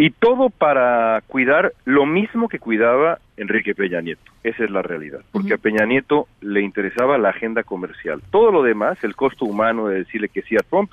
[0.00, 4.30] Y todo para cuidar lo mismo que cuidaba Enrique Peña Nieto.
[4.44, 5.20] Esa es la realidad.
[5.32, 8.22] Porque a Peña Nieto le interesaba la agenda comercial.
[8.30, 10.92] Todo lo demás, el costo humano de decirle que sí a Trump,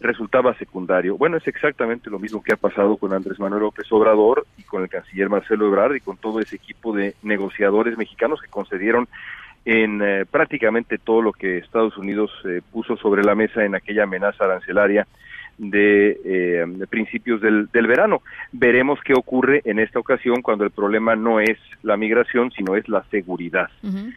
[0.00, 1.18] resultaba secundario.
[1.18, 4.82] Bueno, es exactamente lo mismo que ha pasado con Andrés Manuel López Obrador y con
[4.82, 9.08] el canciller Marcelo Ebrard y con todo ese equipo de negociadores mexicanos que concedieron
[9.66, 14.04] en eh, prácticamente todo lo que Estados Unidos eh, puso sobre la mesa en aquella
[14.04, 15.06] amenaza arancelaria
[15.58, 18.22] de, eh, principios del, del, verano.
[18.52, 22.88] Veremos qué ocurre en esta ocasión cuando el problema no es la migración, sino es
[22.88, 23.68] la seguridad.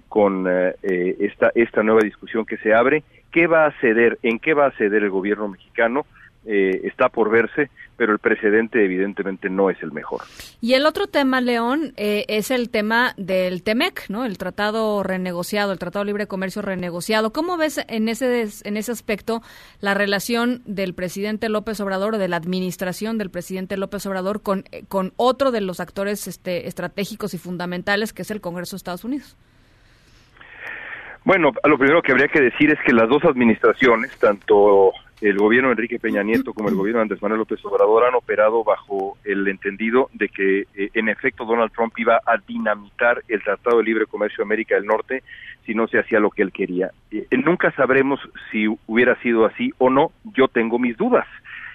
[0.07, 4.39] Con eh, eh, esta, esta nueva discusión que se abre, ¿qué va a ceder, en
[4.39, 6.05] qué va a ceder el gobierno mexicano
[6.45, 10.22] eh, está por verse, pero el precedente evidentemente no es el mejor.
[10.59, 14.26] Y el otro tema, León, eh, es el tema del TEMEC, ¿no?
[14.26, 17.31] El tratado renegociado, el Tratado Libre de Comercio renegociado.
[17.31, 19.41] ¿Cómo ves en ese, en ese aspecto
[19.81, 24.63] la relación del presidente López Obrador o de la administración del presidente López Obrador con,
[24.88, 29.03] con otro de los actores este, estratégicos y fundamentales que es el Congreso de Estados
[29.03, 29.38] Unidos?
[31.23, 34.91] Bueno, lo primero que habría que decir es que las dos administraciones, tanto
[35.22, 38.15] el gobierno de Enrique Peña Nieto como el gobierno de Andrés Manuel López Obrador han
[38.15, 43.43] operado bajo el entendido de que eh, en efecto Donald Trump iba a dinamitar el
[43.43, 45.23] Tratado de Libre Comercio de América del Norte
[45.65, 46.89] si no se hacía lo que él quería.
[47.11, 48.19] Eh, nunca sabremos
[48.52, 51.27] si hubiera sido así o no, yo tengo mis dudas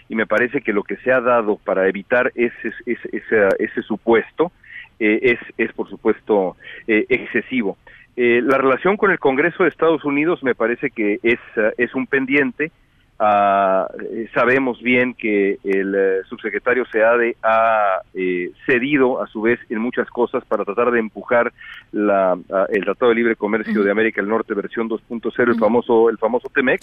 [0.09, 4.51] y me parece que lo que se ha dado para evitar ese, ese, ese, supuesto
[4.99, 6.57] eh, es, es, por supuesto,
[6.87, 7.77] excesivo.
[8.17, 12.73] la relación con el Congreso de Estados Unidos me parece que es un pendiente
[13.19, 19.59] Ah, eh, sabemos bien que el eh, subsecretario SEADE ha eh, cedido a su vez
[19.71, 21.51] en muchas cosas para tratar de empujar
[21.93, 26.11] la, ah, el Tratado de Libre Comercio de América del Norte versión 2.0, el famoso
[26.11, 26.83] el famoso TEMEC,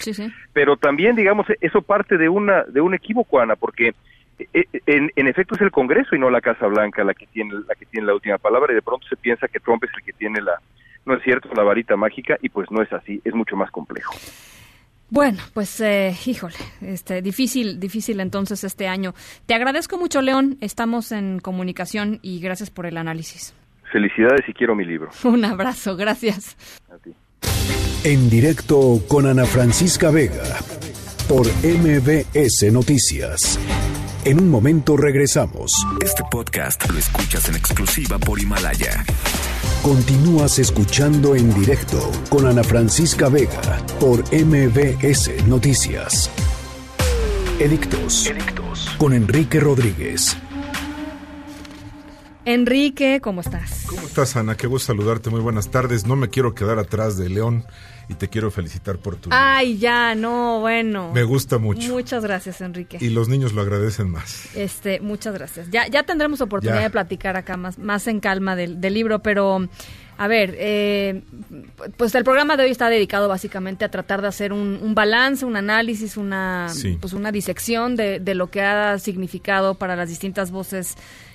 [0.52, 3.94] pero también digamos eso parte de una de un equívoco Ana, porque
[4.52, 7.76] en, en, efecto es el Congreso y no la Casa Blanca la que tiene la
[7.76, 10.12] que tiene la última palabra y de pronto se piensa que Trump es el que
[10.12, 10.60] tiene la
[11.06, 14.14] no es cierto la varita mágica y pues no es así, es mucho más complejo.
[15.14, 19.14] Bueno, pues eh, híjole, este difícil, difícil entonces este año.
[19.46, 20.58] Te agradezco mucho, León.
[20.60, 23.54] Estamos en comunicación y gracias por el análisis.
[23.92, 25.10] Felicidades y quiero mi libro.
[25.22, 26.56] Un abrazo, gracias.
[26.92, 27.12] A ti.
[28.02, 30.42] En directo con Ana Francisca Vega
[31.28, 33.58] por MBS Noticias.
[34.24, 35.72] En un momento regresamos.
[36.02, 39.04] Este podcast lo escuchas en exclusiva por Himalaya.
[39.82, 46.30] Continúas escuchando en directo con Ana Francisca Vega por MBS Noticias.
[47.58, 48.30] Edictos.
[48.98, 50.36] Con Enrique Rodríguez.
[52.44, 53.84] Enrique, ¿cómo estás?
[53.86, 54.56] ¿Cómo estás, Ana?
[54.56, 55.30] Qué gusto saludarte.
[55.30, 56.06] Muy buenas tardes.
[56.06, 57.64] No me quiero quedar atrás de León
[58.08, 59.30] y te quiero felicitar por tu.
[59.32, 61.12] Ay, ya, no, bueno.
[61.12, 61.92] Me gusta mucho.
[61.92, 62.98] Muchas gracias, Enrique.
[63.00, 64.54] Y los niños lo agradecen más.
[64.54, 65.70] Este, muchas gracias.
[65.70, 69.68] Ya, ya tendremos oportunidad de platicar acá más, más en calma del, libro, pero.
[70.16, 71.22] A ver, eh,
[71.96, 75.56] pues el programa de hoy está dedicado básicamente a tratar de hacer un, balance, un
[75.56, 76.68] análisis, una,
[77.00, 80.94] pues una disección de, de, lo que ha significado para las distintas voces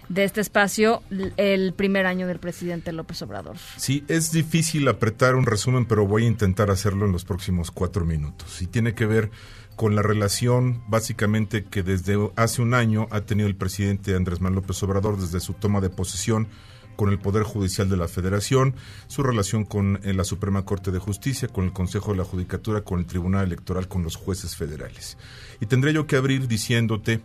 [0.10, 1.03] de este espacio
[1.38, 3.57] el primer año del presidente López Obrador.
[3.77, 8.06] Sí, es difícil apretar un resumen, pero voy a intentar hacerlo en los próximos cuatro
[8.06, 8.61] minutos.
[8.61, 9.30] Y tiene que ver
[9.76, 14.61] con la relación básicamente que desde hace un año ha tenido el presidente Andrés Manuel
[14.61, 16.49] López Obrador desde su toma de posesión
[16.98, 18.76] con el Poder Judicial de la Federación,
[19.07, 22.81] su relación con eh, la Suprema Corte de Justicia, con el Consejo de la Judicatura,
[22.81, 25.18] con el Tribunal Electoral, con los jueces federales.
[25.61, 27.22] Y tendré yo que abrir diciéndote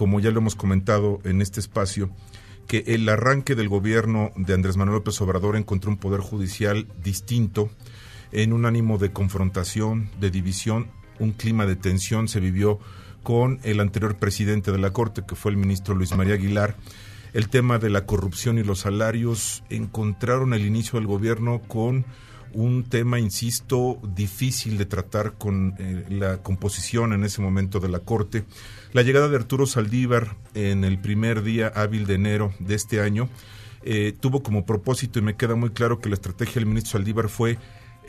[0.00, 2.08] como ya lo hemos comentado en este espacio,
[2.66, 7.68] que el arranque del gobierno de Andrés Manuel López Obrador encontró un poder judicial distinto,
[8.32, 12.78] en un ánimo de confrontación, de división, un clima de tensión se vivió
[13.22, 16.76] con el anterior presidente de la Corte, que fue el ministro Luis María Aguilar.
[17.34, 22.06] El tema de la corrupción y los salarios encontraron el inicio del gobierno con
[22.54, 28.00] un tema, insisto, difícil de tratar con eh, la composición en ese momento de la
[28.00, 28.44] Corte.
[28.92, 33.28] La llegada de Arturo Saldívar en el primer día hábil de enero de este año
[33.82, 37.28] eh, tuvo como propósito, y me queda muy claro que la estrategia del ministro Saldívar
[37.28, 37.58] fue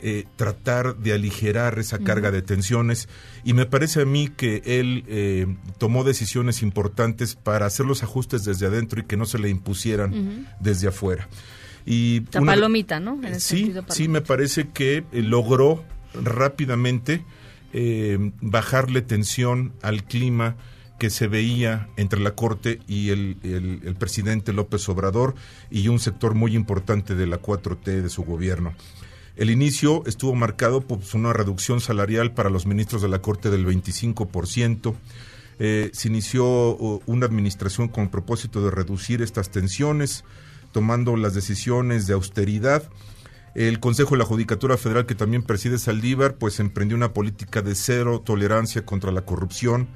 [0.02, 3.08] eh, tratar de aligerar esa carga de tensiones
[3.44, 8.66] y me parece a mí que él tomó decisiones importantes para hacer los ajustes desde
[8.66, 11.28] adentro y que no se le impusieran desde afuera.
[11.84, 13.20] Y la palomita, ¿no?
[13.38, 15.84] sí, sí, me parece que eh, logró
[16.14, 17.24] rápidamente
[17.72, 20.56] eh, bajarle tensión al clima
[20.98, 25.34] que se veía entre la Corte y el, el, presidente López Obrador
[25.68, 28.74] y un sector muy importante de la 4T de su gobierno.
[29.34, 33.50] El inicio estuvo marcado por pues, una reducción salarial para los ministros de la Corte
[33.50, 34.94] del 25%.
[35.58, 36.76] Eh, se inició
[37.06, 40.24] una administración con el propósito de reducir estas tensiones
[40.72, 42.90] tomando las decisiones de austeridad.
[43.54, 47.74] El Consejo de la Judicatura Federal, que también preside Saldívar, pues emprendió una política de
[47.74, 49.88] cero tolerancia contra la corrupción,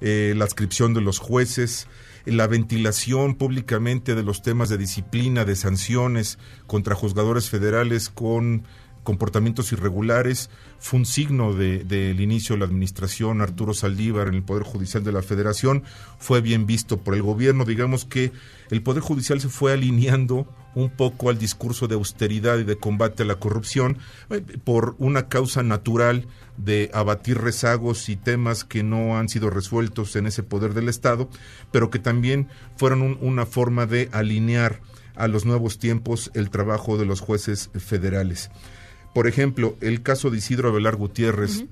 [0.00, 1.88] eh, la adscripción de los jueces,
[2.26, 8.64] la ventilación públicamente de los temas de disciplina, de sanciones contra juzgadores federales con
[9.08, 14.42] comportamientos irregulares, fue un signo del de, inicio de la administración Arturo Saldívar en el
[14.42, 15.82] Poder Judicial de la Federación,
[16.18, 18.32] fue bien visto por el gobierno, digamos que
[18.70, 23.22] el Poder Judicial se fue alineando un poco al discurso de austeridad y de combate
[23.22, 23.96] a la corrupción
[24.28, 26.26] eh, por una causa natural
[26.58, 31.30] de abatir rezagos y temas que no han sido resueltos en ese poder del Estado,
[31.72, 34.82] pero que también fueron una forma de alinear
[35.14, 38.50] a los nuevos tiempos el trabajo de los jueces federales.
[39.14, 41.64] Por ejemplo, el caso de Isidro Avelar Gutiérrez,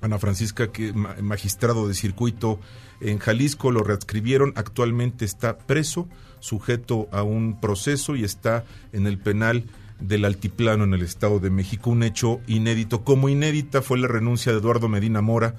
[0.00, 2.60] Ana Francisca, que magistrado de circuito
[3.00, 6.08] en Jalisco, lo readscribieron, actualmente está preso,
[6.40, 9.64] sujeto a un proceso y está en el penal
[10.00, 13.04] del Altiplano en el Estado de México, un hecho inédito.
[13.04, 15.56] Como inédita fue la renuncia de Eduardo Medina Mora,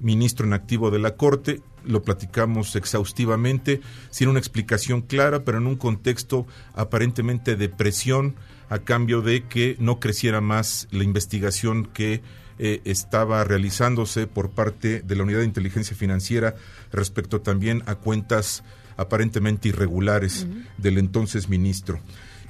[0.00, 3.80] ministro en activo de la Corte, lo platicamos exhaustivamente,
[4.10, 8.34] sin una explicación clara, pero en un contexto aparentemente de presión
[8.68, 12.22] a cambio de que no creciera más la investigación que
[12.58, 16.54] eh, estaba realizándose por parte de la Unidad de Inteligencia Financiera
[16.90, 18.64] respecto también a cuentas
[18.96, 20.46] aparentemente irregulares
[20.78, 22.00] del entonces ministro.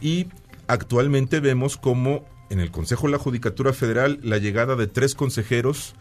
[0.00, 0.28] Y
[0.68, 5.96] actualmente vemos como en el Consejo de la Judicatura Federal la llegada de tres consejeros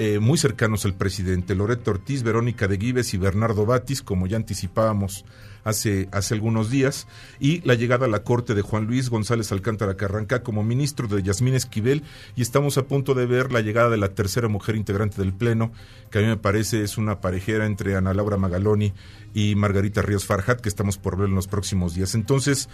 [0.00, 4.36] eh, muy cercanos al presidente, Loreto Ortiz, Verónica de Gives y Bernardo Batis, como ya
[4.36, 5.24] anticipábamos
[5.64, 7.08] hace, hace algunos días,
[7.40, 11.20] y la llegada a la corte de Juan Luis González Alcántara Carranca como ministro de
[11.24, 12.04] Yasmín Esquivel,
[12.36, 15.72] y estamos a punto de ver la llegada de la tercera mujer integrante del Pleno,
[16.12, 18.92] que a mí me parece es una parejera entre Ana Laura Magaloni
[19.34, 22.14] y Margarita Ríos Farjat, que estamos por ver en los próximos días.
[22.14, 22.68] Entonces,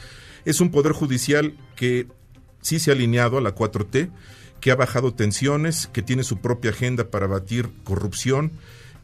[0.45, 2.07] es un poder judicial que
[2.61, 4.11] sí se ha alineado a la 4T,
[4.65, 8.53] que ha bajado tensiones, que tiene su propia agenda para batir corrupción,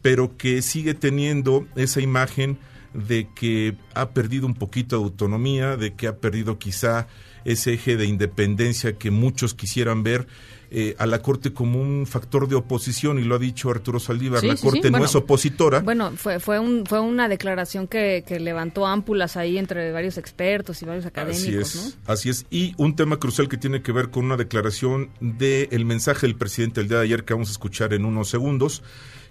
[0.00, 2.56] pero que sigue teniendo esa imagen
[2.94, 7.08] de que ha perdido un poquito de autonomía, de que ha perdido quizá
[7.44, 10.26] ese eje de independencia que muchos quisieran ver
[10.72, 14.44] eh, a la Corte como un factor de oposición y lo ha dicho Arturo Saldívar,
[14.44, 15.80] la Corte no es opositora.
[15.80, 20.80] Bueno, fue, fue, un, fue una declaración que, que, levantó ámpulas ahí entre varios expertos
[20.82, 21.44] y varios académicos.
[21.44, 22.46] Así es, así es.
[22.50, 26.80] Y un tema crucial que tiene que ver con una declaración del mensaje del presidente
[26.80, 28.84] el día de ayer que vamos a escuchar en unos segundos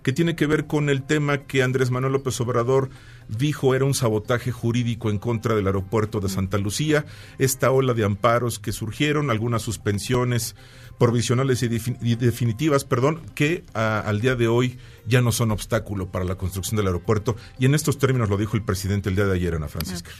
[0.03, 2.89] que tiene que ver con el tema que Andrés Manuel López Obrador
[3.27, 7.05] dijo era un sabotaje jurídico en contra del aeropuerto de Santa Lucía,
[7.37, 10.55] esta ola de amparos que surgieron, algunas suspensiones
[10.99, 14.77] provisionales y, definitivas, perdón, que al día de hoy
[15.07, 17.35] ya no son obstáculo para la construcción del aeropuerto.
[17.57, 20.11] Y en estos términos lo dijo el presidente el día de ayer, Ana Francisca.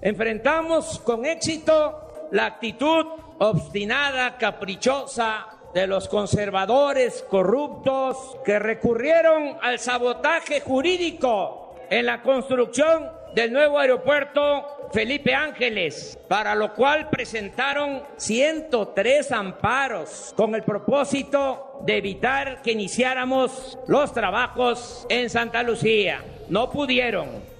[0.00, 3.06] Enfrentamos con éxito la actitud
[3.38, 13.52] obstinada, caprichosa de los conservadores corruptos que recurrieron al sabotaje jurídico en la construcción del
[13.52, 22.60] nuevo aeropuerto Felipe Ángeles, para lo cual presentaron 103 amparos con el propósito de evitar
[22.60, 26.22] que iniciáramos los trabajos en Santa Lucía.
[26.50, 27.52] No pudieron.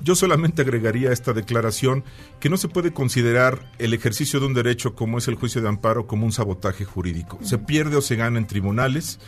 [0.00, 2.04] Yo solamente agregaría esta declaración
[2.38, 5.68] que no se puede considerar el ejercicio de un derecho como es el juicio de
[5.68, 7.40] amparo como un sabotaje jurídico.
[7.42, 9.18] Se pierde o se gana en tribunales,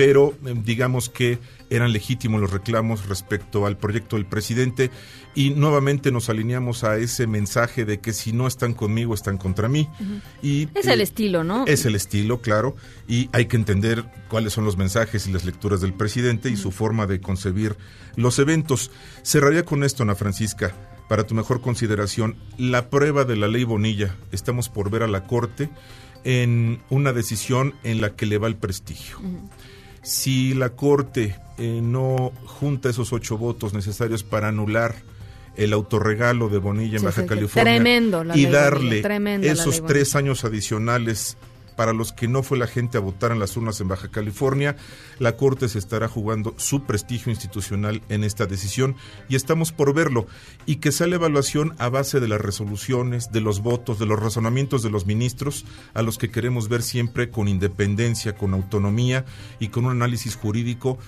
[0.00, 4.90] pero em, digamos que eran legítimos los reclamos respecto al proyecto del presidente
[5.34, 9.68] y nuevamente nos alineamos a ese mensaje de que si no están conmigo están contra
[9.68, 9.90] mí.
[10.42, 14.54] Y es el eh, estilo no es el estilo claro y hay que entender cuáles
[14.54, 17.76] son los mensajes y las lecturas del presidente y su forma de concebir
[18.16, 18.90] los eventos.
[19.22, 20.74] Cerraría con esto Ana Francisca
[21.10, 24.16] para tu mejor consideración la prueba de la ley Bonilla.
[24.32, 25.68] Estamos por ver a la corte
[26.24, 29.18] en una decisión en la que le va el prestigio
[30.02, 34.94] si la Corte eh, no junta esos ocho votos necesarios para anular
[35.56, 39.02] el autorregalo de Bonilla en Baja California y darle
[39.42, 41.36] esos tres años adicionales
[41.80, 44.76] para los que no fue la gente a votar en las urnas en Baja California,
[45.18, 48.96] la Corte se estará jugando su prestigio institucional en esta decisión
[49.30, 50.26] y estamos por verlo.
[50.66, 54.20] Y que sea la evaluación a base de las resoluciones, de los votos, de los
[54.20, 59.24] razonamientos de los ministros, a los que queremos ver siempre con independencia, con autonomía
[59.58, 60.98] y con un análisis jurídico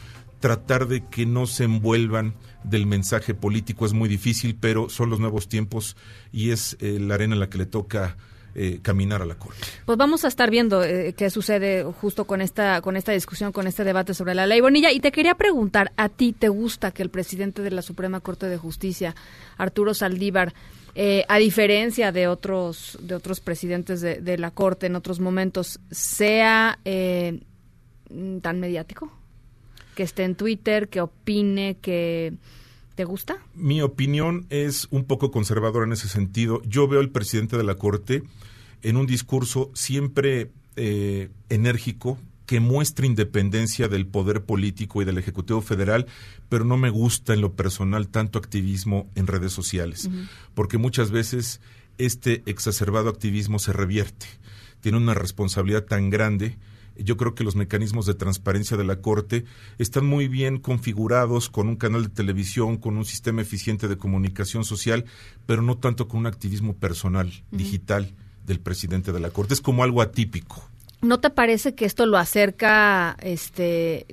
[0.41, 2.35] tratar de que no se envuelvan
[2.65, 5.99] del mensaje político es muy difícil, pero son los nuevos tiempos
[6.33, 8.17] y es eh, la arena en la que le toca
[8.55, 9.61] eh, caminar a la Corte.
[9.87, 13.67] Pues vamos a estar viendo eh, qué sucede justo con esta, con esta discusión, con
[13.67, 14.93] este debate sobre la ley Bonilla.
[14.93, 18.47] Y te quería preguntar, ¿a ti te gusta que el presidente de la Suprema Corte
[18.47, 19.15] de Justicia,
[19.57, 20.53] Arturo Saldívar,
[20.95, 25.81] eh, a diferencia de otros, de otros presidentes de, de, la Corte en otros momentos,
[25.91, 29.11] sea tan mediático?
[29.95, 32.35] Que esté en Twitter, que opine, que
[32.95, 33.39] ¿Te gusta?
[33.55, 36.61] Mi opinión es un poco conservadora en ese sentido.
[36.65, 38.23] Yo veo al presidente de la Corte
[38.83, 45.63] en un discurso siempre eh, enérgico que muestra independencia del poder político y del Ejecutivo
[45.63, 46.07] Federal,
[46.51, 50.11] pero no me gusta en lo personal tanto activismo en redes sociales,
[50.53, 51.61] porque muchas veces
[51.97, 54.27] este exacerbado activismo se revierte.
[54.81, 56.59] Tiene una responsabilidad tan grande
[56.97, 59.45] yo creo que los mecanismos de transparencia de la Corte
[59.79, 64.65] están muy bien configurados con un canal de televisión, con un sistema eficiente de comunicación
[64.65, 65.05] social,
[65.47, 68.13] pero no tanto con un activismo personal, digital
[68.47, 69.55] del presidente de la Corte.
[69.55, 70.69] Es como algo atípico.
[71.01, 74.07] ¿No te parece que esto lo acerca, este,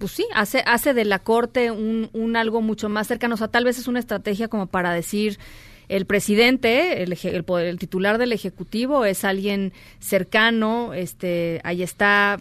[0.00, 3.36] pues sí, hace, hace de la corte un, un algo mucho más cercano?
[3.36, 5.38] O sea, tal vez es una estrategia como para decir,
[5.96, 12.38] el presidente, el, el, el, titular del ejecutivo es alguien cercano, este, ahí está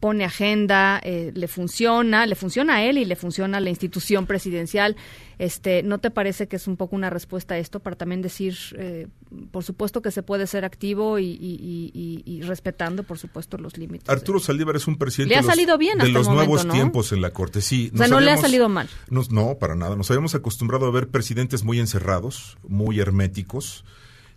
[0.00, 4.26] pone agenda, eh, le funciona, le funciona a él y le funciona a la institución
[4.26, 4.96] presidencial.
[5.38, 8.56] Este, ¿No te parece que es un poco una respuesta a esto para también decir,
[8.76, 9.08] eh,
[9.50, 14.08] por supuesto que se puede ser activo y, respetando, por supuesto, los límites?
[14.08, 16.72] Arturo Saldívar es un presidente le ha salido bien de los nuevos ¿no?
[16.72, 17.60] tiempos en la Corte.
[17.60, 18.88] Sí, o sea, no le ha salido mal.
[19.08, 19.96] no, para nada.
[19.96, 23.84] Nos habíamos acostumbrado a ver presidentes muy encerrados, muy herméticos,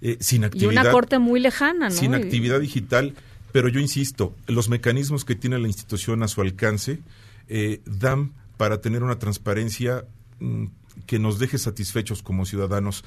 [0.01, 0.71] eh, sin actividad.
[0.71, 1.95] Y una Corte muy lejana, ¿no?
[1.95, 3.13] Sin actividad digital
[3.51, 7.01] pero yo insisto, los mecanismos que tiene la institución a su alcance
[7.47, 10.05] eh, dan para tener una transparencia
[10.39, 10.65] mm,
[11.05, 13.03] que nos deje satisfechos como ciudadanos.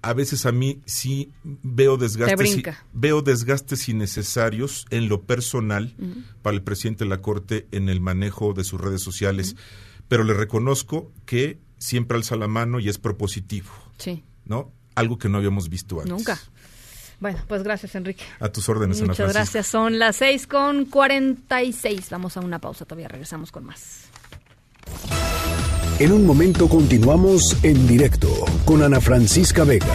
[0.00, 2.62] A veces a mí sí veo desgastes,
[2.92, 5.94] veo desgastes innecesarios en lo personal
[6.42, 9.54] para el presidente de la Corte en el manejo de sus redes sociales,
[10.08, 13.70] pero le reconozco que siempre alza la mano y es propositivo.
[13.98, 14.24] Sí.
[14.44, 14.72] ¿No?
[14.96, 16.12] Algo que no habíamos visto antes.
[16.12, 16.40] Nunca.
[17.22, 18.24] Bueno, pues gracias, Enrique.
[18.40, 19.68] A tus órdenes, Muchas gracias.
[19.68, 20.88] Son las seis con
[21.72, 22.10] seis.
[22.10, 24.06] Vamos a una pausa, todavía regresamos con más.
[26.00, 28.28] En un momento continuamos en directo
[28.64, 29.94] con Ana Francisca Vega.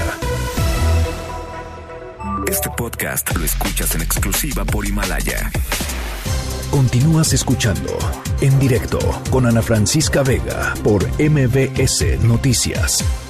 [2.47, 5.51] Este podcast lo escuchas en exclusiva por Himalaya.
[6.71, 7.91] Continúas escuchando
[8.39, 8.99] en directo
[9.31, 13.26] con Ana Francisca Vega por MBS Noticias.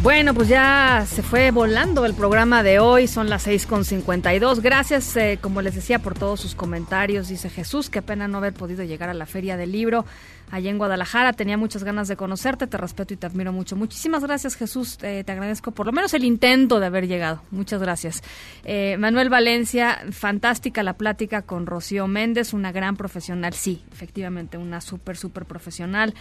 [0.00, 4.60] Bueno, pues ya se fue volando el programa de hoy, son las 6.52.
[4.60, 7.26] Gracias, eh, como les decía, por todos sus comentarios.
[7.26, 10.04] Dice Jesús, qué pena no haber podido llegar a la feria del libro
[10.52, 11.32] allá en Guadalajara.
[11.32, 13.74] Tenía muchas ganas de conocerte, te respeto y te admiro mucho.
[13.74, 14.98] Muchísimas gracias, Jesús.
[14.98, 17.42] te agradezco por lo menos el intento de haber llegado.
[17.50, 18.22] Muchas gracias.
[18.64, 23.52] Eh, Manuel Valencia, fantástica la plática con Rocío Méndez, una gran profesional.
[23.52, 26.14] Sí, efectivamente, una súper, súper profesional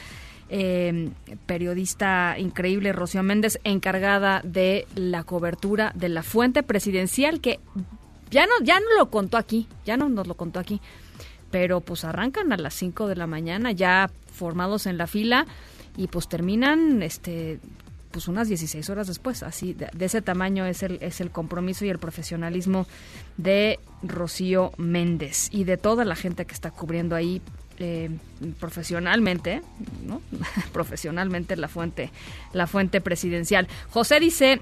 [0.50, 1.10] eh,
[1.46, 7.60] periodista increíble, Rocío Méndez, encargada de la cobertura de la fuente presidencial, que
[8.32, 10.82] ya no, ya no lo contó aquí, ya no nos lo contó aquí,
[11.52, 15.46] pero pues arrancan a las 5 de la mañana, ya formados en la fila,
[15.98, 17.60] y pues terminan este
[18.12, 21.86] pues unas 16 horas después, así de, de, ese tamaño es el, es el compromiso
[21.86, 22.88] y el profesionalismo
[23.36, 27.42] de Rocío Méndez y de toda la gente que está cubriendo ahí
[27.80, 28.10] eh,
[28.60, 29.62] profesionalmente,
[30.06, 30.22] ¿no?
[30.74, 32.12] profesionalmente la fuente,
[32.54, 33.68] la fuente presidencial.
[33.90, 34.62] José dice,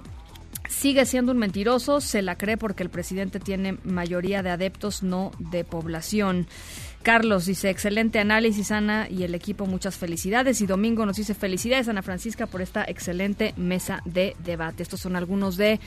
[0.70, 5.32] sigue siendo un mentiroso, se la cree porque el presidente tiene mayoría de adeptos, no
[5.40, 6.48] de población.
[7.04, 10.60] Carlos dice, excelente análisis, Ana, y el equipo, muchas felicidades.
[10.62, 14.82] Y Domingo nos dice, felicidades, Ana Francisca, por esta excelente mesa de debate.
[14.82, 15.80] Estos son algunos de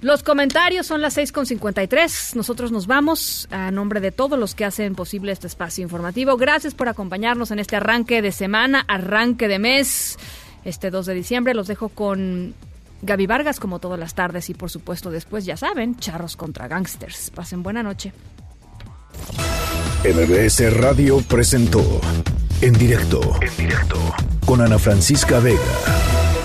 [0.00, 2.34] los comentarios son las 6.53.
[2.34, 6.36] Nosotros nos vamos a nombre de todos los que hacen posible este espacio informativo.
[6.36, 10.18] Gracias por acompañarnos en este arranque de semana, arranque de mes,
[10.64, 11.54] este 2 de diciembre.
[11.54, 12.54] Los dejo con
[13.02, 17.30] Gaby Vargas como todas las tardes y por supuesto después, ya saben, charros contra gangsters.
[17.30, 18.12] Pasen buena noche.
[20.04, 22.00] MBS Radio presentó
[22.60, 23.98] en directo, en directo
[24.44, 26.13] con Ana Francisca Vega